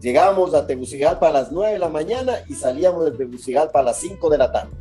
llegábamos 0.00 0.54
a 0.54 0.66
Tegucigalpa 0.66 1.28
a 1.28 1.32
las 1.32 1.52
nueve 1.52 1.74
de 1.74 1.78
la 1.78 1.88
mañana 1.88 2.34
y 2.48 2.54
salíamos 2.54 3.04
de 3.04 3.12
Tegucigalpa 3.12 3.80
a 3.80 3.82
las 3.82 3.98
cinco 3.98 4.30
de 4.30 4.38
la 4.38 4.50
tarde. 4.50 4.72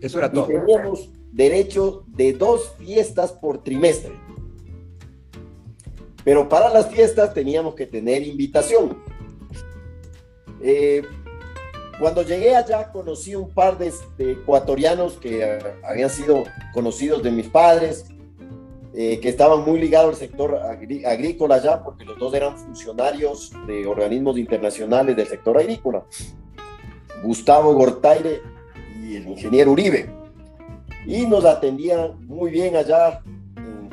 Eso 0.00 0.18
era 0.18 0.30
todo. 0.30 0.50
Y 0.50 0.54
teníamos 0.54 1.08
derecho 1.32 2.04
de 2.08 2.34
dos 2.34 2.74
fiestas 2.78 3.32
por 3.32 3.62
trimestre. 3.62 4.12
Pero 6.24 6.48
para 6.48 6.68
las 6.70 6.88
fiestas 6.88 7.34
teníamos 7.34 7.74
que 7.74 7.86
tener 7.86 8.22
invitación. 8.22 8.98
Eh, 10.60 11.02
cuando 11.98 12.22
llegué 12.22 12.56
allá 12.56 12.90
conocí 12.90 13.34
un 13.34 13.50
par 13.50 13.78
de, 13.78 13.92
ecuatorianos 14.18 15.14
que 15.14 15.42
eh, 15.42 15.58
habían 15.84 16.10
sido 16.10 16.44
conocidos 16.72 17.22
de 17.22 17.30
mis 17.30 17.48
padres, 17.48 18.06
eh, 18.94 19.20
que 19.20 19.28
estaban 19.28 19.64
muy 19.64 19.80
ligados 19.80 20.10
al 20.10 20.16
sector 20.16 20.54
agrícola 21.06 21.54
allá, 21.56 21.82
porque 21.82 22.04
los 22.04 22.18
dos 22.18 22.34
eran 22.34 22.58
funcionarios 22.58 23.52
de 23.66 23.86
organismos 23.86 24.36
internacionales 24.36 25.16
del 25.16 25.26
sector 25.26 25.56
agrícola. 25.58 26.04
Gustavo 27.22 27.72
Gortaire 27.74 28.42
y 29.00 29.16
el 29.16 29.28
ingeniero 29.28 29.72
Uribe. 29.72 30.10
Y 31.06 31.26
nos 31.26 31.44
atendían 31.44 32.26
muy 32.26 32.50
bien 32.50 32.76
allá 32.76 33.22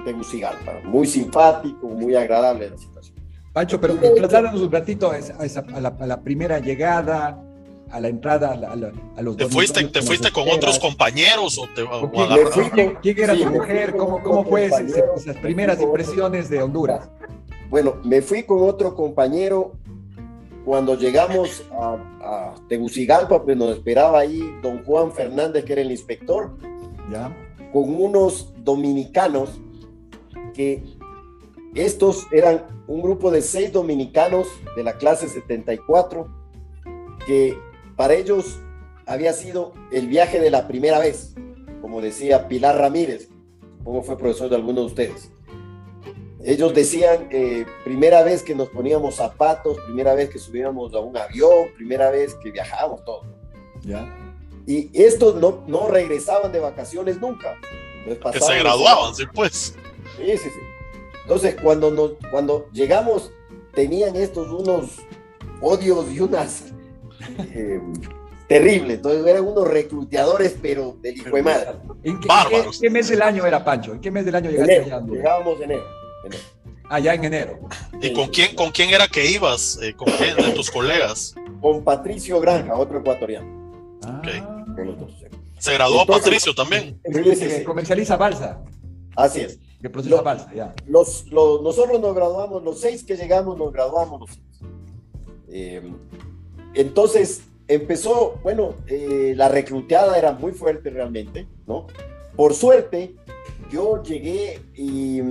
Tegucigalpa. 0.10 0.82
Muy 0.86 1.06
simpático, 1.06 1.88
muy 1.88 2.16
agradable 2.16 2.72
la 2.72 2.78
situación. 2.78 3.16
Pancho, 3.54 3.80
pero 3.80 3.96
trasladanos 4.16 4.62
un 4.62 4.72
ratito 4.72 5.12
a, 5.12 6.06
la, 6.06 6.22
primera 6.22 6.58
llegada, 6.58 7.40
a 7.92 8.00
la 8.00 8.08
entrada, 8.08 8.52
a, 8.52 9.22
los... 9.22 9.38
¿Te 9.38 9.48
fuiste, 9.48 9.84
te 9.86 10.02
fuiste 10.02 10.32
con 10.32 10.50
otros 10.50 10.80
compañeros 10.80 11.60
o 11.60 11.68
te 11.76 11.86
¿Quién, 13.02 13.20
era 13.20 13.36
tu 13.36 13.46
mujer? 13.52 13.96
¿Cómo, 13.96 14.24
cómo 14.24 14.44
fue 14.46 14.66
esas, 14.66 15.36
primeras 15.42 15.80
impresiones 15.80 16.50
de 16.50 16.64
Honduras? 16.64 17.08
Bueno, 17.70 17.98
me 18.04 18.24
fui 18.24 18.44
con 18.44 18.68
otro 18.68 18.96
compañero 18.96 19.74
cuando 20.66 20.96
llegamos 20.96 21.64
a, 21.72 21.98
a, 22.22 22.56
Tegucigalpa, 22.68 23.44
pues 23.44 23.56
nos 23.56 23.76
esperaba 23.76 24.20
ahí 24.20 24.42
don 24.64 24.84
Juan 24.84 25.12
Fernández, 25.12 25.66
que 25.66 25.74
era 25.74 25.82
el 25.84 25.92
inspector, 25.92 26.58
¿Ya? 27.12 27.32
con 27.72 27.94
unos 27.94 28.52
dominicanos 28.64 29.60
que 30.60 30.84
estos 31.74 32.28
eran 32.34 32.84
un 32.88 33.02
grupo 33.02 33.32
de 33.32 33.42
seis 33.42 33.72
dominicanos 33.72 34.46
de 34.76 34.84
la 34.84 34.98
clase 34.98 35.30
74, 35.30 36.28
que 37.26 37.58
para 37.96 38.16
ellos 38.16 38.60
había 39.06 39.32
sido 39.32 39.72
el 39.94 40.10
viaje 40.10 40.42
de 40.42 40.52
la 40.52 40.68
primera 40.68 41.00
vez, 41.00 41.34
como 41.82 42.02
decía 42.02 42.50
Pilar 42.50 42.78
Ramírez, 42.78 43.30
como 43.86 44.04
fue 44.04 44.18
profesor 44.18 44.50
de 44.50 44.58
algunos 44.58 44.84
de 44.84 44.88
ustedes. 44.88 45.32
Ellos 46.44 46.74
decían 46.74 47.30
que 47.30 47.66
primera 47.86 48.22
vez 48.24 48.44
que 48.44 48.54
nos 48.54 48.68
poníamos 48.68 49.16
zapatos, 49.16 49.78
primera 49.86 50.14
vez 50.14 50.30
que 50.30 50.40
subíamos 50.40 50.94
a 50.94 51.00
un 51.00 51.16
avión, 51.16 51.70
primera 51.78 52.12
vez 52.12 52.36
que 52.36 52.52
viajábamos, 52.52 53.06
todo. 53.06 53.22
¿Ya? 53.82 54.14
Y 54.68 54.90
estos 54.94 55.36
no, 55.36 55.64
no 55.68 55.88
regresaban 55.88 56.52
de 56.52 56.60
vacaciones 56.60 57.22
nunca. 57.22 57.58
Que 58.34 58.42
se 58.42 58.60
graduaban, 58.60 59.16
sí, 59.16 59.24
pues. 59.34 59.78
Sí, 60.20 60.38
sí, 60.38 60.50
sí. 60.50 60.60
Entonces, 61.24 61.56
cuando, 61.62 61.92
nos, 61.92 62.12
cuando 62.32 62.70
llegamos, 62.72 63.32
tenían 63.74 64.16
estos 64.16 64.50
unos 64.50 64.98
odios 65.62 66.12
y 66.12 66.20
unas 66.20 66.66
eh, 67.54 67.80
terribles. 68.48 68.98
Entonces, 68.98 69.26
eran 69.26 69.48
unos 69.48 69.68
recluteadores, 69.68 70.56
pero 70.62 70.98
del 71.02 71.18
hijo 71.18 71.36
de 71.36 71.44
madre. 71.44 71.68
¿En 72.04 72.20
qué, 72.20 72.90
mes 72.90 73.10
del 73.10 73.22
año 73.22 73.46
era 73.46 73.64
Pancho? 73.64 73.94
¿En 73.94 74.02
qué 74.02 74.12
mes 74.12 74.26
del 74.26 74.36
año 74.36 74.50
llegaste 74.50 74.82
allá? 74.82 75.02
Llegábamos 75.02 75.58
en 75.58 75.64
enero. 75.72 75.84
Ya 77.04 77.14
en 77.14 77.24
enero. 77.24 77.60
¿Y 78.02 78.12
con 78.14 78.30
quién, 78.30 78.56
con 78.56 78.72
quién 78.72 78.90
era 78.90 79.08
que 79.08 79.30
ibas? 79.30 79.80
Eh, 79.84 79.94
¿Con 79.94 80.12
quién 80.14 80.36
de 80.36 80.52
tus 80.54 80.72
colegas? 80.72 81.36
Con 81.62 81.84
Patricio 81.84 82.40
Granja, 82.40 82.74
otro 82.76 83.00
ecuatoriano. 83.00 84.00
Ah. 84.04 84.22
Se 85.60 85.74
graduó 85.74 86.06
Patricio 86.08 86.56
también. 86.56 87.00
Que 87.04 87.64
comercializa 87.64 88.18
balsa. 88.18 88.60
Así 89.16 89.42
es. 89.42 89.60
Que 89.82 89.90
procesa 89.90 90.22
balsa, 90.22 90.52
ya. 90.54 90.74
Los, 90.88 91.32
nosotros 91.32 92.00
nos 92.02 92.14
graduamos, 92.14 92.64
los 92.64 92.80
seis 92.82 93.04
que 93.04 93.16
llegamos 93.16 93.58
nos 93.58 93.72
graduamos 93.72 94.20
los 94.20 94.30
seis. 94.32 94.62
Eh, 95.52 95.82
entonces, 96.74 97.44
empezó, 97.68 98.40
bueno, 98.44 98.74
eh, 98.88 99.34
la 99.36 99.48
recluteada 99.48 100.18
era 100.18 100.34
muy 100.34 100.52
fuerte 100.52 100.90
realmente, 100.90 101.48
¿no? 101.66 101.88
Por 102.36 102.54
suerte, 102.54 103.16
yo 103.72 104.04
llegué 104.04 104.62
y 104.76 105.22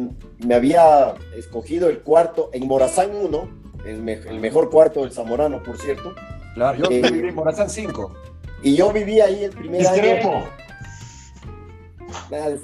me 0.46 0.54
había 0.54 1.14
escogido 1.36 1.88
el 1.88 2.00
cuarto 2.00 2.50
en 2.52 2.66
Morazán 2.66 3.14
1, 3.14 3.48
el, 3.86 4.08
el 4.08 4.40
mejor 4.40 4.70
cuarto 4.70 5.02
del 5.02 5.12
Zamorano, 5.12 5.62
por 5.62 5.78
cierto. 5.78 6.14
Claro, 6.54 6.78
yo 6.78 6.86
eh, 6.90 7.02
viví 7.10 7.28
en 7.28 7.34
Morazán 7.34 7.68
5. 7.68 8.14
Y 8.62 8.74
yo 8.74 8.92
viví 8.92 9.20
ahí 9.20 9.44
el 9.44 9.52
primer 9.52 9.80
Discrepo. 9.80 10.30
año. 10.30 10.46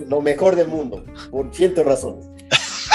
Lo 0.08 0.20
mejor 0.20 0.56
del 0.56 0.68
mundo, 0.68 1.04
por 1.30 1.52
cientos 1.54 1.84
razones. 1.84 2.26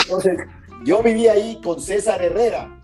Entonces, 0.04 0.38
yo 0.86 1.02
viví 1.04 1.28
ahí 1.28 1.60
con 1.64 1.82
César 1.82 2.22
Herrera, 2.22 2.76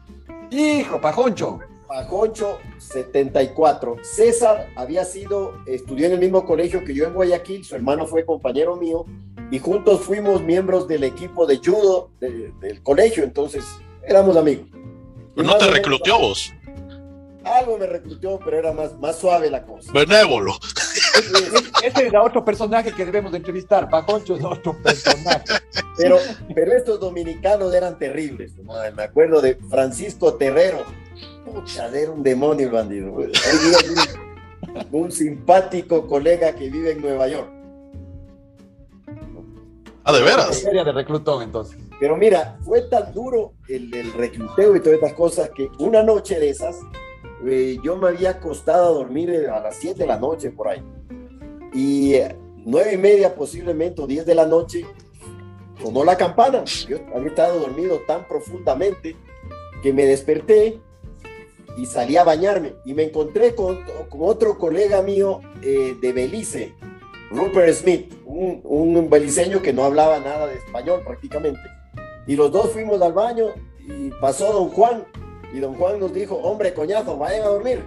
Hijo, 0.52 1.02
pajoncho. 1.02 1.60
Pajoncho 1.88 2.60
74. 2.78 3.98
César 4.04 4.68
había 4.76 5.04
sido, 5.06 5.54
estudió 5.66 6.08
en 6.08 6.14
el 6.14 6.20
mismo 6.20 6.46
colegio 6.46 6.84
que 6.84 6.94
yo 6.94 7.06
en 7.06 7.14
Guayaquil, 7.14 7.64
su 7.66 7.76
hermano 7.76 8.06
fue 8.06 8.26
compañero 8.26 8.76
mío 8.76 9.06
y 9.52 9.60
juntos 9.60 10.02
fuimos 10.02 10.42
miembros 10.42 10.88
del 10.88 11.04
equipo 11.04 11.46
de 11.46 11.58
judo 11.58 12.10
de- 12.20 12.52
del 12.60 12.82
colegio, 12.84 13.24
entonces 13.24 13.64
éramos 14.08 14.36
amigos. 14.38 14.66
Pero 15.36 15.48
no 15.48 15.58
te 15.58 15.68
reclutó 15.70 16.20
vos. 16.20 16.54
Algo 17.44 17.78
me 17.78 17.86
reclutó, 17.86 18.40
pero 18.44 18.58
era 18.58 18.72
más, 18.74 18.98
más 19.00 19.18
suave 19.20 19.50
la 19.52 19.64
cosa. 19.64 19.92
Benévolo. 19.94 20.54
Este 21.84 22.08
era 22.08 22.24
otro 22.24 22.44
personaje 22.44 22.92
que 22.92 23.06
debemos 23.06 23.32
de 23.32 23.38
entrevistar. 23.38 23.90
Pajoncho 23.90 24.36
es 24.36 24.44
otro 24.44 24.78
personaje. 24.82 25.46
Pero, 25.98 26.18
pero 26.54 26.74
estos 26.74 27.00
dominicanos 27.00 27.74
eran 27.74 27.98
terribles. 27.98 28.56
¿no? 28.58 28.74
Me 28.96 29.04
acuerdo 29.04 29.42
de 29.42 29.56
Francisco 29.70 30.34
Terrero. 30.34 30.84
Pucha, 31.46 31.88
era 31.88 32.12
un 32.12 32.24
demonio 32.24 32.68
el 32.68 32.74
bandido. 32.74 33.12
Un, 33.12 33.32
un 34.92 35.12
simpático 35.12 36.08
colega 36.08 36.54
que 36.54 36.70
vive 36.70 36.92
en 36.92 37.02
Nueva 37.02 37.28
York. 37.28 37.50
Ah, 40.04 40.14
de 40.14 40.22
veras. 40.22 40.56
Sería 40.58 40.84
de 40.84 40.92
reclutón, 40.92 41.42
entonces. 41.42 41.78
Pero 42.00 42.16
mira, 42.16 42.58
fue 42.64 42.82
tan 42.82 43.12
duro 43.14 43.54
el, 43.68 43.94
el 43.94 44.14
recluteo 44.14 44.76
y 44.76 44.80
todas 44.80 44.96
estas 44.96 45.14
cosas 45.14 45.50
que 45.50 45.70
una 45.80 46.04
noche 46.04 46.40
de 46.40 46.50
esas, 46.50 46.80
eh, 47.48 47.78
yo 47.84 47.96
me 47.96 48.10
había 48.10 48.32
acostado 48.32 48.86
a 48.86 48.92
dormir 48.92 49.48
a 49.50 49.60
las 49.60 49.78
7 49.78 50.00
de 50.00 50.08
la 50.08 50.20
noche 50.20 50.52
por 50.52 50.68
ahí. 50.68 50.84
Y 51.76 52.16
nueve 52.66 52.94
y 52.94 52.98
media 52.98 53.36
posiblemente 53.36 54.02
o 54.02 54.08
10 54.08 54.26
de 54.26 54.34
la 54.34 54.46
noche 54.46 54.86
sonó 55.82 56.06
la 56.06 56.16
campana. 56.16 56.64
Yo 56.64 56.98
había 57.14 57.28
estado 57.28 57.60
dormido 57.60 58.00
tan 58.08 58.26
profundamente 58.28 59.16
que 59.84 59.92
me 59.92 60.06
desperté 60.06 60.80
y 61.78 61.86
salí 61.86 62.16
a 62.16 62.24
bañarme. 62.24 62.76
Y 62.86 62.94
me 62.94 63.04
encontré 63.04 63.54
con, 63.56 63.84
con 64.10 64.22
otro 64.22 64.58
colega 64.58 65.02
mío 65.02 65.42
eh, 65.62 65.96
de 66.00 66.14
Belice, 66.14 66.74
Rupert 67.30 67.74
Smith, 67.74 68.14
un, 68.26 68.62
un 68.64 69.10
beliceño 69.10 69.62
que 69.62 69.74
no 69.74 69.84
hablaba 69.84 70.20
nada 70.20 70.48
de 70.48 70.56
español 70.56 71.02
prácticamente. 71.06 71.60
Y 72.26 72.36
los 72.36 72.52
dos 72.52 72.72
fuimos 72.72 73.02
al 73.02 73.14
baño 73.14 73.48
y 73.80 74.10
pasó 74.22 74.54
don 74.54 74.70
Juan. 74.70 75.06
Y 75.54 75.60
don 75.60 75.76
Juan 75.76 76.00
nos 76.00 76.14
dijo, 76.14 76.36
hombre, 76.36 76.74
coñazo, 76.74 77.18
vayan 77.18 77.44
a 77.44 77.48
dormir. 77.48 77.84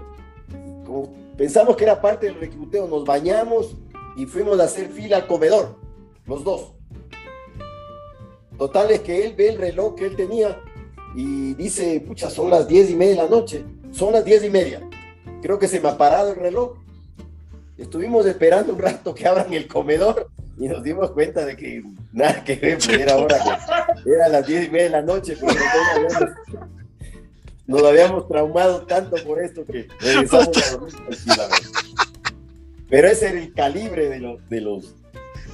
Como 0.86 1.12
pensamos 1.38 1.76
que 1.76 1.84
era 1.84 2.00
parte 2.00 2.26
del 2.26 2.38
recluteo, 2.38 2.88
nos 2.88 3.04
bañamos 3.04 3.76
y 4.16 4.26
fuimos 4.26 4.60
a 4.60 4.64
hacer 4.64 4.88
fila 4.88 5.18
al 5.18 5.26
comedor, 5.26 5.76
los 6.26 6.44
dos. 6.44 6.72
Total 8.58 8.90
es 8.90 9.00
que 9.00 9.24
él 9.24 9.34
ve 9.36 9.50
el 9.50 9.58
reloj 9.58 9.94
que 9.94 10.06
él 10.06 10.16
tenía 10.16 10.60
y 11.14 11.54
dice, 11.54 12.00
pucha, 12.00 12.28
son 12.28 12.50
las 12.50 12.66
diez 12.66 12.90
y 12.90 12.96
media 12.96 13.22
de 13.22 13.28
la 13.28 13.28
noche. 13.28 13.64
Son 13.92 14.12
las 14.12 14.24
diez 14.24 14.44
y 14.44 14.50
media. 14.50 14.80
Creo 15.40 15.60
que 15.60 15.68
se 15.68 15.80
me 15.80 15.88
ha 15.88 15.96
parado 15.96 16.32
el 16.32 16.36
reloj. 16.36 16.76
Estuvimos 17.78 18.26
esperando 18.26 18.72
un 18.72 18.80
rato 18.80 19.14
que 19.14 19.26
abran 19.26 19.54
el 19.54 19.68
comedor 19.68 20.28
y 20.58 20.66
nos 20.66 20.82
dimos 20.82 21.12
cuenta 21.12 21.46
de 21.46 21.56
que 21.56 21.84
nada 22.12 22.42
que 22.42 22.56
ver, 22.56 22.78
pues 22.78 22.88
era 22.88 23.16
hora 23.16 23.38
era 24.04 24.28
las 24.28 24.44
diez 24.44 24.66
y 24.66 24.70
media 24.70 24.84
de 24.84 24.90
la 24.90 25.02
noche, 25.02 25.36
pero 25.40 25.52
nos 27.68 27.82
habíamos, 27.84 28.26
traumado 28.26 28.82
tanto 28.82 29.16
por 29.24 29.40
esto 29.40 29.64
que 29.64 29.86
regresamos 30.00 30.48
a 30.56 30.70
dormir 30.72 30.94
tranquilamente. 30.94 31.68
Pero 32.90 33.08
ese 33.08 33.28
era 33.28 33.38
el 33.40 33.52
calibre 33.52 34.08
de 34.08 34.18
los, 34.18 34.48
de 34.48 34.60
los, 34.62 34.94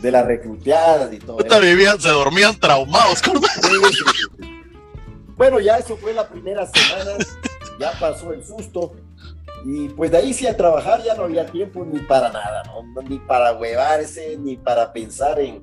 de 0.00 0.10
las 0.12 0.24
recluteadas 0.24 1.12
y 1.12 1.18
todo. 1.18 1.36
Puta, 1.38 1.58
vivían, 1.58 2.00
se 2.00 2.08
dormían 2.08 2.58
traumados. 2.58 3.20
Bueno, 5.36 5.58
ya 5.60 5.78
eso 5.78 5.96
fue 5.96 6.14
la 6.14 6.28
primera 6.28 6.64
semana, 6.66 7.18
ya 7.80 7.92
pasó 7.98 8.32
el 8.32 8.44
susto. 8.46 8.92
Y 9.66 9.88
pues 9.88 10.10
de 10.10 10.18
ahí 10.18 10.34
sí 10.34 10.46
a 10.46 10.56
trabajar 10.56 11.02
ya 11.02 11.14
no 11.14 11.24
había 11.24 11.46
tiempo 11.46 11.84
ni 11.90 11.98
para 12.00 12.28
nada, 12.30 12.62
¿no? 12.66 12.82
No, 12.82 13.02
ni 13.02 13.18
para 13.18 13.54
huevarse, 13.54 14.36
ni 14.38 14.56
para 14.56 14.92
pensar 14.92 15.40
en, 15.40 15.62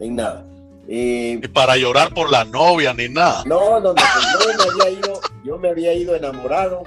en 0.00 0.16
nada. 0.16 0.44
Eh, 0.88 1.38
Ni 1.40 1.46
para 1.48 1.76
llorar 1.76 2.12
por 2.12 2.30
la 2.30 2.44
novia, 2.44 2.92
ni 2.92 3.08
nada. 3.08 3.44
no, 3.46 3.78
no, 3.78 3.92
no, 3.92 3.94
pues 3.94 4.56
yo 4.58 4.64
me 4.78 4.84
había 4.84 4.98
ido, 4.98 5.20
yo 5.44 5.58
me 5.58 5.68
había 5.70 5.92
ido 5.94 6.14
enamorado 6.14 6.82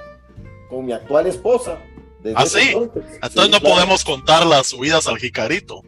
con 0.68 0.84
mi 0.86 0.92
actual 0.92 1.26
esposa. 1.26 1.78
desde 2.22 2.36
¿Ah, 2.38 2.46
sí? 2.46 2.70
entonces. 2.74 3.20
No 3.34 3.60
claro. 3.60 3.60
podemos 3.62 4.04
contar 4.04 4.44
las 4.46 4.68
subidas 4.68 5.06
al 5.06 5.18
jicarito. 5.18 5.82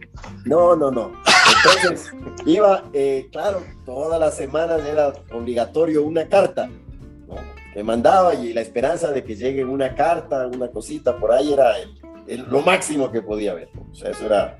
No, 0.45 0.77
no, 0.77 0.91
no. 0.91 1.12
Entonces, 1.57 2.12
iba, 2.47 2.85
eh, 2.93 3.29
claro, 3.33 3.62
todas 3.85 4.21
las 4.21 4.37
semanas 4.37 4.83
era 4.87 5.12
obligatorio 5.33 6.03
una 6.05 6.29
carta, 6.29 6.69
¿no? 7.27 7.37
Que 7.75 7.83
mandaba 7.83 8.35
y 8.35 8.53
la 8.53 8.61
esperanza 8.61 9.11
de 9.12 9.25
que 9.25 9.35
llegue 9.37 9.64
una 9.64 9.95
carta, 9.95 10.47
una 10.47 10.69
cosita 10.69 11.16
por 11.19 11.33
ahí 11.33 11.53
era 11.53 11.77
el- 11.79 11.99
el- 12.29 12.47
lo 12.51 12.61
máximo 12.62 13.11
que 13.11 13.21
podía 13.23 13.53
haber. 13.53 13.69
O 13.91 13.95
sea, 13.95 14.11
eso 14.11 14.27
era 14.27 14.59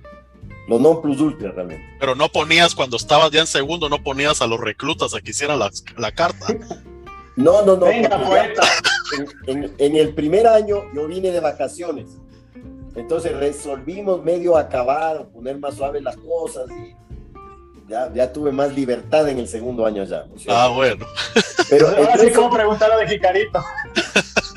lo 0.69 0.79
non 0.79 1.01
plus 1.01 1.21
ultra 1.21 1.51
realmente. 1.53 1.85
Pero 2.01 2.15
no 2.15 2.29
ponías, 2.29 2.75
cuando 2.75 2.97
estabas 2.97 3.31
ya 3.31 3.41
en 3.41 3.47
segundo, 3.47 3.89
no 3.89 4.03
ponías 4.03 4.43
a 4.43 4.47
los 4.47 4.61
reclutas 4.61 5.15
a 5.15 5.21
que 5.21 5.31
hicieran 5.31 5.59
la, 5.59 5.71
la 5.97 6.13
carta. 6.13 6.47
No, 7.39 7.63
no, 7.65 7.77
no. 7.77 7.87
Venga, 7.87 8.19
poeta. 8.23 8.63
en, 9.47 9.65
en- 9.65 9.75
en 9.79 9.97
el 9.97 10.15
primer 10.15 10.47
año 10.47 10.83
yo 10.95 11.07
vine 11.07 11.31
de 11.31 11.41
vacaciones. 11.41 12.19
Entonces 12.95 13.37
resolvimos 13.37 14.25
medio 14.25 14.57
acabar, 14.57 15.29
poner 15.29 15.59
más 15.59 15.75
suaves 15.75 16.03
las 16.03 16.17
cosas 16.17 16.69
y 16.71 16.97
ya, 17.89 18.13
ya 18.13 18.33
tuve 18.33 18.51
más 18.53 18.75
libertad 18.75 19.29
en 19.29 19.39
el 19.39 19.47
segundo 19.49 19.87
año 19.87 20.03
ya. 20.05 20.25
¿no? 20.27 20.35
Ah, 20.49 20.69
bueno. 20.75 21.07
Pero 21.71 21.89
Ahora 21.89 22.17
sí, 22.19 22.27
eso, 22.27 22.41
como 22.43 22.55
preguntar 22.55 22.91
a 22.91 22.97
de 22.97 23.07
Jicarito. 23.07 23.61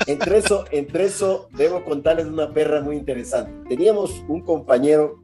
entre, 0.06 0.38
eso, 0.38 0.64
entre 0.72 1.04
eso, 1.04 1.48
debo 1.52 1.84
contarles 1.84 2.26
una 2.26 2.52
perra 2.52 2.80
muy 2.80 2.96
interesante. 2.96 3.52
Teníamos 3.68 4.22
un 4.28 4.40
compañero, 4.40 5.22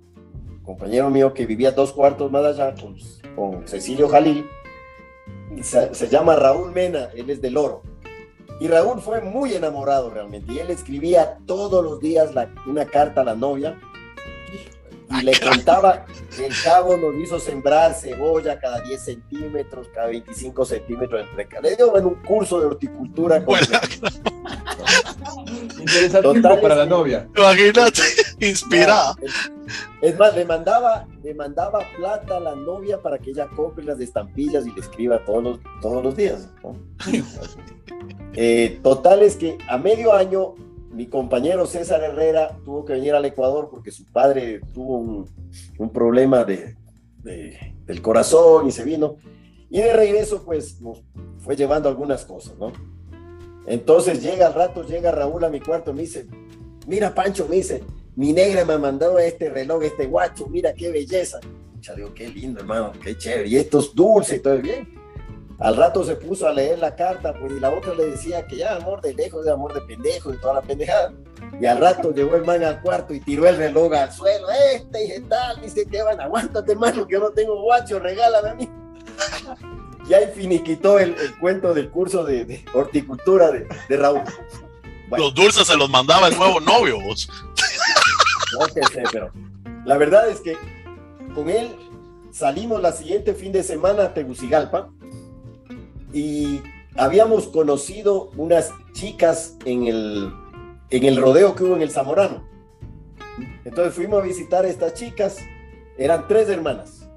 compañero 0.64 1.10
mío 1.10 1.34
que 1.34 1.44
vivía 1.44 1.72
dos 1.72 1.92
cuartos 1.92 2.30
más 2.30 2.44
allá 2.44 2.74
con, 2.80 2.96
con 3.34 3.66
Cecilio 3.66 4.08
Jalil. 4.08 4.46
Se, 5.62 6.08
llama 6.08 6.36
Raúl 6.36 6.72
Mena, 6.72 7.10
él 7.14 7.30
es 7.30 7.40
del 7.40 7.56
Oro. 7.56 7.82
Y 8.60 8.68
Raúl 8.68 9.00
fue 9.00 9.20
muy 9.20 9.54
enamorado 9.54 10.10
realmente. 10.10 10.52
Y 10.52 10.58
él 10.58 10.70
escribía 10.70 11.38
todos 11.46 11.84
los 11.84 12.00
días 12.00 12.30
una 12.66 12.86
carta 12.86 13.20
a 13.20 13.24
la 13.24 13.34
novia. 13.34 13.78
Y 15.10 15.22
le 15.22 15.38
contaba 15.40 16.04
que 16.36 16.46
el 16.46 16.54
cabo 16.62 16.96
nos 16.96 17.14
hizo 17.16 17.38
sembrar 17.40 17.94
cebolla 17.94 18.58
cada 18.60 18.80
10 18.80 19.00
centímetros, 19.00 19.88
cada 19.94 20.08
25 20.08 20.64
centímetros 20.64 21.26
entre 21.28 21.48
cada. 21.48 21.62
Le 21.62 21.76
dio 21.76 21.96
en 21.96 22.06
un 22.06 22.14
curso 22.16 22.60
de 22.60 22.66
horticultura. 22.66 23.40
Bueno, 23.40 23.66
Interesantísimo 25.78 26.34
Total, 26.34 26.60
para 26.60 26.74
la 26.74 26.86
novia. 26.86 27.28
imagínate, 27.36 28.02
inspirada. 28.40 29.14
Es 30.00 30.18
más, 30.18 30.34
le 30.34 30.44
mandaba, 30.44 31.06
le 31.22 31.34
mandaba 31.34 31.80
plata 31.96 32.36
a 32.36 32.40
la 32.40 32.54
novia 32.54 33.00
para 33.00 33.18
que 33.18 33.30
ella 33.30 33.48
compre 33.56 33.84
las 33.84 34.00
estampillas 34.00 34.66
y 34.66 34.72
le 34.72 34.80
escriba 34.80 35.24
todos 35.24 35.42
los, 35.42 35.60
todos 35.80 36.02
los 36.04 36.16
días. 36.16 36.48
¿no? 36.62 36.76
Eh, 38.40 38.78
total 38.84 39.22
es 39.22 39.34
que 39.34 39.58
a 39.68 39.78
medio 39.78 40.12
año 40.12 40.54
mi 40.98 41.06
compañero 41.06 41.64
César 41.64 42.02
Herrera 42.02 42.58
tuvo 42.64 42.84
que 42.84 42.94
venir 42.94 43.14
al 43.14 43.24
Ecuador 43.24 43.68
porque 43.70 43.92
su 43.92 44.04
padre 44.06 44.60
tuvo 44.74 44.98
un, 45.78 45.90
problema 45.90 46.42
de, 46.42 46.74
de- 47.22 47.76
del 47.86 48.02
corazón 48.02 48.66
y 48.66 48.72
se 48.72 48.82
vino. 48.82 49.14
Y 49.70 49.78
de 49.80 49.92
regreso 49.92 50.42
pues 50.44 50.80
nos 50.80 51.04
fue 51.38 51.54
llevando 51.54 51.88
algunas 51.88 52.24
cosas, 52.24 52.58
¿no? 52.58 52.72
Entonces 53.68 54.20
llega 54.24 54.48
al 54.48 54.54
rato, 54.54 54.82
llega 54.82 55.12
Raúl 55.12 55.44
a 55.44 55.48
mi 55.50 55.60
cuarto, 55.60 55.92
me 55.92 56.00
dice, 56.02 56.26
mira 56.88 57.14
Pancho, 57.14 57.46
me 57.48 57.54
dice, 57.56 57.84
mi 58.16 58.32
negra 58.32 58.64
me 58.64 58.72
ha 58.72 58.78
mandado 58.78 59.20
este 59.20 59.50
reloj, 59.50 59.84
este 59.84 60.06
guacho, 60.06 60.48
mira 60.48 60.72
qué 60.74 60.90
belleza. 60.90 61.38
Ya 61.80 61.94
digo, 61.94 62.12
qué 62.12 62.28
lindo, 62.28 62.58
hermano, 62.58 62.90
qué 63.00 63.16
chévere. 63.16 63.46
Y 63.48 63.54
esto 63.56 63.78
es 63.78 63.94
dulce 63.94 64.34
y 64.34 64.40
todo 64.40 64.58
bien. 64.58 64.97
Al 65.58 65.76
rato 65.76 66.04
se 66.04 66.14
puso 66.14 66.46
a 66.46 66.52
leer 66.52 66.78
la 66.78 66.94
carta, 66.94 67.34
pues, 67.34 67.52
y 67.52 67.58
la 67.58 67.70
otra 67.70 67.92
le 67.92 68.10
decía 68.10 68.46
que 68.46 68.58
ya, 68.58 68.76
amor 68.76 69.00
de 69.00 69.12
lejos, 69.12 69.44
de 69.44 69.50
amor 69.50 69.74
de 69.74 69.80
pendejo 69.80 70.32
y 70.32 70.38
toda 70.38 70.54
la 70.54 70.62
pendejada. 70.62 71.12
Y 71.60 71.66
al 71.66 71.78
rato 71.78 72.12
llegó 72.14 72.36
el 72.36 72.44
man 72.44 72.62
al 72.62 72.80
cuarto 72.80 73.12
y 73.12 73.18
tiró 73.18 73.48
el 73.48 73.56
reloj 73.56 73.92
al 73.92 74.12
suelo. 74.12 74.46
Este 74.72 75.16
y 75.16 75.20
tal, 75.22 75.60
dice 75.60 75.84
que 75.84 76.00
van, 76.00 76.20
aguántate, 76.20 76.72
hermano, 76.72 77.06
que 77.08 77.14
yo 77.14 77.20
no 77.20 77.30
tengo 77.30 77.60
guacho, 77.60 77.98
regálame 77.98 78.50
a 78.50 78.54
mí. 78.54 78.70
Y 80.08 80.14
ahí 80.14 80.30
finiquitó 80.32 81.00
el, 81.00 81.16
el 81.18 81.36
cuento 81.38 81.74
del 81.74 81.90
curso 81.90 82.24
de, 82.24 82.44
de 82.44 82.64
horticultura 82.72 83.50
de, 83.50 83.66
de 83.88 83.96
Raúl. 83.96 84.22
Los 85.10 85.34
dulces 85.34 85.66
se 85.66 85.76
los 85.76 85.90
mandaba 85.90 86.28
el 86.28 86.36
nuevo 86.36 86.60
novio. 86.60 87.00
vos. 87.00 87.28
No 88.58 88.66
que 88.72 88.82
sé, 88.84 89.02
pero 89.10 89.32
la 89.84 89.96
verdad 89.96 90.28
es 90.28 90.40
que 90.40 90.56
con 91.34 91.50
él 91.50 91.74
salimos 92.30 92.80
la 92.80 92.92
siguiente 92.92 93.34
fin 93.34 93.50
de 93.52 93.62
semana 93.62 94.04
a 94.04 94.14
Tegucigalpa 94.14 94.90
y 96.12 96.60
habíamos 96.96 97.46
conocido 97.48 98.30
unas 98.36 98.72
chicas 98.92 99.56
en 99.64 99.86
el, 99.86 100.32
en 100.90 101.04
el 101.04 101.16
rodeo 101.16 101.54
que 101.54 101.64
hubo 101.64 101.76
en 101.76 101.82
el 101.82 101.90
Zamorano. 101.90 102.46
Entonces 103.64 103.94
fuimos 103.94 104.20
a 104.20 104.26
visitar 104.26 104.64
a 104.64 104.68
estas 104.68 104.94
chicas, 104.94 105.38
eran 105.96 106.26
tres 106.26 106.48
hermanas. 106.48 107.08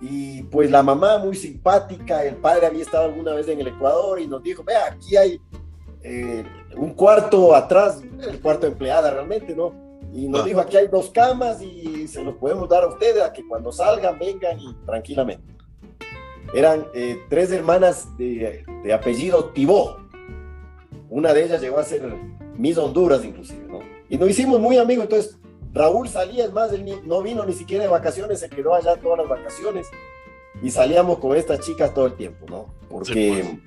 Y 0.00 0.42
pues 0.44 0.70
la 0.70 0.82
mamá 0.82 1.18
muy 1.18 1.34
simpática, 1.34 2.24
el 2.24 2.36
padre 2.36 2.66
había 2.66 2.82
estado 2.82 3.06
alguna 3.06 3.34
vez 3.34 3.48
en 3.48 3.58
el 3.60 3.66
Ecuador 3.68 4.20
y 4.20 4.28
nos 4.28 4.42
dijo, 4.42 4.62
vea, 4.62 4.86
aquí 4.92 5.16
hay 5.16 5.40
eh, 6.02 6.44
un 6.76 6.94
cuarto 6.94 7.54
atrás, 7.54 8.00
el 8.20 8.40
cuarto 8.40 8.66
de 8.66 8.72
empleada 8.72 9.10
realmente, 9.10 9.56
¿no? 9.56 9.72
Y 10.14 10.28
nos 10.28 10.42
Ah. 10.42 10.44
dijo, 10.44 10.60
aquí 10.60 10.76
hay 10.76 10.86
dos 10.86 11.10
camas 11.10 11.60
y 11.60 12.06
se 12.06 12.22
los 12.22 12.36
podemos 12.36 12.68
dar 12.68 12.84
a 12.84 12.88
ustedes 12.88 13.20
a 13.22 13.32
que 13.32 13.46
cuando 13.48 13.72
salgan 13.72 14.18
vengan 14.18 14.58
y 14.60 14.72
tranquilamente. 14.86 15.57
Eran 16.54 16.86
eh, 16.94 17.20
tres 17.28 17.50
hermanas 17.52 18.16
de, 18.16 18.64
de 18.82 18.92
apellido 18.92 19.46
Tibó. 19.46 19.98
Una 21.10 21.32
de 21.32 21.44
ellas 21.44 21.60
llegó 21.60 21.78
a 21.78 21.84
ser 21.84 22.02
Miss 22.56 22.76
Honduras 22.78 23.24
inclusive, 23.24 23.66
¿no? 23.68 23.80
Y 24.08 24.16
nos 24.16 24.30
hicimos 24.30 24.60
muy 24.60 24.78
amigos, 24.78 25.04
entonces 25.04 25.38
Raúl 25.72 26.08
salía, 26.08 26.44
es 26.44 26.52
más, 26.52 26.72
él 26.72 27.00
no 27.04 27.22
vino 27.22 27.44
ni 27.44 27.52
siquiera 27.52 27.84
de 27.84 27.90
vacaciones, 27.90 28.40
se 28.40 28.48
quedó 28.48 28.74
allá 28.74 28.96
todas 28.96 29.18
las 29.18 29.28
vacaciones 29.28 29.86
y 30.62 30.70
salíamos 30.70 31.18
con 31.18 31.36
estas 31.36 31.60
chicas 31.60 31.94
todo 31.94 32.06
el 32.06 32.14
tiempo, 32.14 32.46
¿no? 32.48 32.74
Porque 32.88 33.12
Sí, 33.12 33.60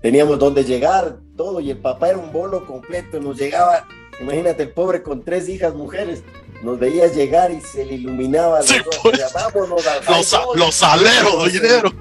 teníamos 0.00 0.38
donde 0.38 0.62
llegar, 0.64 1.16
todo, 1.36 1.60
y 1.60 1.70
el 1.70 1.78
papá 1.78 2.10
era 2.10 2.18
un 2.18 2.32
bolo 2.32 2.64
completo, 2.66 3.20
nos 3.20 3.36
llegaba, 3.38 3.86
imagínate, 4.20 4.62
el 4.64 4.70
pobre 4.70 5.02
con 5.02 5.22
tres 5.22 5.48
hijas 5.48 5.74
mujeres, 5.74 6.22
nos 6.62 6.78
veía 6.78 7.06
llegar 7.08 7.50
y 7.50 7.60
se 7.60 7.84
le 7.84 7.94
iluminaba 7.94 8.58
los 8.58 8.66
Sí, 8.68 8.76
pues. 9.02 9.18
ya, 9.18 9.26
vámonos 9.34 9.86
al 9.86 10.04
Los, 10.06 10.32
a- 10.34 10.38
highball". 10.40 10.58
los 10.58 10.82
aleros 10.82 11.44
de 11.44 11.50
dinero. 11.60 11.92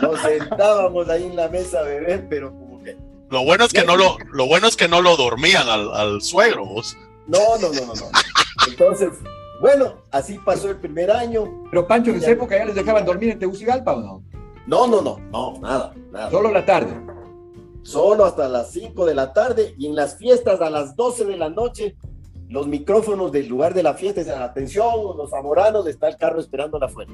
Nos 0.00 0.20
sentábamos 0.20 1.08
ahí 1.08 1.24
en 1.24 1.36
la 1.36 1.48
mesa 1.48 1.80
a 1.80 1.82
beber, 1.82 2.26
pero 2.28 2.50
como 2.50 2.82
que, 2.82 2.96
Lo 3.30 3.44
bueno 3.44 3.64
es 3.64 3.72
que 3.72 3.84
no 3.84 3.96
lo, 3.96 4.16
lo 4.32 4.46
bueno 4.46 4.68
es 4.68 4.76
que 4.76 4.88
no 4.88 5.02
lo 5.02 5.16
dormían 5.16 5.68
al, 5.68 5.92
al 5.94 6.22
suegro. 6.22 6.64
vos. 6.66 6.96
no, 7.26 7.38
no, 7.60 7.68
no, 7.72 7.80
no, 7.86 7.94
no. 7.94 8.10
Entonces, 8.68 9.10
bueno, 9.60 9.94
así 10.12 10.38
pasó 10.44 10.70
el 10.70 10.76
primer 10.76 11.10
año. 11.10 11.64
Pero 11.70 11.86
Pancho, 11.86 12.10
en 12.10 12.16
esa 12.18 12.30
época 12.30 12.56
ya 12.56 12.64
les 12.64 12.74
dejaban 12.74 13.04
dormir 13.04 13.30
en 13.30 13.38
Tegucigalpa 13.38 13.94
o 13.94 14.00
no? 14.00 14.22
No, 14.66 14.86
no, 14.86 15.00
no, 15.00 15.18
no, 15.32 15.58
nada, 15.60 15.94
nada. 16.12 16.30
Solo 16.30 16.50
la 16.52 16.64
tarde. 16.64 16.92
Solo 17.88 18.26
hasta 18.26 18.50
las 18.50 18.70
5 18.72 19.06
de 19.06 19.14
la 19.14 19.32
tarde 19.32 19.74
y 19.78 19.86
en 19.86 19.96
las 19.96 20.16
fiestas 20.16 20.60
a 20.60 20.68
las 20.68 20.94
12 20.94 21.24
de 21.24 21.38
la 21.38 21.48
noche 21.48 21.96
los 22.50 22.66
micrófonos 22.66 23.32
del 23.32 23.48
lugar 23.48 23.72
de 23.72 23.82
la 23.82 23.94
fiesta 23.94 24.20
dicen 24.20 24.42
atención, 24.42 25.16
los 25.16 25.30
zamoranos, 25.30 25.86
está 25.86 26.08
el 26.08 26.16
carro 26.18 26.38
esperando 26.38 26.76
afuera. 26.82 27.10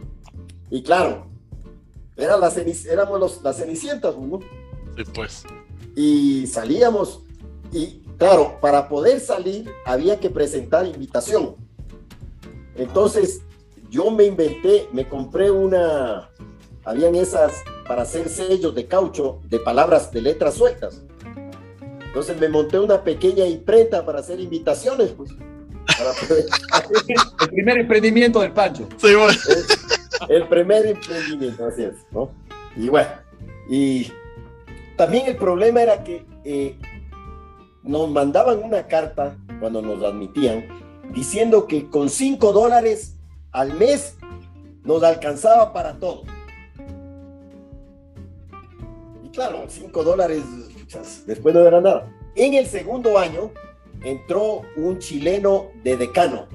Y 0.70 0.82
claro, 0.82 1.26
era 2.16 2.36
la 2.36 2.52
éramos 2.88 3.20
los, 3.20 3.42
las 3.42 3.56
cenicientas, 3.56 4.16
¿no? 4.16 4.40
Sí, 4.96 5.04
pues. 5.14 5.44
Y 5.94 6.46
salíamos 6.48 7.22
y 7.72 8.00
claro, 8.18 8.58
para 8.60 8.88
poder 8.88 9.20
salir 9.20 9.70
había 9.86 10.18
que 10.18 10.28
presentar 10.28 10.86
invitación. 10.86 11.54
Entonces 12.74 13.42
yo 13.90 14.10
me 14.10 14.24
inventé, 14.24 14.88
me 14.92 15.08
compré 15.08 15.52
una, 15.52 16.30
habían 16.84 17.14
esas 17.14 17.52
para 17.86 18.02
hacer 18.02 18.28
sellos 18.28 18.74
de 18.74 18.86
caucho 18.86 19.40
de 19.48 19.58
palabras 19.58 20.10
de 20.12 20.22
letras 20.22 20.54
sueltas. 20.54 21.02
Entonces 22.06 22.38
me 22.38 22.48
monté 22.48 22.78
una 22.78 23.02
pequeña 23.02 23.44
imprenta 23.46 24.04
para 24.06 24.20
hacer 24.20 24.40
invitaciones, 24.40 25.10
pues. 25.10 25.30
Para 25.86 26.12
poder- 26.12 26.46
El 27.40 27.48
primer 27.50 27.78
emprendimiento 27.78 28.40
del 28.40 28.52
Pancho. 28.52 28.88
Sí, 28.96 29.08
pues. 29.16 29.78
el 30.28 30.48
primer 30.48 30.86
emprendimiento, 30.86 31.66
así 31.66 31.82
es, 31.84 31.94
¿no? 32.12 32.30
Y 32.76 32.88
bueno, 32.88 33.08
y 33.68 34.10
también 34.96 35.26
el 35.26 35.36
problema 35.36 35.82
era 35.82 36.02
que 36.04 36.24
eh, 36.44 36.76
nos 37.82 38.08
mandaban 38.10 38.62
una 38.62 38.86
carta 38.86 39.36
cuando 39.60 39.82
nos 39.82 40.02
admitían 40.02 40.64
diciendo 41.12 41.66
que 41.66 41.88
con 41.90 42.08
5 42.08 42.52
dólares 42.52 43.16
al 43.52 43.74
mes 43.74 44.16
nos 44.84 45.02
alcanzaba 45.02 45.72
para 45.72 45.94
todo. 45.98 46.22
Claro, 49.34 49.64
5 49.68 50.04
dólares 50.04 50.42
después 51.26 51.54
no 51.54 51.60
era 51.66 51.80
nada. 51.80 52.12
En 52.36 52.54
el 52.54 52.66
segundo 52.66 53.18
año 53.18 53.50
entró 54.02 54.62
un 54.76 54.98
chileno 54.98 55.66
de 55.82 55.96
decano 55.96 56.46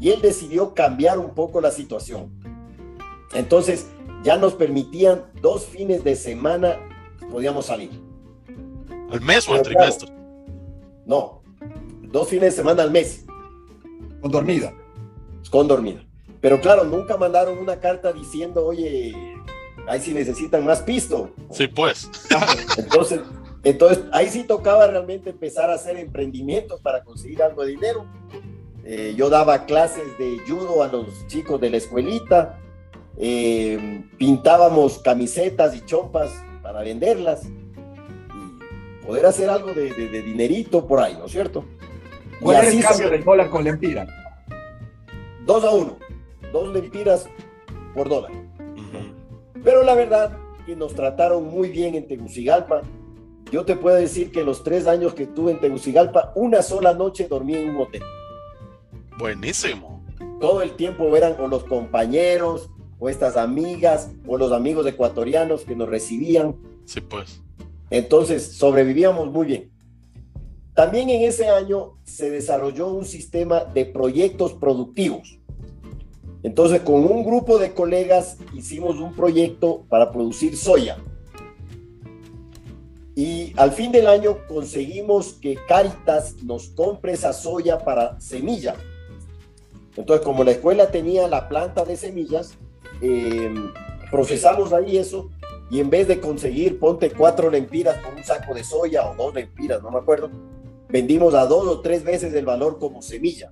y 0.00 0.10
él 0.10 0.20
decidió 0.20 0.74
cambiar 0.74 1.18
un 1.18 1.34
poco 1.34 1.60
la 1.60 1.70
situación. 1.70 2.30
Entonces 3.34 3.86
ya 4.22 4.36
nos 4.36 4.54
permitían 4.54 5.24
dos 5.40 5.66
fines 5.66 6.04
de 6.04 6.16
semana, 6.16 6.76
podíamos 7.30 7.66
salir. 7.66 7.90
¿Al 9.10 9.20
mes 9.20 9.48
o 9.48 9.54
al 9.54 9.62
trimestre? 9.62 10.10
No, 11.04 11.42
dos 12.02 12.28
fines 12.28 12.52
de 12.54 12.62
semana 12.62 12.82
al 12.82 12.90
mes, 12.90 13.24
Con 14.20 14.30
dormida. 14.30 14.72
con 15.50 15.68
dormida. 15.68 16.02
Pero 16.40 16.60
claro, 16.60 16.84
nunca 16.84 17.16
mandaron 17.16 17.58
una 17.58 17.80
carta 17.80 18.12
diciendo, 18.12 18.64
oye, 18.66 19.14
ahí 19.88 20.00
sí 20.00 20.12
necesitan 20.14 20.64
más 20.64 20.80
pisto. 20.82 21.30
Sí, 21.50 21.66
pues. 21.68 22.10
Entonces, 22.78 23.20
entonces 23.64 24.04
ahí 24.12 24.28
sí 24.28 24.44
tocaba 24.44 24.86
realmente 24.86 25.30
empezar 25.30 25.70
a 25.70 25.74
hacer 25.74 25.96
emprendimientos 25.96 26.80
para 26.80 27.02
conseguir 27.02 27.42
algo 27.42 27.62
de 27.64 27.70
dinero. 27.70 28.06
Eh, 28.84 29.14
yo 29.16 29.28
daba 29.28 29.64
clases 29.66 30.16
de 30.18 30.38
judo 30.46 30.84
a 30.84 30.86
los 30.88 31.26
chicos 31.26 31.60
de 31.60 31.70
la 31.70 31.78
escuelita, 31.78 32.60
eh, 33.16 34.04
pintábamos 34.18 34.98
camisetas 35.00 35.74
y 35.74 35.80
chompas 35.84 36.30
para 36.62 36.82
venderlas 36.82 37.42
y 37.46 39.04
poder 39.04 39.26
hacer 39.26 39.50
algo 39.50 39.72
de, 39.72 39.92
de- 39.92 40.08
de 40.10 40.22
dinerito 40.22 40.86
por 40.86 41.00
ahí, 41.00 41.14
¿no 41.18 41.24
es 41.26 41.32
cierto? 41.32 41.64
¿Cuál 42.40 42.56
así 42.58 42.76
el 42.78 42.84
cambio 42.84 43.06
se- 43.08 43.12
del 43.12 43.24
dólar 43.24 43.50
con 43.50 43.64
la 43.64 43.70
empira? 43.70 44.06
dos 45.44 45.64
a 45.64 45.70
uno, 45.70 45.96
dos 46.52 46.72
lempiras 46.72 47.28
por 47.94 48.08
dólar. 48.08 48.30
Pero 49.66 49.82
la 49.82 49.96
verdad 49.96 50.30
que 50.64 50.76
nos 50.76 50.94
trataron 50.94 51.48
muy 51.48 51.70
bien 51.70 51.96
en 51.96 52.06
Tegucigalpa. 52.06 52.82
Yo 53.50 53.64
te 53.64 53.74
puedo 53.74 53.96
decir 53.96 54.30
que 54.30 54.44
los 54.44 54.62
tres 54.62 54.86
años 54.86 55.12
que 55.12 55.24
estuve 55.24 55.50
en 55.50 55.60
Tegucigalpa, 55.60 56.30
una 56.36 56.62
sola 56.62 56.94
noche 56.94 57.26
dormí 57.26 57.56
en 57.56 57.70
un 57.70 57.82
hotel. 57.82 58.02
Buenísimo. 59.18 60.04
Todo 60.40 60.62
el 60.62 60.76
tiempo 60.76 61.16
eran 61.16 61.34
o 61.40 61.48
los 61.48 61.64
compañeros, 61.64 62.70
o 63.00 63.08
estas 63.08 63.36
amigas, 63.36 64.12
o 64.24 64.38
los 64.38 64.52
amigos 64.52 64.86
ecuatorianos 64.86 65.64
que 65.64 65.74
nos 65.74 65.88
recibían. 65.88 66.54
Sí, 66.84 67.00
pues. 67.00 67.42
Entonces 67.90 68.52
sobrevivíamos 68.52 69.32
muy 69.32 69.46
bien. 69.46 69.72
También 70.74 71.10
en 71.10 71.22
ese 71.22 71.48
año 71.48 71.98
se 72.04 72.30
desarrolló 72.30 72.86
un 72.86 73.04
sistema 73.04 73.64
de 73.64 73.84
proyectos 73.84 74.52
productivos. 74.52 75.40
Entonces 76.46 76.82
con 76.82 77.04
un 77.04 77.24
grupo 77.24 77.58
de 77.58 77.72
colegas 77.72 78.36
hicimos 78.54 79.00
un 79.00 79.12
proyecto 79.14 79.82
para 79.88 80.12
producir 80.12 80.56
soya. 80.56 80.96
Y 83.16 83.52
al 83.56 83.72
fin 83.72 83.90
del 83.90 84.06
año 84.06 84.46
conseguimos 84.46 85.32
que 85.32 85.58
Caritas 85.66 86.36
nos 86.44 86.68
compre 86.68 87.14
esa 87.14 87.32
soya 87.32 87.80
para 87.80 88.20
semilla. 88.20 88.76
Entonces 89.96 90.24
como 90.24 90.44
la 90.44 90.52
escuela 90.52 90.92
tenía 90.92 91.26
la 91.26 91.48
planta 91.48 91.84
de 91.84 91.96
semillas, 91.96 92.54
eh, 93.02 93.52
procesamos 94.12 94.72
ahí 94.72 94.98
eso 94.98 95.30
y 95.68 95.80
en 95.80 95.90
vez 95.90 96.06
de 96.06 96.20
conseguir, 96.20 96.78
ponte 96.78 97.10
cuatro 97.10 97.50
lempiras 97.50 97.98
por 97.98 98.14
un 98.14 98.22
saco 98.22 98.54
de 98.54 98.62
soya 98.62 99.10
o 99.10 99.16
dos 99.16 99.34
lempiras, 99.34 99.82
no 99.82 99.90
me 99.90 99.98
acuerdo, 99.98 100.30
vendimos 100.88 101.34
a 101.34 101.44
dos 101.46 101.66
o 101.66 101.80
tres 101.80 102.04
veces 102.04 102.32
el 102.34 102.44
valor 102.44 102.78
como 102.78 103.02
semilla 103.02 103.50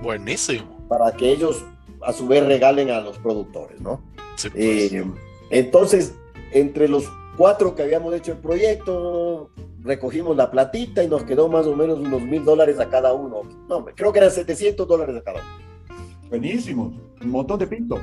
Buenísimo. 0.00 0.86
para 0.88 1.12
que 1.12 1.30
ellos 1.30 1.62
a 2.04 2.12
su 2.12 2.26
vez 2.26 2.44
regalen 2.44 2.90
a 2.90 3.00
los 3.00 3.18
productores, 3.18 3.80
¿no? 3.80 4.00
Sí, 4.36 4.50
pues. 4.50 4.92
Eh, 4.92 5.04
entonces, 5.50 6.14
entre 6.52 6.88
los 6.88 7.10
cuatro 7.36 7.74
que 7.74 7.82
habíamos 7.82 8.14
hecho 8.14 8.32
el 8.32 8.38
proyecto, 8.38 9.50
recogimos 9.80 10.36
la 10.36 10.50
platita 10.50 11.02
y 11.02 11.08
nos 11.08 11.24
quedó 11.24 11.48
más 11.48 11.66
o 11.66 11.76
menos 11.76 11.98
unos 11.98 12.22
mil 12.22 12.44
dólares 12.44 12.80
a 12.80 12.88
cada 12.88 13.12
uno. 13.12 13.42
No, 13.68 13.84
creo 13.84 14.12
que 14.12 14.18
eran 14.18 14.30
700 14.30 14.86
dólares 14.86 15.16
a 15.16 15.22
cada 15.22 15.40
uno. 15.40 15.98
Buenísimo. 16.28 16.92
Un 17.22 17.30
montón 17.30 17.58
de 17.58 17.66
pinto. 17.66 18.00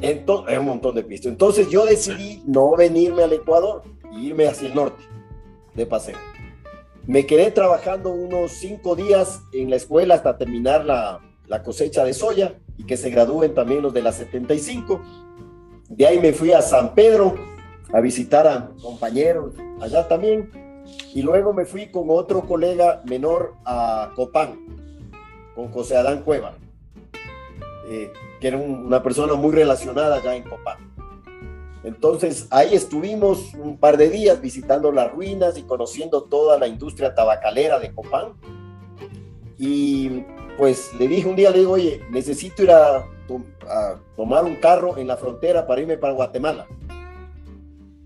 Entonces, 0.00 0.54
es 0.54 0.58
un 0.58 0.66
montón 0.66 0.94
de 0.94 1.02
pisto. 1.02 1.28
Entonces 1.28 1.68
yo 1.70 1.84
decidí 1.84 2.42
no 2.46 2.76
venirme 2.76 3.22
al 3.22 3.32
Ecuador 3.32 3.82
y 4.12 4.28
irme 4.28 4.46
hacia 4.46 4.68
el 4.68 4.74
norte 4.74 5.02
de 5.74 5.86
paseo. 5.86 6.16
Me 7.06 7.26
quedé 7.26 7.50
trabajando 7.50 8.10
unos 8.10 8.52
cinco 8.52 8.96
días 8.96 9.40
en 9.52 9.70
la 9.70 9.76
escuela 9.76 10.14
hasta 10.14 10.36
terminar 10.36 10.84
la, 10.84 11.20
la 11.48 11.62
cosecha 11.62 12.04
de 12.04 12.12
soya 12.14 12.54
y 12.76 12.84
que 12.84 12.96
se 12.96 13.10
gradúen 13.10 13.54
también 13.54 13.82
los 13.82 13.92
de 13.94 14.02
la 14.02 14.12
75. 14.12 15.00
De 15.88 16.06
ahí 16.06 16.18
me 16.18 16.32
fui 16.32 16.52
a 16.52 16.62
San 16.62 16.94
Pedro 16.94 17.34
a 17.92 18.00
visitar 18.00 18.46
a 18.46 18.70
compañeros 18.82 19.54
allá 19.80 20.08
también. 20.08 20.50
Y 21.14 21.22
luego 21.22 21.52
me 21.52 21.64
fui 21.64 21.90
con 21.90 22.04
otro 22.10 22.42
colega 22.42 23.02
menor 23.08 23.54
a 23.64 24.10
Copán, 24.14 24.58
con 25.54 25.68
José 25.72 25.96
Adán 25.96 26.22
Cueva, 26.22 26.54
eh, 27.88 28.12
que 28.40 28.48
era 28.48 28.56
un- 28.56 28.86
una 28.86 29.02
persona 29.02 29.34
muy 29.34 29.52
relacionada 29.52 30.22
ya 30.22 30.34
en 30.36 30.42
Copán. 30.44 30.78
Entonces 31.84 32.48
ahí 32.50 32.74
estuvimos 32.74 33.54
un 33.54 33.78
par 33.78 33.96
de 33.96 34.10
días 34.10 34.40
visitando 34.40 34.90
las 34.90 35.12
ruinas 35.12 35.56
y 35.56 35.62
conociendo 35.62 36.24
toda 36.24 36.58
la 36.58 36.66
industria 36.66 37.14
tabacalera 37.14 37.78
de 37.78 37.92
Copán. 37.94 38.32
Y 39.58 40.24
pues 40.56 40.92
le 40.94 41.08
dije 41.08 41.28
un 41.28 41.36
día, 41.36 41.50
le 41.50 41.60
digo, 41.60 41.72
oye, 41.72 42.02
necesito 42.10 42.62
ir 42.62 42.70
a, 42.70 43.04
to- 43.28 43.42
a 43.68 43.96
tomar 44.16 44.44
un 44.44 44.56
carro 44.56 44.96
en 44.96 45.06
la 45.06 45.16
frontera 45.16 45.66
para 45.66 45.80
irme 45.80 45.98
para 45.98 46.14
Guatemala. 46.14 46.66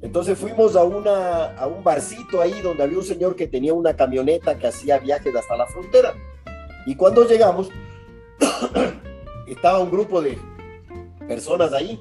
Entonces 0.03 0.39
fuimos 0.39 0.77
a, 0.77 0.83
una, 0.85 1.55
a 1.57 1.67
un 1.67 1.85
barcito 1.85 2.41
ahí 2.41 2.61
donde 2.63 2.83
había 2.83 2.97
un 2.99 3.05
señor 3.05 3.37
que 3.37 3.47
tenía 3.47 3.75
una 3.75 3.95
camioneta 3.95 4.57
que 4.59 4.67
hacía 4.67 4.99
viajes 4.99 5.35
hasta 5.37 5.57
la 5.57 5.67
frontera. 5.67 6.15
Y 6.87 6.97
cuando 6.97 7.25
llegamos, 7.27 7.69
estaba 9.47 9.81
un 9.81 9.91
grupo 9.91 10.23
de 10.23 10.39
personas 11.29 11.73
ahí 11.73 12.01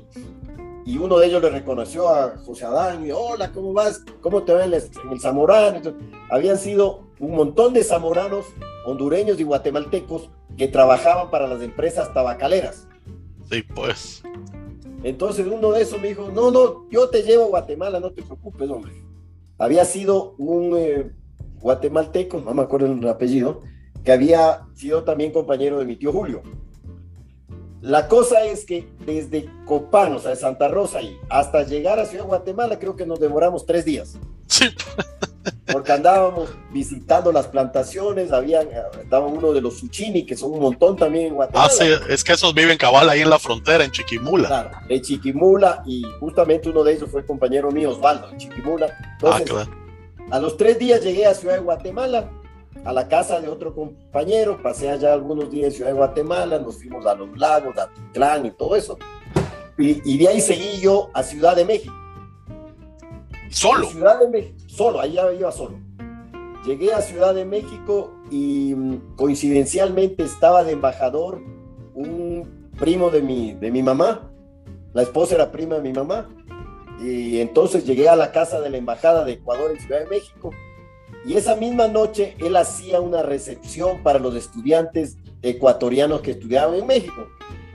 y 0.86 0.98
uno 0.98 1.20
de 1.20 1.28
ellos 1.28 1.42
le 1.44 1.50
reconoció 1.50 2.08
a 2.10 2.38
José 2.46 2.66
Adán 2.66 3.06
y 3.06 3.12
hola, 3.12 3.52
¿cómo 3.52 3.74
vas? 3.74 4.04
¿Cómo 4.22 4.44
te 4.44 4.54
va 4.54 4.64
en 4.64 4.74
el, 4.74 4.84
en 5.12 5.20
Zamorano? 5.20 5.80
Habían 6.32 6.58
sido 6.58 7.10
un 7.20 7.36
montón 7.36 7.74
de 7.74 7.84
zamoranos, 7.84 8.46
hondureños 8.86 9.40
y 9.40 9.44
guatemaltecos 9.44 10.30
que 10.60 10.68
trabajaban 10.68 11.32
para 11.32 11.48
las 11.48 11.62
empresas 11.62 12.14
tabacaleras. 12.14 12.86
Sí, 13.50 13.64
pues. 13.64 14.22
Entonces 15.04 15.48
uno 15.48 15.72
de 15.72 15.82
esos 15.82 16.02
me 16.02 16.10
dijo, 16.10 16.30
no, 16.34 16.52
no, 16.52 16.90
yo 16.92 17.10
te 17.10 17.24
llevo 17.24 17.46
a 17.46 17.48
Guatemala, 17.48 18.02
no 18.02 18.12
te 18.12 18.22
preocupes, 18.22 18.70
hombre. 18.70 18.92
Había 19.58 19.86
sido 19.86 20.36
un 20.38 20.76
eh, 20.78 21.12
guatemalteco, 21.62 22.42
no 22.42 22.54
me 22.54 22.62
acuerdo 22.62 22.88
el 22.88 23.08
apellido, 23.08 23.62
que 24.04 24.12
había 24.12 24.68
sido 24.76 25.06
también 25.06 25.32
compañero 25.32 25.80
de 25.80 25.86
mi 25.86 25.96
tío 25.96 26.12
Julio. 26.12 26.44
La 27.80 28.10
cosa 28.10 28.44
es 28.44 28.66
que 28.66 28.90
desde 29.06 29.50
Copán, 29.66 30.14
o 30.14 30.20
sea, 30.20 30.32
de 30.32 30.36
Santa 30.36 30.68
Rosa, 30.68 31.02
y 31.02 31.18
hasta 31.30 31.64
llegar 31.64 32.00
a 32.00 32.06
Ciudad 32.06 32.26
de 32.26 32.30
Guatemala, 32.30 32.80
creo 32.80 32.98
que 32.98 33.06
nos 33.06 33.22
demoramos 33.22 33.66
tres 33.66 33.86
días, 33.86 34.20
Sí, 34.48 34.66
porque 35.72 35.92
andábamos 35.92 36.50
visitando 36.72 37.32
las 37.32 37.48
plantaciones, 37.48 38.32
había, 38.32 38.62
estaba 39.02 39.28
uno 39.28 39.52
de 39.54 39.62
los 39.62 39.78
Suchini, 39.80 40.26
que 40.26 40.36
son 40.36 40.52
un 40.52 40.60
montón 40.60 40.96
también 40.96 41.28
en 41.28 41.36
Guatemala. 41.36 41.68
ah, 41.68 41.70
sí, 41.70 41.86
es 42.10 42.24
que 42.24 42.34
esos 42.34 42.54
viven 42.54 42.78
cabal 42.78 43.10
ahí 43.10 43.22
en 43.22 43.30
la 43.30 43.40
frontera, 43.40 43.84
en 43.84 43.92
Chiquimula. 43.92 44.48
Claro, 44.48 44.72
de 44.88 45.02
Chiquimula 45.02 45.84
y 45.86 46.04
justamente 46.20 46.70
uno 46.70 46.84
de 46.84 46.94
ellos 46.94 47.10
fue 47.10 47.22
el 47.22 47.28
compañero 47.28 47.72
mío 47.72 47.92
Osvaldo, 47.92 48.30
de 48.30 48.38
Chiquimula. 48.38 48.88
Ah, 49.00 49.08
Entonces, 49.14 49.50
claro. 49.50 49.72
a 50.32 50.40
los 50.40 50.58
tres 50.58 50.80
días 50.80 51.02
llegué 51.04 51.26
a 51.26 51.34
Ciudad 51.34 51.56
de 51.56 51.62
Guatemala, 51.62 52.30
a 52.86 52.94
la 52.94 53.08
casa 53.08 53.40
de 53.42 53.50
otro 53.50 53.76
compañero, 53.76 54.62
pasé 54.62 54.90
allá 54.90 55.14
algunos 55.14 55.52
días 55.52 55.66
en 55.68 55.72
Ciudad 55.74 55.90
de 55.92 55.98
Guatemala, 55.98 56.60
nos 56.60 56.78
fuimos 56.78 57.06
a 57.06 57.14
los 57.16 57.38
lagos, 57.38 57.78
a 57.78 57.90
Titlán 57.90 58.46
y 58.46 58.52
todo 58.52 58.76
eso. 58.76 58.98
Y, 59.78 60.02
y 60.14 60.18
de 60.18 60.28
ahí 60.28 60.42
seguí 60.42 60.80
yo 60.82 61.10
a 61.14 61.24
Ciudad 61.24 61.56
de 61.56 61.66
México. 61.66 61.94
Solo. 63.50 63.90
Ciudad 63.90 64.20
de 64.20 64.28
México, 64.30 64.56
solo, 64.80 65.06
ya 65.06 65.34
iba 65.34 65.52
solo. 65.52 65.78
Llegué 66.66 66.94
a 66.94 67.02
Ciudad 67.02 67.36
de 67.36 67.44
México 67.44 68.14
y 68.32 68.74
mm, 68.74 69.16
coincidencialmente 69.18 70.24
estaba 70.24 70.64
de 70.64 70.72
embajador 70.72 71.42
un 71.96 72.70
primo 72.80 73.10
de 73.10 73.22
mi, 73.22 73.56
de 73.56 73.72
mi 73.72 73.84
mamá. 73.84 74.32
La 74.94 75.02
esposa 75.02 75.36
era 75.36 75.52
prima 75.52 75.76
de 75.76 75.82
mi 75.82 75.92
mamá. 75.92 76.30
Y 77.02 77.40
entonces 77.42 77.86
llegué 77.86 78.08
a 78.08 78.16
la 78.16 78.32
casa 78.32 78.62
de 78.62 78.70
la 78.70 78.78
embajada 78.78 79.26
de 79.26 79.34
Ecuador 79.34 79.72
en 79.72 79.82
Ciudad 79.82 80.00
de 80.00 80.08
México. 80.08 80.52
Y 81.26 81.34
esa 81.34 81.58
misma 81.58 81.90
noche 81.90 82.36
él 82.40 82.56
hacía 82.56 83.02
una 83.02 83.22
recepción 83.22 84.02
para 84.02 84.18
los 84.18 84.34
estudiantes 84.34 85.18
ecuatorianos 85.42 86.22
que 86.22 86.32
estudiaban 86.32 86.76
en 86.76 86.88
México. 86.88 87.28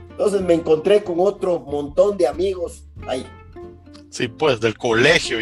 Entonces 0.09 0.41
me 0.41 0.55
encontré 0.55 1.03
con 1.03 1.19
otro 1.19 1.59
montón 1.59 2.17
de 2.17 2.25
amigos 2.25 2.87
ahí. 3.07 3.27
Sí, 4.09 4.27
pues, 4.27 4.59
del 4.59 4.75
colegio. 4.75 5.37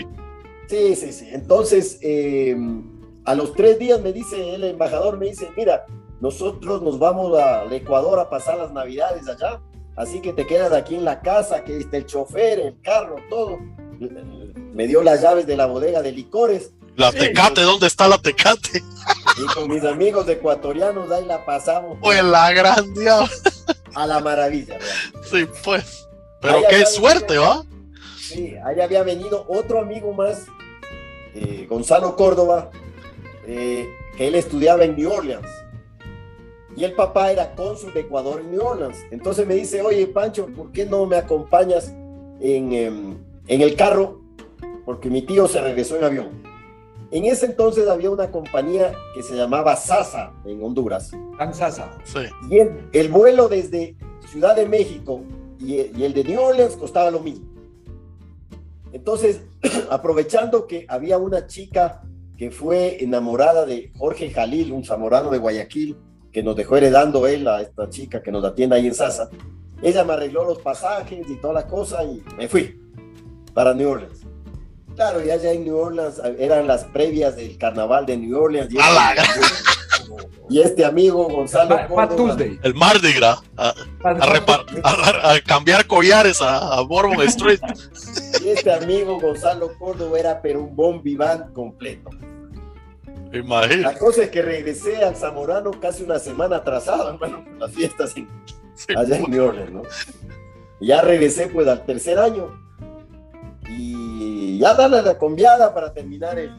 Sí, 0.68 0.95
sí, 0.95 1.11
sí. 1.11 1.30
Entonces, 1.32 1.99
eh, 2.01 2.55
a 3.26 3.36
los 3.36 3.53
tres 3.53 3.80
días 3.80 4.01
me 4.01 4.11
dice 4.14 4.55
el 4.55 4.64
embajador, 4.64 5.18
me 5.18 5.28
dice, 5.28 5.49
mira, 5.57 5.86
nosotros 6.20 6.82
nos 6.82 6.99
vamos 6.99 7.38
al 7.38 7.72
Ecuador 7.74 8.20
a 8.20 8.30
pasar 8.30 8.57
las 8.57 8.72
navidades 8.72 9.28
allá, 9.28 9.61
así 9.95 10.22
que 10.22 10.34
te 10.34 10.47
quedas 10.47 10.72
aquí 10.74 10.95
en 10.95 11.05
la 11.05 11.22
casa, 11.22 11.64
que 11.64 11.78
está 11.78 11.97
el 11.97 12.05
chofer, 12.05 12.59
el 12.59 12.82
carro, 12.82 13.18
todo. 13.30 13.59
Me 14.74 14.88
dio 14.88 15.03
las 15.03 15.22
llaves 15.22 15.45
de 15.47 15.55
la 15.55 15.66
bodega 15.68 16.01
de 16.01 16.11
licores 16.11 16.72
La 16.95 17.11
Sí, 17.11 17.20
tecate, 17.20 17.61
¿dónde 17.61 17.88
está 17.88 18.07
la 18.07 18.18
tecate? 18.18 18.82
y 19.38 19.45
con 19.53 19.70
mis 19.70 19.84
amigos 19.84 20.28
ecuatorianos 20.28 21.09
ahí 21.11 21.26
la 21.26 21.43
pasamos 21.45 21.97
Pues 22.01 22.24
la 22.24 22.51
gran 22.53 22.93
diablo. 22.93 23.28
a 23.95 24.07
la 24.07 24.20
maravilla. 24.20 24.78
Sí, 25.30 25.45
pues. 25.64 26.07
Pero 26.41 26.57
Ay, 26.57 26.64
qué 26.70 26.86
suerte. 26.86 27.38
¿va? 27.38 27.64
Sí, 28.34 28.55
ahí 28.63 28.79
había 28.79 29.03
venido 29.03 29.45
otro 29.47 29.79
amigo 29.79 30.11
más, 30.13 30.47
eh, 31.36 31.67
Gonzalo 31.69 32.15
Córdoba, 32.15 32.71
eh, 33.45 33.88
que 34.17 34.27
él 34.27 34.36
estudiaba 34.36 34.84
en 34.86 34.95
New 34.95 35.11
Orleans. 35.11 35.47
Y 36.75 36.84
el 36.84 36.93
papá 36.93 37.31
era 37.31 37.53
cónsul 37.55 37.93
de 37.93 38.01
Ecuador 38.01 38.41
en 38.41 38.51
New 38.51 38.65
Orleans. 38.65 38.97
Entonces 39.11 39.45
me 39.45 39.53
dice, 39.53 39.81
oye 39.81 40.07
Pancho, 40.07 40.47
¿por 40.47 40.71
qué 40.71 40.86
no 40.86 41.05
me 41.05 41.17
acompañas 41.17 41.93
en, 42.39 42.73
em, 42.73 43.17
en 43.47 43.61
el 43.61 43.75
carro? 43.75 44.21
Porque 44.84 45.09
mi 45.09 45.21
tío 45.21 45.47
se 45.47 45.61
regresó 45.61 45.97
en 45.97 46.03
avión. 46.03 46.43
En 47.11 47.25
ese 47.25 47.45
entonces 47.45 47.88
había 47.88 48.09
una 48.09 48.31
compañía 48.31 48.95
que 49.13 49.21
se 49.21 49.36
llamaba 49.36 49.75
Sasa 49.75 50.34
en 50.45 50.63
Honduras. 50.63 51.11
Tan 51.38 51.53
sasa. 51.53 51.95
Sí. 52.05 52.21
Y 52.49 52.57
el, 52.57 52.89
el 52.91 53.09
vuelo 53.09 53.47
desde 53.47 53.95
Ciudad 54.31 54.55
de 54.55 54.65
México 54.67 55.21
y, 55.59 55.75
y 55.95 56.03
el 56.03 56.13
de 56.13 56.23
New 56.23 56.41
Orleans 56.41 56.75
costaba 56.75 57.11
lo 57.11 57.19
mismo. 57.19 57.53
Entonces, 58.94 59.41
aprovechando 59.89 60.66
que 60.68 60.86
había 60.88 61.18
una 61.18 61.48
chica 61.48 62.02
que 62.38 62.50
fue 62.52 63.04
enamorada 63.04 63.66
de 63.66 63.91
Jorge 63.98 64.30
Jalil, 64.32 64.72
un 64.72 64.86
zamorano 64.86 65.30
de 65.30 65.38
Guayaquil, 65.39 65.98
que 66.32 66.41
nos 66.44 66.56
dejó 66.56 66.78
heredando 66.78 67.28
él 67.28 67.48
a 67.48 67.62
esta 67.62 67.89
chica 67.89 68.22
que 68.24 68.32
nos 68.32 68.44
atiende 68.46 68.76
ahí 68.76 68.88
en 68.88 68.96
Sasa, 68.96 69.30
ella 69.82 70.04
me 70.04 70.14
arregló 70.14 70.46
los 70.46 70.60
pasajes 70.60 71.30
y 71.30 71.36
toda 71.36 71.54
la 71.54 71.68
cosa 71.68 72.04
y 72.04 72.24
me 72.38 72.48
fui 72.48 72.80
para 73.54 73.74
New 73.74 73.89
Orleans. 73.89 74.22
Claro, 74.96 75.24
y 75.26 75.30
allá 75.32 75.52
en 75.52 75.64
New 75.66 75.76
Orleans 75.76 76.22
eran 76.39 76.68
las 76.68 76.84
previas 76.86 77.36
del 77.36 77.58
carnaval 77.58 78.06
de 78.06 78.16
New 78.18 78.38
Orleans. 78.39 78.72
Y, 78.74 78.78
A 78.80 78.91
la 78.91 79.16
y 80.50 80.60
este 80.62 80.86
amigo 80.86 81.28
Gonzalo 81.30 81.76
Córdoba, 81.88 82.16
Tuesday. 82.16 82.60
El 82.64 82.74
Mardi 82.76 83.14
Gras. 83.14 83.39
A, 83.58 83.70
a 83.70 83.74
repar- 84.14 84.66
a- 84.84 85.34
a 85.34 85.41
cambiar 85.41 85.88
collares 85.88 86.41
a, 86.41 86.76
a 86.78 86.82
Bourbon 86.82 87.22
Street. 87.28 87.60
Este 88.46 88.72
amigo 88.74 89.20
Gonzalo 89.20 89.78
Córdoba 89.78 90.20
era 90.20 90.41
pero 90.41 90.62
un 90.62 90.76
bon 90.76 91.02
vivant 91.04 91.52
completo. 91.54 92.10
Imagínate. 93.32 93.78
La 93.82 93.98
cosa 93.98 94.24
es 94.24 94.30
que 94.30 94.41
regresé 94.41 95.04
al 95.04 95.16
Zamorano 95.16 95.72
casi 95.80 96.04
una 96.04 96.20
semana 96.20 96.58
atrasado, 96.58 97.10
hermano, 97.14 97.44
con 97.44 97.60
las 97.60 97.72
fiestas 97.72 98.16
en- 98.16 98.28
Sí, 98.76 98.94
allá 98.96 99.18
en 99.18 99.30
New 99.32 99.44
Orleans, 99.44 99.72
¿no? 99.72 99.82
Ya 100.82 101.02
regresé 101.02 101.48
pues 101.48 101.68
al 101.68 101.86
tercer 101.86 102.18
año 102.20 102.60
y 103.70 104.58
ya 104.60 104.74
darle 104.74 105.02
la 105.02 105.18
conviada 105.18 105.74
para 105.74 105.94
terminar 105.94 106.38
el... 106.39 106.52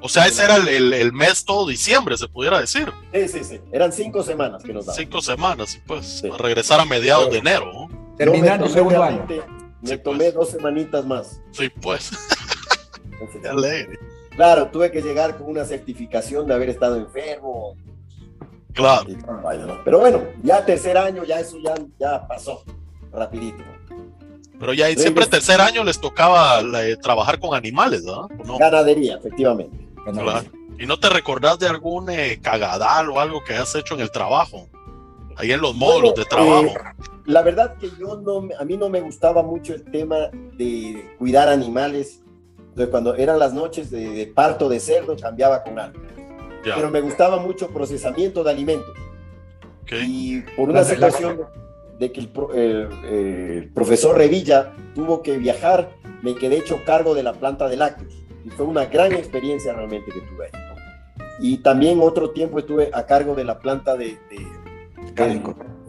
O 0.00 0.08
sea, 0.08 0.26
ese 0.26 0.44
era 0.44 0.56
el, 0.56 0.68
el- 0.68 0.92
el 0.94 1.12
mes 1.12 1.44
todo 1.44 1.66
diciembre, 1.68 2.16
se 2.16 2.26
pudiera 2.28 2.58
decir. 2.60 2.90
Sí, 3.12 3.28
sí, 3.28 3.44
sí, 3.44 3.60
eran 3.70 3.92
cinco 3.92 4.22
semanas 4.22 4.62
que 4.64 4.72
nos 4.72 4.86
daban. 4.86 5.00
Cinco 5.00 5.20
semanas, 5.20 5.76
y 5.76 5.80
pues, 5.86 6.06
Sí. 6.20 6.28
a 6.32 6.36
regresar 6.36 6.80
a 6.80 6.84
mediados 6.84 7.30
de 7.30 7.38
enero. 7.38 7.70
¿no? 7.72 8.16
Terminando 8.16 8.68
segundo 8.68 9.02
año. 9.02 9.24
Me 9.82 9.88
Sí, 9.90 9.98
tomé 9.98 10.18
pues. 10.24 10.34
dos 10.34 10.50
semanitas 10.50 11.04
más. 11.04 11.40
Sí, 11.50 11.68
pues, 11.80 12.10
Entonces, 13.12 13.40
qué 13.42 13.48
alegre. 13.48 13.98
claro, 14.36 14.68
tuve 14.68 14.90
que 14.90 15.02
llegar 15.02 15.36
con 15.36 15.48
una 15.50 15.64
certificación 15.64 16.46
de 16.46 16.54
haber 16.54 16.70
estado 16.70 16.96
enfermo, 16.96 17.76
Claro. 18.74 19.04
Pero 19.84 19.98
bueno, 19.98 20.22
ya 20.42 20.64
tercer 20.64 20.96
año, 20.96 21.24
ya 21.24 21.38
eso 21.40 21.58
ya, 21.62 21.74
ya 22.00 22.26
pasó 22.26 22.64
rapidito. 23.12 23.62
Pero 24.58 24.72
ya 24.72 24.86
siempre 24.94 25.26
tercer 25.26 25.60
año 25.60 25.84
les 25.84 26.00
tocaba 26.00 26.62
la- 26.62 26.86
eh, 26.86 26.96
trabajar 26.96 27.38
con 27.38 27.54
animales, 27.54 28.02
¿verdad? 28.02 28.24
¿O 28.38 28.44
no? 28.46 28.56
Ganadería, 28.58 29.16
efectivamente. 29.16 29.76
Claro. 30.10 30.44
¿Y 30.78 30.86
no 30.86 30.98
te 30.98 31.10
recordás 31.10 31.58
de 31.58 31.66
algún 31.68 32.08
eh, 32.08 32.38
cagadal 32.40 33.10
o 33.10 33.20
algo 33.20 33.44
que 33.44 33.54
has 33.54 33.74
hecho 33.74 33.94
en 33.94 34.00
el 34.00 34.10
trabajo? 34.10 34.66
Ahí 35.36 35.52
en 35.52 35.60
los 35.60 35.74
módulos 35.74 36.14
de 36.14 36.24
trabajo. 36.24 36.64
eh, 36.68 36.74
la 37.26 37.42
verdad 37.42 37.76
que 37.78 37.88
yo 37.98 38.16
no, 38.20 38.48
a 38.58 38.64
mí 38.64 38.76
no 38.76 38.88
me 38.88 39.00
gustaba 39.00 39.42
mucho 39.42 39.74
el 39.74 39.84
tema 39.84 40.30
de 40.56 41.14
cuidar 41.18 41.48
animales. 41.48 42.20
Entonces, 42.58 42.88
cuando 42.88 43.14
eran 43.14 43.38
las 43.38 43.52
noches 43.52 43.90
de, 43.90 44.08
de 44.10 44.26
parto 44.26 44.68
de 44.68 44.80
cerdo, 44.80 45.16
cambiaba 45.16 45.62
con 45.62 45.78
algo. 45.78 46.00
ya, 46.64 46.74
Pero 46.74 46.90
me 46.90 47.00
gustaba 47.00 47.36
mucho 47.38 47.68
procesamiento 47.68 48.42
de 48.42 48.50
alimentos. 48.50 48.94
ok. 49.84 49.92
Y 50.06 50.40
por 50.56 50.70
una 50.70 50.80
situación 50.84 51.40
de 51.98 52.10
que 52.12 52.20
el, 52.20 52.30
el- 52.54 52.88
el 53.14 53.68
profesor 53.74 54.16
Revilla 54.16 54.72
tuvo 54.94 55.22
que 55.22 55.36
viajar, 55.38 55.90
me 56.22 56.34
quedé 56.34 56.56
hecho 56.58 56.80
cargo 56.86 57.14
de 57.14 57.22
la 57.22 57.34
planta 57.34 57.68
de 57.68 57.76
lácteos. 57.76 58.14
Y 58.44 58.50
fue 58.50 58.66
una 58.66 58.86
gran 58.86 59.12
experiencia 59.12 59.72
realmente 59.72 60.10
que 60.10 60.20
tuve 60.20 60.46
ahí. 60.46 60.50
Y 61.40 61.58
también 61.58 62.00
otro 62.00 62.30
tiempo 62.30 62.58
estuve 62.58 62.90
a 62.92 63.04
cargo 63.06 63.34
de 63.34 63.44
la 63.44 63.58
planta 63.58 63.96
de, 63.96 64.18
de, 64.30 64.38
de 65.14 65.40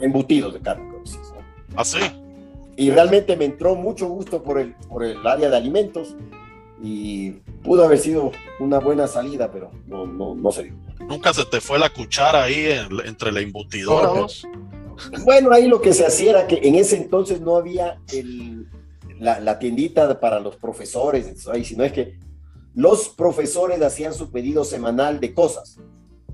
embutidos 0.01 0.53
de 0.53 0.59
carne. 0.59 0.92
¿No? 1.73 1.81
¿Ah? 2.05 2.13
Y 2.75 2.89
realmente 2.89 3.35
me 3.37 3.45
entró 3.45 3.75
mucho 3.75 4.07
gusto 4.07 4.41
por 4.41 4.59
el, 4.59 4.73
por 4.89 5.03
el 5.03 5.25
área 5.27 5.49
de 5.49 5.55
alimentos 5.57 6.15
y 6.81 7.31
pudo 7.63 7.85
haber 7.85 7.99
sido 7.99 8.31
una 8.59 8.79
buena 8.79 9.07
salida, 9.07 9.51
pero 9.51 9.69
no, 9.87 10.05
no, 10.07 10.33
no 10.35 10.51
se 10.51 10.63
dio. 10.63 10.73
¿Nunca 11.07 11.33
se 11.33 11.45
te 11.45 11.61
fue 11.61 11.77
la 11.79 11.89
cuchara 11.89 12.43
ahí 12.43 12.65
en- 12.65 13.05
entre 13.05 13.31
la 13.31 13.41
embutidora? 13.41 14.25
Bueno, 15.23 15.51
ahí 15.51 15.67
lo 15.67 15.81
que 15.81 15.93
se 15.93 16.05
hacía 16.05 16.31
era 16.31 16.47
que 16.47 16.59
en 16.63 16.75
ese 16.75 16.97
entonces 16.97 17.41
no 17.41 17.55
había 17.57 17.99
el, 18.11 18.67
la, 19.19 19.39
la 19.39 19.59
tiendita 19.59 20.19
para 20.19 20.39
los 20.39 20.55
profesores, 20.55 21.47
ahí, 21.47 21.63
sino 21.63 21.83
es 21.83 21.91
que 21.91 22.17
los 22.75 23.09
profesores 23.09 23.81
hacían 23.81 24.13
su 24.13 24.31
pedido 24.31 24.63
semanal 24.63 25.19
de 25.19 25.33
cosas 25.33 25.77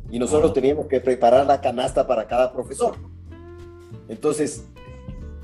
y 0.10 0.20
nosotros 0.20 0.54
teníamos 0.54 0.88
que 0.88 1.00
preparar 1.02 1.46
la 1.46 1.60
canasta 1.62 2.08
para 2.08 2.28
cada 2.28 2.52
profesor. 2.54 2.96
Entonces, 4.08 4.64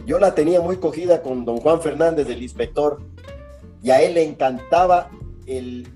yo 0.06 0.20
la 0.20 0.36
tenía 0.36 0.62
muy 0.62 0.78
cogida 0.78 1.22
con 1.22 1.46
don 1.46 1.58
Juan 1.58 1.82
Fernández, 1.82 2.28
el 2.30 2.42
inspector, 2.42 3.02
y 3.84 3.92
a 3.92 4.02
él 4.02 4.14
le 4.16 4.24
encantaba 4.24 5.10
el 5.48 5.88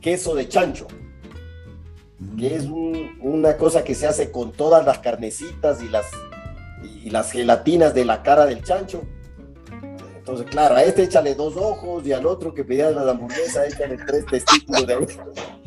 queso 0.00 0.34
de 0.34 0.48
chancho 0.48 0.86
que 2.38 2.54
es 2.54 2.64
un- 2.66 3.18
una 3.22 3.56
cosa 3.56 3.82
que 3.82 3.94
se 3.94 4.06
hace 4.06 4.30
con 4.30 4.52
todas 4.52 4.84
las 4.84 4.98
carnecitas 4.98 5.82
y 5.82 5.88
las, 5.88 6.04
y 7.02 7.08
las 7.08 7.32
gelatinas 7.32 7.94
de 7.94 8.04
la 8.04 8.22
cara 8.22 8.44
del 8.44 8.62
chancho. 8.62 9.02
Entonces, 10.18 10.46
claro, 10.50 10.76
a 10.76 10.82
este 10.82 11.04
échale 11.04 11.34
dos 11.34 11.56
ojos 11.56 12.06
y 12.06 12.12
al 12.12 12.26
otro 12.26 12.52
que 12.52 12.62
pedía 12.62 12.90
las 12.90 13.08
hamburguesas 13.08 13.72
échale 13.72 13.96
tres 14.06 14.26
testículos 14.26 14.86
de 14.86 15.08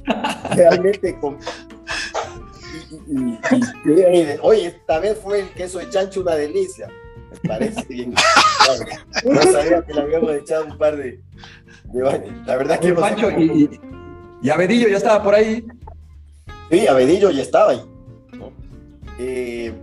Realmente 0.56 1.20
con... 1.20 1.39
y- 3.10 3.39
y- 3.89 4.02
y- 4.22 4.38
oye, 4.44 4.68
esta 4.68 5.00
vez 5.00 5.18
fue 5.18 5.39
el 5.41 5.50
queso 5.54 5.80
de 5.80 5.89
chancho 5.89 6.22
una 6.22 6.36
delicia. 6.36 6.88
Me 7.41 7.49
parece 7.49 7.84
bien. 7.89 8.13
Claro, 8.13 8.86
no 9.34 9.41
sabía 9.41 9.81
que 9.86 9.93
le 9.93 10.01
habíamos 10.01 10.31
echado 10.36 10.65
un 10.65 10.77
par 10.77 10.95
de... 10.97 11.19
de 11.86 12.01
baños. 12.01 12.47
La 12.47 12.55
verdad 12.57 12.79
que 12.79 12.89
no 12.91 12.99
Pancho, 12.99 13.31
y, 13.31 13.69
y- 14.41 14.49
Abedillo 14.49 14.88
ya 14.89 14.97
estaba 14.97 15.23
por 15.23 15.36
ahí. 15.36 15.65
Sí, 16.69 16.88
Abedillo 16.88 17.31
ya 17.31 17.41
estaba 17.41 17.71
ahí. 17.71 17.81
Eh, 19.19 19.73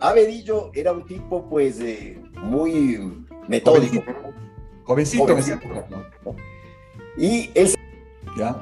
Abedillo 0.00 0.70
era 0.74 0.92
un 0.92 1.04
tipo, 1.04 1.48
pues, 1.48 1.80
eh, 1.80 2.18
muy 2.42 3.24
metódico. 3.48 4.02
Jovencito, 4.84 5.24
Jovencito. 5.26 5.58
¿no? 6.24 6.36
Y 7.16 7.50
él, 7.54 7.74
Ya. 8.38 8.56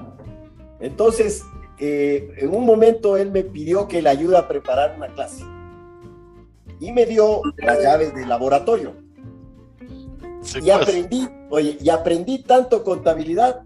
entonces, 0.80 1.44
eh, 1.78 2.32
en 2.38 2.54
un 2.54 2.66
momento 2.66 3.16
él 3.16 3.30
me 3.30 3.44
pidió 3.44 3.86
que 3.86 4.02
le 4.02 4.08
ayude 4.08 4.36
a 4.36 4.48
preparar 4.48 4.94
una 4.96 5.08
clase. 5.08 5.44
Y 6.80 6.92
me 6.92 7.06
dio 7.06 7.42
las 7.56 7.82
llaves 7.82 8.14
del 8.14 8.28
laboratorio. 8.28 8.94
Sí, 10.42 10.58
Y 10.58 10.62
pues. 10.62 10.72
aprendí, 10.74 11.28
oye, 11.50 11.76
y 11.80 11.88
aprendí 11.90 12.42
tanto 12.42 12.84
contabilidad 12.84 13.62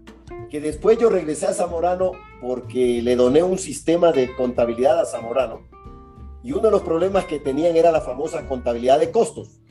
que 0.49 0.59
después 0.59 0.97
yo 0.97 1.09
regresé 1.09 1.47
a 1.47 1.53
Zamorano 1.53 2.11
porque 2.41 3.01
le 3.01 3.15
doné 3.15 3.43
un 3.43 3.57
sistema 3.57 4.11
de 4.11 4.35
contabilidad 4.35 4.99
a 4.99 5.05
Zamorano. 5.05 5.61
Y 6.43 6.51
uno 6.51 6.63
de 6.63 6.71
los 6.71 6.81
problemas 6.81 7.25
que 7.25 7.39
tenían 7.39 7.75
era 7.77 7.91
la 7.91 8.01
famosa 8.01 8.45
contabilidad 8.47 8.99
de 8.99 9.11
costos. 9.11 9.61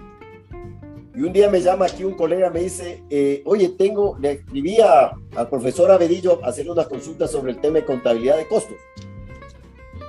Y 1.15 1.21
un 1.21 1.33
día 1.33 1.51
me 1.51 1.61
llama 1.61 1.85
aquí 1.87 2.05
un 2.05 2.15
colega, 2.15 2.49
me 2.49 2.61
dice, 2.61 3.03
eh, 3.11 3.43
oye, 3.45 3.69
tengo, 3.71 4.17
le 4.19 4.33
escribí 4.33 4.81
a- 4.81 5.13
al 5.37 5.49
profesor 5.51 5.91
Abedillo 5.91 6.41
a 6.43 6.49
hacerle 6.49 6.73
unas 6.73 6.89
consultas 6.89 7.31
sobre 7.31 7.53
el 7.53 7.61
tema 7.61 7.81
de 7.81 7.85
contabilidad 7.85 8.39
de 8.39 8.49
costos. 8.49 8.77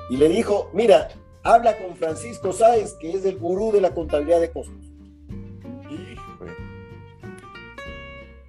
Y 0.10 0.16
le 0.16 0.30
dijo, 0.30 0.70
mira, 0.74 1.10
habla 1.44 1.78
con 1.78 1.96
Francisco 1.96 2.54
Sáez, 2.54 2.94
que 2.94 3.12
es 3.12 3.26
el 3.26 3.38
gurú 3.38 3.72
de 3.72 3.82
la 3.82 3.94
contabilidad 3.94 4.40
de 4.40 4.52
costos. 4.52 4.76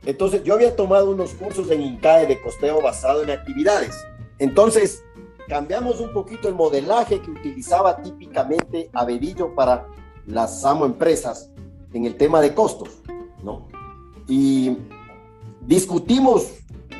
Entonces, 0.06 0.44
yo 0.44 0.54
había 0.54 0.76
tomado 0.76 1.10
unos 1.10 1.32
cursos 1.32 1.70
en 1.70 1.80
INCAE 1.80 2.26
de 2.26 2.40
costeo 2.40 2.80
basado 2.82 3.22
en 3.22 3.30
actividades. 3.30 3.96
Entonces, 4.38 5.02
cambiamos 5.48 6.00
un 6.00 6.12
poquito 6.12 6.48
el 6.48 6.54
modelaje 6.54 7.20
que 7.20 7.30
utilizaba 7.30 8.02
típicamente 8.02 8.90
Abedillo 8.92 9.54
para 9.54 9.86
las 10.26 10.60
SAMO 10.60 10.84
empresas 10.84 11.50
en 11.92 12.04
el 12.04 12.16
tema 12.16 12.40
de 12.40 12.54
costos, 12.54 12.90
¿no? 13.42 13.68
Y 14.28 14.76
discutimos 15.62 16.52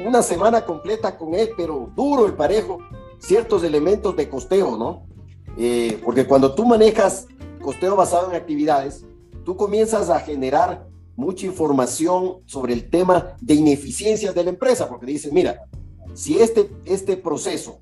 una 0.04 0.22
semana 0.22 0.64
completa 0.64 1.16
con 1.18 1.34
él, 1.34 1.50
pero 1.56 1.90
duro 1.94 2.26
y 2.28 2.32
parejo, 2.32 2.78
ciertos 3.18 3.64
elementos 3.64 4.16
de 4.16 4.28
costeo, 4.28 4.76
¿no? 4.76 5.13
Eh, 5.56 6.00
porque 6.04 6.26
cuando 6.26 6.54
tú 6.54 6.64
manejas 6.64 7.26
costeo 7.60 7.96
basado 7.96 8.30
en 8.30 8.36
actividades, 8.36 9.04
tú 9.44 9.56
comienzas 9.56 10.10
a 10.10 10.20
generar 10.20 10.86
mucha 11.16 11.46
información 11.46 12.38
sobre 12.46 12.72
el 12.72 12.90
tema 12.90 13.36
de 13.40 13.54
ineficiencias 13.54 14.34
de 14.34 14.44
la 14.44 14.50
empresa, 14.50 14.88
porque 14.88 15.06
dices, 15.06 15.32
mira, 15.32 15.64
si 16.12 16.38
este, 16.38 16.70
este 16.84 17.16
proceso 17.16 17.80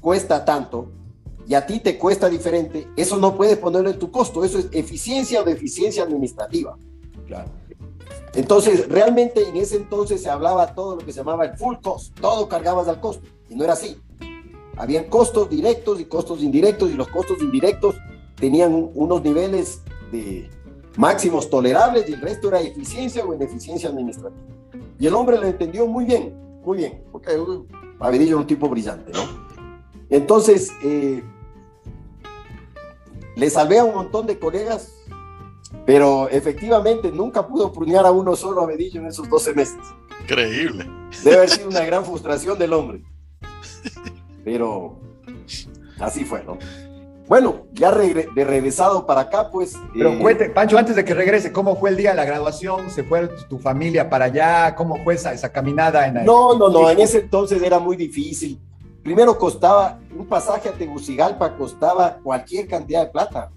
cuesta 0.00 0.44
tanto 0.44 0.88
y 1.46 1.54
a 1.54 1.66
ti 1.66 1.80
te 1.80 1.98
cuesta 1.98 2.28
diferente, 2.28 2.88
eso 2.96 3.16
no 3.16 3.36
puedes 3.36 3.58
ponerlo 3.58 3.90
en 3.90 3.98
tu 3.98 4.10
costo, 4.10 4.44
eso 4.44 4.58
es 4.58 4.68
eficiencia 4.72 5.40
o 5.40 5.44
deficiencia 5.44 6.02
administrativa. 6.02 6.76
Claro. 7.26 7.50
Entonces, 8.34 8.88
realmente 8.88 9.48
en 9.48 9.56
ese 9.56 9.76
entonces 9.76 10.22
se 10.22 10.30
hablaba 10.30 10.74
todo 10.74 10.96
lo 10.96 11.04
que 11.04 11.12
se 11.12 11.18
llamaba 11.18 11.46
el 11.46 11.56
full 11.56 11.76
cost, 11.82 12.18
todo 12.20 12.48
cargabas 12.48 12.86
al 12.86 13.00
costo, 13.00 13.26
y 13.48 13.56
no 13.56 13.64
era 13.64 13.72
así. 13.72 13.96
Habían 14.80 15.04
costos 15.04 15.50
directos 15.50 16.00
y 16.00 16.06
costos 16.06 16.42
indirectos, 16.42 16.90
y 16.90 16.94
los 16.94 17.08
costos 17.08 17.40
indirectos 17.42 17.96
tenían 18.36 18.72
un- 18.74 18.90
unos 18.94 19.22
niveles 19.22 19.82
de 20.10 20.48
máximos 20.96 21.50
tolerables 21.50 22.08
y 22.08 22.14
el 22.14 22.20
resto 22.22 22.48
era 22.48 22.60
eficiencia 22.60 23.24
o 23.24 23.34
ineficiencia 23.34 23.90
administrativa. 23.90 24.40
Y 24.98 25.06
el 25.06 25.14
hombre 25.14 25.36
lo 25.38 25.46
entendió 25.46 25.86
muy 25.86 26.04
bien, 26.06 26.34
muy 26.64 26.78
bien, 26.78 27.04
porque 27.12 27.30
Abedillo 28.00 28.30
era 28.30 28.36
un 28.38 28.46
tipo 28.46 28.68
brillante, 28.70 29.12
¿no? 29.12 29.20
Entonces, 30.08 30.72
eh, 30.82 31.22
le 33.36 33.50
salvé 33.50 33.78
a 33.78 33.84
un 33.84 33.94
montón 33.94 34.26
de 34.26 34.38
colegas, 34.38 34.92
pero 35.86 36.28
efectivamente 36.30 37.12
nunca 37.12 37.46
pudo 37.46 37.70
prunear 37.72 38.06
a 38.06 38.10
uno 38.12 38.34
solo 38.34 38.62
a 38.62 38.64
Abedillo 38.64 39.00
en 39.00 39.06
esos 39.08 39.28
12 39.28 39.52
meses. 39.54 39.76
Increíble. 40.22 40.86
Debe 41.22 41.36
haber 41.36 41.50
sido 41.50 41.68
una 41.68 41.84
gran 41.84 42.04
frustración 42.04 42.58
del 42.58 42.72
hombre. 42.72 43.02
Pero 44.44 44.98
así 45.98 46.24
fue, 46.24 46.42
¿no? 46.44 46.58
Bueno, 47.28 47.66
ya 47.74 47.92
regre- 47.92 48.32
de 48.34 48.44
regresado 48.44 49.06
para 49.06 49.20
acá, 49.22 49.50
pues. 49.50 49.74
Pero 49.94 50.14
eh, 50.14 50.18
cuente, 50.18 50.50
Pancho, 50.50 50.76
antes 50.76 50.96
de 50.96 51.04
que 51.04 51.14
regrese, 51.14 51.52
¿cómo 51.52 51.76
fue 51.76 51.90
el 51.90 51.96
día 51.96 52.10
de 52.10 52.16
la 52.16 52.24
graduación? 52.24 52.90
¿Se 52.90 53.04
fue 53.04 53.28
tu, 53.48 53.58
familia 53.60 54.10
para 54.10 54.24
allá? 54.24 54.74
¿Cómo 54.74 54.96
fue 55.04 55.14
esa, 55.14 55.32
esa 55.32 55.52
caminada 55.52 56.08
en 56.08 56.24
No, 56.24 56.56
no, 56.56 56.68
no, 56.68 56.90
en 56.90 56.98
ese 56.98 57.18
entonces 57.20 57.62
era 57.62 57.78
muy 57.78 57.96
difícil. 57.96 58.58
Primero 59.04 59.38
costaba, 59.38 60.00
un 60.14 60.26
pasaje 60.26 60.68
a 60.68 60.72
Tegucigalpa 60.72 61.56
costaba 61.56 62.16
cualquier 62.22 62.66
cantidad 62.66 63.04
de 63.06 63.12
plata. 63.12 63.50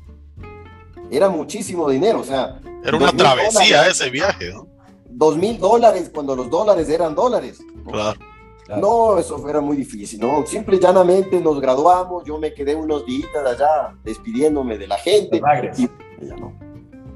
Era 1.10 1.30
muchísimo 1.30 1.90
dinero, 1.90 2.20
o 2.20 2.24
sea, 2.24 2.60
Era 2.86 2.96
una 2.96 3.12
travesía 3.12 3.78
dólares. 3.78 4.00
ese 4.00 4.10
viaje, 4.10 4.52
¿no? 4.54 4.68
dos 5.16 5.38
mil 5.38 5.60
dólares 5.60 6.10
cuando 6.14 6.36
los 6.36 6.50
dólares 6.50 6.90
eran 6.90 7.14
dólares. 7.16 7.60
¿no? 7.84 7.92
Claro. 7.92 8.20
Claro. 8.66 8.82
No, 8.82 9.18
eso 9.18 9.50
era 9.50 9.60
muy 9.60 9.76
difícil, 9.76 10.22
¿no? 10.22 10.46
Simple 10.46 10.78
y 10.78 10.80
llanamente 10.80 11.40
nos 11.42 11.60
graduamos, 11.60 12.24
yo 12.24 12.38
me 12.38 12.54
quedé 12.54 12.76
unos 12.76 13.06
días 13.06 13.30
allá 13.46 13.94
despidiéndome 14.04 14.78
de 14.78 14.88
la 14.88 14.98
gente. 14.98 15.42
Y 15.78 16.28
ya 16.28 16.36
no. 16.38 16.54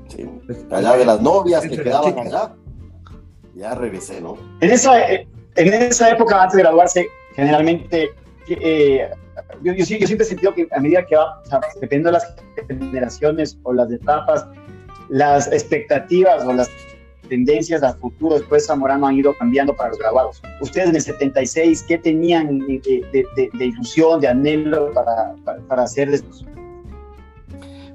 Sí, 0.09 0.29
allá 0.71 0.97
de 0.97 1.05
las 1.05 1.21
novias 1.21 1.61
que 1.61 1.77
quedaban 1.77 2.17
allá. 2.19 2.53
Ya 3.55 3.73
regresé, 3.75 4.21
¿no? 4.21 4.37
En 4.59 4.71
esa, 4.71 5.11
eh, 5.11 5.27
en 5.55 5.73
esa 5.73 6.11
época, 6.11 6.43
antes 6.43 6.57
de 6.57 6.63
graduarse, 6.63 7.07
generalmente, 7.35 8.09
eh, 8.47 9.09
yo, 9.63 9.73
yo, 9.73 9.73
yo 9.73 9.85
siempre 9.85 10.25
he 10.25 10.25
sentido 10.25 10.53
que 10.53 10.67
a 10.71 10.79
medida 10.79 11.05
que 11.05 11.15
va, 11.15 11.39
o 11.39 11.45
sea, 11.45 11.61
dependiendo 11.81 12.09
de 12.09 12.13
las 12.13 12.35
generaciones 12.67 13.57
o 13.63 13.73
las 13.73 13.91
etapas, 13.91 14.45
las 15.09 15.51
expectativas 15.51 16.45
o 16.45 16.53
las 16.53 16.69
tendencias 17.27 17.83
a 17.83 17.93
futuro 17.93 18.35
después 18.35 18.63
de 18.63 18.67
Zamorano 18.67 19.07
han 19.07 19.15
ido 19.15 19.33
cambiando 19.37 19.75
para 19.75 19.89
los 19.89 19.99
graduados. 19.99 20.41
Ustedes 20.61 20.89
en 20.89 20.95
el 20.95 21.01
76, 21.01 21.83
¿qué 21.87 21.97
tenían 21.97 22.59
de, 22.59 22.79
de- 23.11 23.25
de- 23.35 23.49
de 23.53 23.65
ilusión, 23.65 24.19
de 24.19 24.27
anhelo 24.27 24.91
para, 24.93 25.35
para, 25.45 25.59
para 25.61 25.83
hacer 25.83 26.09
después? 26.11 26.43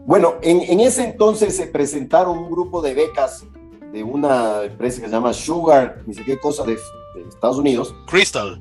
Bueno, 0.04 0.34
en, 0.42 0.60
en 0.62 0.80
ese 0.80 1.04
entonces 1.04 1.56
se 1.56 1.66
presentaron 1.66 2.36
un 2.38 2.50
grupo 2.50 2.82
de 2.82 2.94
becas 2.94 3.44
de 3.92 4.02
una 4.02 4.62
empresa 4.64 5.00
que 5.00 5.06
se 5.06 5.12
llama 5.12 5.32
Sugar, 5.32 6.02
ni 6.06 6.14
sé 6.14 6.24
qué 6.24 6.38
cosa 6.38 6.64
de, 6.64 6.72
de 6.74 7.28
Estados 7.28 7.58
Unidos. 7.58 7.94
Crystal. 8.06 8.60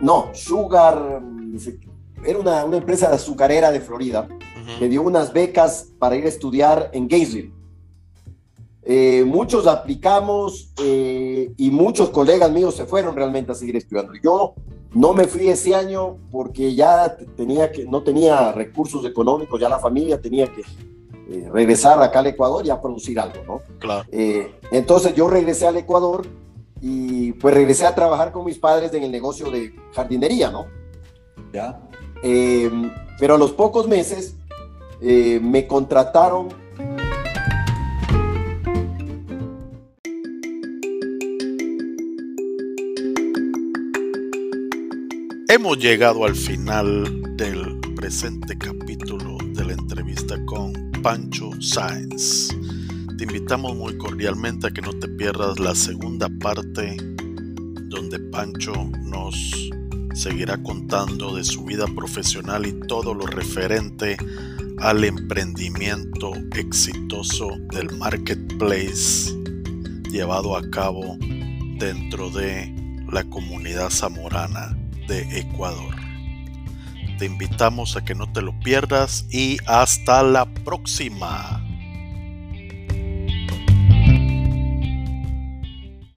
No, 0.00 0.28
Sugar, 0.34 1.20
era 2.24 2.38
una, 2.38 2.64
una 2.64 2.76
empresa 2.76 3.12
azucarera 3.12 3.72
de 3.72 3.80
Florida. 3.80 4.28
Que 4.80 4.88
dio 4.88 5.02
unas 5.02 5.32
becas 5.32 5.92
para 5.98 6.16
ir 6.16 6.24
a 6.24 6.28
estudiar 6.28 6.90
en 6.92 7.06
Gainesville. 7.06 7.52
Eh, 8.88 9.24
muchos 9.26 9.66
aplicamos 9.66 10.72
eh, 10.80 11.52
y 11.56 11.70
muchos 11.72 12.10
colegas 12.10 12.52
míos 12.52 12.76
se 12.76 12.86
fueron 12.86 13.16
realmente 13.16 13.50
a 13.50 13.54
seguir 13.56 13.74
estudiando. 13.74 14.12
Yo 14.22 14.54
no 14.94 15.12
me 15.12 15.24
fui 15.24 15.48
ese 15.48 15.74
año 15.74 16.18
porque 16.30 16.72
ya 16.72 17.16
tenía 17.36 17.72
que, 17.72 17.84
no 17.84 18.04
tenía 18.04 18.52
recursos 18.52 19.04
económicos, 19.04 19.60
ya 19.60 19.68
la 19.68 19.80
familia 19.80 20.20
tenía 20.20 20.46
que 20.52 20.60
eh, 20.60 21.48
regresar 21.52 22.00
acá 22.00 22.20
al 22.20 22.28
Ecuador 22.28 22.64
y 22.64 22.70
a 22.70 22.80
producir 22.80 23.18
algo, 23.18 23.42
¿no? 23.44 23.60
Claro. 23.80 24.08
entonces 24.70 25.16
yo 25.16 25.26
regresé 25.26 25.66
al 25.66 25.78
Ecuador 25.78 26.24
y 26.80 27.32
pues 27.32 27.54
regresé 27.54 27.86
a 27.86 27.94
trabajar 27.94 28.30
con 28.30 28.44
mis 28.44 28.58
padres 28.58 28.94
en 28.94 29.02
el 29.02 29.10
negocio 29.10 29.50
de 29.50 29.74
jardinería, 29.94 30.52
¿no? 30.52 30.66
Ya. 31.52 31.82
pero 33.18 33.34
a 33.34 33.38
los 33.38 33.50
pocos 33.50 33.88
meses 33.88 34.36
me 35.00 35.66
contrataron 35.66 36.65
Hemos 45.66 45.78
llegado 45.78 46.24
al 46.24 46.36
final 46.36 47.36
del 47.36 47.80
presente 47.96 48.56
capítulo 48.56 49.36
de 49.46 49.64
la 49.64 49.72
entrevista 49.72 50.36
con 50.44 50.92
Pancho 51.02 51.50
Sáenz. 51.60 52.50
Te 53.18 53.24
invitamos 53.24 53.74
muy 53.74 53.98
cordialmente 53.98 54.68
a 54.68 54.70
que 54.70 54.80
no 54.80 54.92
te 54.92 55.08
pierdas 55.08 55.58
la 55.58 55.74
segunda 55.74 56.28
parte 56.40 56.96
donde 57.88 58.20
Pancho 58.30 58.74
nos 59.02 59.34
seguirá 60.14 60.56
contando 60.62 61.34
de 61.34 61.42
su 61.42 61.64
vida 61.64 61.86
profesional 61.96 62.64
y 62.64 62.72
todo 62.86 63.12
lo 63.12 63.26
referente 63.26 64.16
al 64.78 65.02
emprendimiento 65.02 66.30
exitoso 66.54 67.48
del 67.72 67.90
marketplace 67.98 69.34
llevado 70.12 70.56
a 70.56 70.70
cabo 70.70 71.18
dentro 71.80 72.30
de 72.30 72.72
la 73.10 73.24
comunidad 73.24 73.90
zamorana 73.90 74.85
de 75.06 75.38
Ecuador. 75.38 75.94
Te 77.18 77.26
invitamos 77.26 77.96
a 77.96 78.04
que 78.04 78.14
no 78.14 78.30
te 78.30 78.42
lo 78.42 78.58
pierdas 78.60 79.26
y 79.30 79.58
hasta 79.66 80.22
la 80.22 80.44
próxima. 80.44 81.65